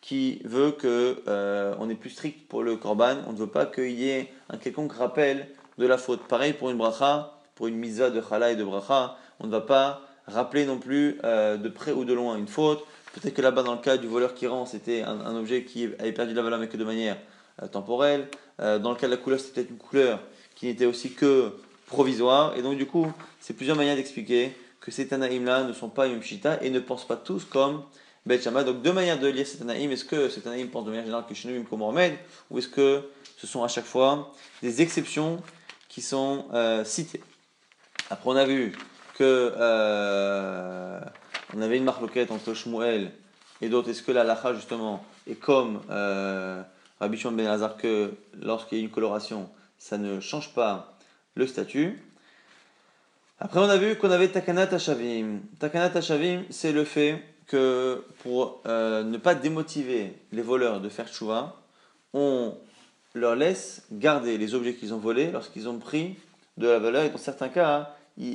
qui 0.00 0.40
veut 0.44 0.70
que 0.70 1.22
euh, 1.28 1.74
on 1.78 1.90
est 1.90 1.94
plus 1.94 2.10
strict 2.10 2.48
pour 2.48 2.62
le 2.62 2.76
korban. 2.76 3.16
On 3.26 3.32
ne 3.32 3.38
veut 3.38 3.48
pas 3.48 3.66
qu'il 3.66 3.90
y 3.90 4.08
ait 4.08 4.32
un 4.48 4.56
quelconque 4.56 4.94
rappel 4.94 5.46
de 5.76 5.86
la 5.86 5.98
faute. 5.98 6.26
Pareil 6.26 6.54
pour 6.54 6.70
une 6.70 6.78
bracha, 6.78 7.38
pour 7.54 7.66
une 7.66 7.76
misa 7.76 8.08
de 8.08 8.22
chala 8.26 8.50
et 8.50 8.56
de 8.56 8.64
bracha, 8.64 9.18
on 9.40 9.46
ne 9.46 9.52
va 9.52 9.60
pas 9.60 10.00
rappeler 10.26 10.64
non 10.64 10.78
plus 10.78 11.18
euh, 11.24 11.58
de 11.58 11.68
près 11.68 11.92
ou 11.92 12.06
de 12.06 12.14
loin 12.14 12.38
une 12.38 12.48
faute. 12.48 12.82
Peut-être 13.20 13.34
que 13.34 13.42
là-bas, 13.42 13.62
dans 13.62 13.74
le 13.74 13.80
cas 13.80 13.96
du 13.96 14.06
voleur 14.06 14.34
qui 14.34 14.46
rend, 14.46 14.66
c'était 14.66 15.02
un, 15.02 15.36
objet 15.36 15.64
qui 15.64 15.84
avait 15.98 16.12
perdu 16.12 16.34
la 16.34 16.42
valeur 16.42 16.58
mais 16.58 16.68
que 16.68 16.76
de 16.76 16.84
manière 16.84 17.16
euh, 17.62 17.68
temporelle. 17.68 18.28
dans 18.58 18.90
le 18.90 18.96
cas 18.96 19.06
de 19.06 19.12
la 19.12 19.16
couleur, 19.16 19.40
c'était 19.40 19.62
peut-être 19.62 19.70
une 19.70 19.78
couleur 19.78 20.20
qui 20.54 20.66
n'était 20.66 20.86
aussi 20.86 21.12
que 21.12 21.52
provisoire. 21.86 22.56
Et 22.56 22.62
donc, 22.62 22.76
du 22.76 22.86
coup, 22.86 23.12
c'est 23.40 23.54
plusieurs 23.54 23.76
manières 23.76 23.96
d'expliquer 23.96 24.52
que 24.80 24.90
ces 24.90 25.08
Tanaïm-là 25.08 25.64
ne 25.64 25.72
sont 25.72 25.88
pas 25.88 26.06
une 26.06 26.20
et 26.62 26.70
ne 26.70 26.80
pensent 26.80 27.06
pas 27.06 27.16
tous 27.16 27.44
comme 27.44 27.82
donc 28.64 28.82
deux 28.82 28.92
manières 28.92 29.18
de 29.18 29.28
lire 29.28 29.46
cet 29.46 29.62
anaïm. 29.62 29.90
Est-ce 29.90 30.04
que 30.04 30.28
cet 30.28 30.46
anaïm 30.46 30.68
pense 30.68 30.84
de 30.84 30.90
manière 30.90 31.04
générale 31.04 31.24
que 31.28 31.34
Shinouim 31.34 31.64
comme 31.64 31.78
Mohamed 31.80 32.14
ou 32.50 32.58
est-ce 32.58 32.68
que 32.68 33.02
ce 33.36 33.46
sont 33.46 33.64
à 33.64 33.68
chaque 33.68 33.86
fois 33.86 34.32
des 34.62 34.82
exceptions 34.82 35.42
qui 35.88 36.02
sont 36.02 36.46
euh, 36.52 36.84
citées? 36.84 37.22
Après 38.10 38.30
on 38.30 38.36
a 38.36 38.44
vu 38.44 38.72
que 39.14 39.52
euh, 39.56 41.00
on 41.56 41.62
avait 41.62 41.78
une 41.78 41.84
marloquette 41.84 42.30
entre 42.30 42.54
Shmuel 42.54 43.12
et 43.60 43.68
d'autres. 43.68 43.90
Est-ce 43.90 44.02
que 44.02 44.12
la 44.12 44.24
lacha 44.24 44.54
justement 44.54 45.04
est 45.26 45.34
comme 45.34 45.80
euh, 45.90 46.62
Rabbi 47.00 47.22
Ben 47.32 47.70
que 47.78 48.12
lorsqu'il 48.40 48.78
y 48.78 48.80
a 48.80 48.84
une 48.84 48.90
coloration, 48.90 49.48
ça 49.78 49.98
ne 49.98 50.20
change 50.20 50.52
pas 50.54 50.96
le 51.34 51.46
statut? 51.46 52.02
Après, 53.40 53.60
on 53.60 53.68
a 53.68 53.76
vu 53.76 53.96
qu'on 53.96 54.10
avait 54.10 54.28
Takanat 54.28 54.74
Hashavim. 54.74 55.40
Takanat 55.60 55.96
Hashavim, 55.96 56.42
c'est 56.50 56.72
le 56.72 56.84
fait 56.84 57.22
que 57.46 58.04
pour 58.22 58.60
euh, 58.66 59.04
ne 59.04 59.16
pas 59.16 59.34
démotiver 59.34 60.12
les 60.32 60.42
voleurs 60.42 60.80
de 60.80 60.88
faire 60.88 61.08
chouva, 61.08 61.56
on 62.12 62.54
leur 63.14 63.36
laisse 63.36 63.86
garder 63.92 64.38
les 64.38 64.54
objets 64.54 64.74
qu'ils 64.74 64.92
ont 64.92 64.98
volés 64.98 65.30
lorsqu'ils 65.30 65.68
ont 65.68 65.78
pris 65.78 66.16
de 66.56 66.66
la 66.66 66.78
valeur. 66.78 67.04
Et 67.04 67.10
dans 67.10 67.18
certains 67.18 67.48
cas, 67.48 67.94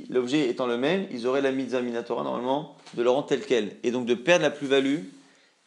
l'objet 0.10 0.50
étant 0.50 0.68
le 0.68 0.78
même, 0.78 1.08
ils 1.12 1.28
auraient 1.28 1.42
la 1.42 1.52
mitzvah 1.52 1.82
minatora 1.82 2.24
normalement 2.24 2.76
de 2.96 3.04
le 3.04 3.10
rendre 3.10 3.28
tel 3.28 3.46
quel. 3.46 3.78
Et 3.84 3.92
donc 3.92 4.06
de 4.06 4.14
perdre 4.14 4.44
la 4.44 4.52
plus-value 4.52 5.00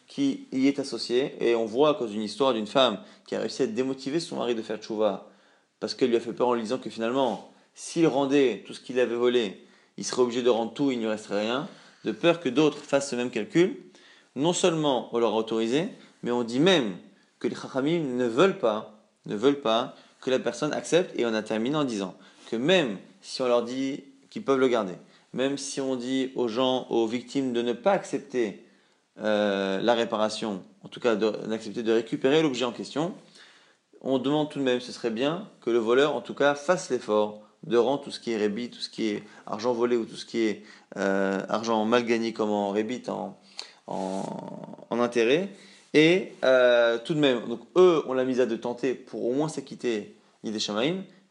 qui 0.07 0.47
y 0.53 0.69
est 0.69 0.79
associée. 0.79 1.35
Et 1.41 1.55
on 1.55 1.67
voit 1.67 1.91
à 1.91 1.95
cause 1.95 2.11
d'une 2.11 2.23
histoire 2.23 2.55
d'une 2.55 2.67
femme 2.67 2.99
qui 3.27 3.35
a 3.35 3.41
réussi 3.41 3.63
à 3.63 3.67
démotiver 3.67 4.21
son 4.21 4.37
mari 4.37 4.55
de 4.55 4.63
faire 4.63 4.83
chouva 4.83 5.29
parce 5.81 5.95
qu'elle 5.95 6.11
lui 6.11 6.17
a 6.17 6.21
fait 6.21 6.33
peur 6.33 6.49
en 6.49 6.55
lui 6.55 6.63
disant 6.63 6.79
que 6.79 6.91
finalement, 6.91 7.51
s'il 7.75 8.07
rendait 8.07 8.65
tout 8.67 8.73
ce 8.73 8.81
qu'il 8.81 8.99
avait 8.99 9.15
volé, 9.15 9.67
il 9.99 10.05
serait 10.05 10.23
obligé 10.23 10.43
de 10.43 10.49
rendre 10.49 10.73
tout, 10.73 10.91
il 10.91 11.01
ne 11.01 11.09
resterait 11.09 11.43
rien 11.43 11.69
de 12.05 12.13
peur 12.13 12.41
que 12.41 12.49
d'autres 12.49 12.79
fassent 12.79 13.11
ce 13.11 13.17
même 13.17 13.31
calcul, 13.31 13.77
non 14.37 14.53
seulement 14.53 15.11
on 15.13 15.19
leur 15.19 15.35
a 15.35 15.37
autorisé, 15.37 15.89
mais 16.23 16.31
on 16.31 16.45
dit 16.45 16.61
même 16.61 16.97
que 17.41 17.49
les 17.49 17.57
chachamim 17.57 17.99
ne 17.99 18.27
veulent 18.27 18.59
pas, 18.59 19.03
ne 19.27 19.35
veulent 19.35 19.61
pas 19.61 19.95
que 20.21 20.31
la 20.31 20.39
personne 20.39 20.73
accepte, 20.73 21.19
et 21.19 21.27
on 21.27 21.35
a 21.35 21.43
terminé 21.43 21.77
en 21.77 21.85
disant 21.85 22.15
que 22.49 22.57
même 22.57 22.99
si 23.27 23.43
on 23.43 23.49
leur 23.49 23.65
dit 23.65 24.05
qu'ils 24.31 24.45
peuvent 24.45 24.61
le 24.61 24.69
garder, 24.69 24.95
même 25.33 25.59
si 25.59 25.81
on 25.81 25.97
dit 25.97 26.31
aux 26.37 26.47
gens, 26.47 26.87
aux 26.91 27.09
victimes 27.09 27.53
de 27.53 27.61
ne 27.61 27.73
pas 27.73 27.91
accepter 27.91 28.65
euh, 29.21 29.81
la 29.81 29.95
réparation, 29.95 30.63
en 30.85 30.89
tout 30.89 31.01
cas 31.01 31.17
d'accepter 31.17 31.83
de, 31.83 31.93
récupérer 31.93 32.41
l'objet 32.41 32.65
en 32.65 32.71
question, 32.71 33.15
on 34.01 34.19
demande 34.19 34.49
tout 34.49 34.61
de 34.61 34.65
même, 34.65 34.81
ce 34.81 34.93
serait 34.93 35.11
bien 35.11 35.49
que 35.61 35.71
le 35.71 35.79
voleur, 35.79 36.15
en 36.15 36.21
tout 36.21 36.35
cas, 36.35 36.55
fasse 36.55 36.89
l'effort 36.89 37.41
de 37.65 37.77
rendre 37.77 38.03
tout 38.03 38.13
ce 38.13 38.21
qui 38.21 38.31
est 38.31 38.37
rébit, 38.37 38.71
tout 38.71 38.79
ce 38.79 38.89
qui 38.89 39.09
est 39.09 39.25
argent 39.45 39.73
volé 39.73 39.97
ou 39.97 40.05
tout 40.05 40.15
ce 40.15 40.25
qui 40.25 40.43
est 40.43 40.63
euh, 40.97 41.41
argent 41.49 41.85
mal 41.85 42.05
gagné 42.05 42.33
comme 42.33 42.51
en 42.51 42.71
rébit, 42.71 43.03
en, 43.09 43.37
intérêt. 44.91 45.49
Et 45.95 46.33
euh, 46.45 46.99
tout 47.05 47.15
de 47.15 47.19
même, 47.19 47.45
donc 47.49 47.61
eux 47.77 48.05
ont 48.07 48.13
la 48.13 48.25
mise 48.25 48.41
à 48.41 48.47
de 48.47 48.55
tenter 48.55 48.95
pour 48.95 49.25
au 49.25 49.33
moins 49.33 49.49
s'acquitter 49.49 50.15
des 50.45 50.59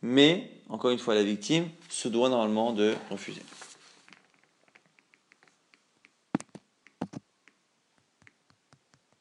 mais 0.02 0.52
encore 0.70 0.92
une 0.92 1.00
fois, 1.00 1.16
la 1.16 1.24
victime 1.24 1.70
se 1.90 2.08
doit 2.08 2.30
normalement 2.30 2.74
de 2.74 2.96
refuser. 3.12 3.42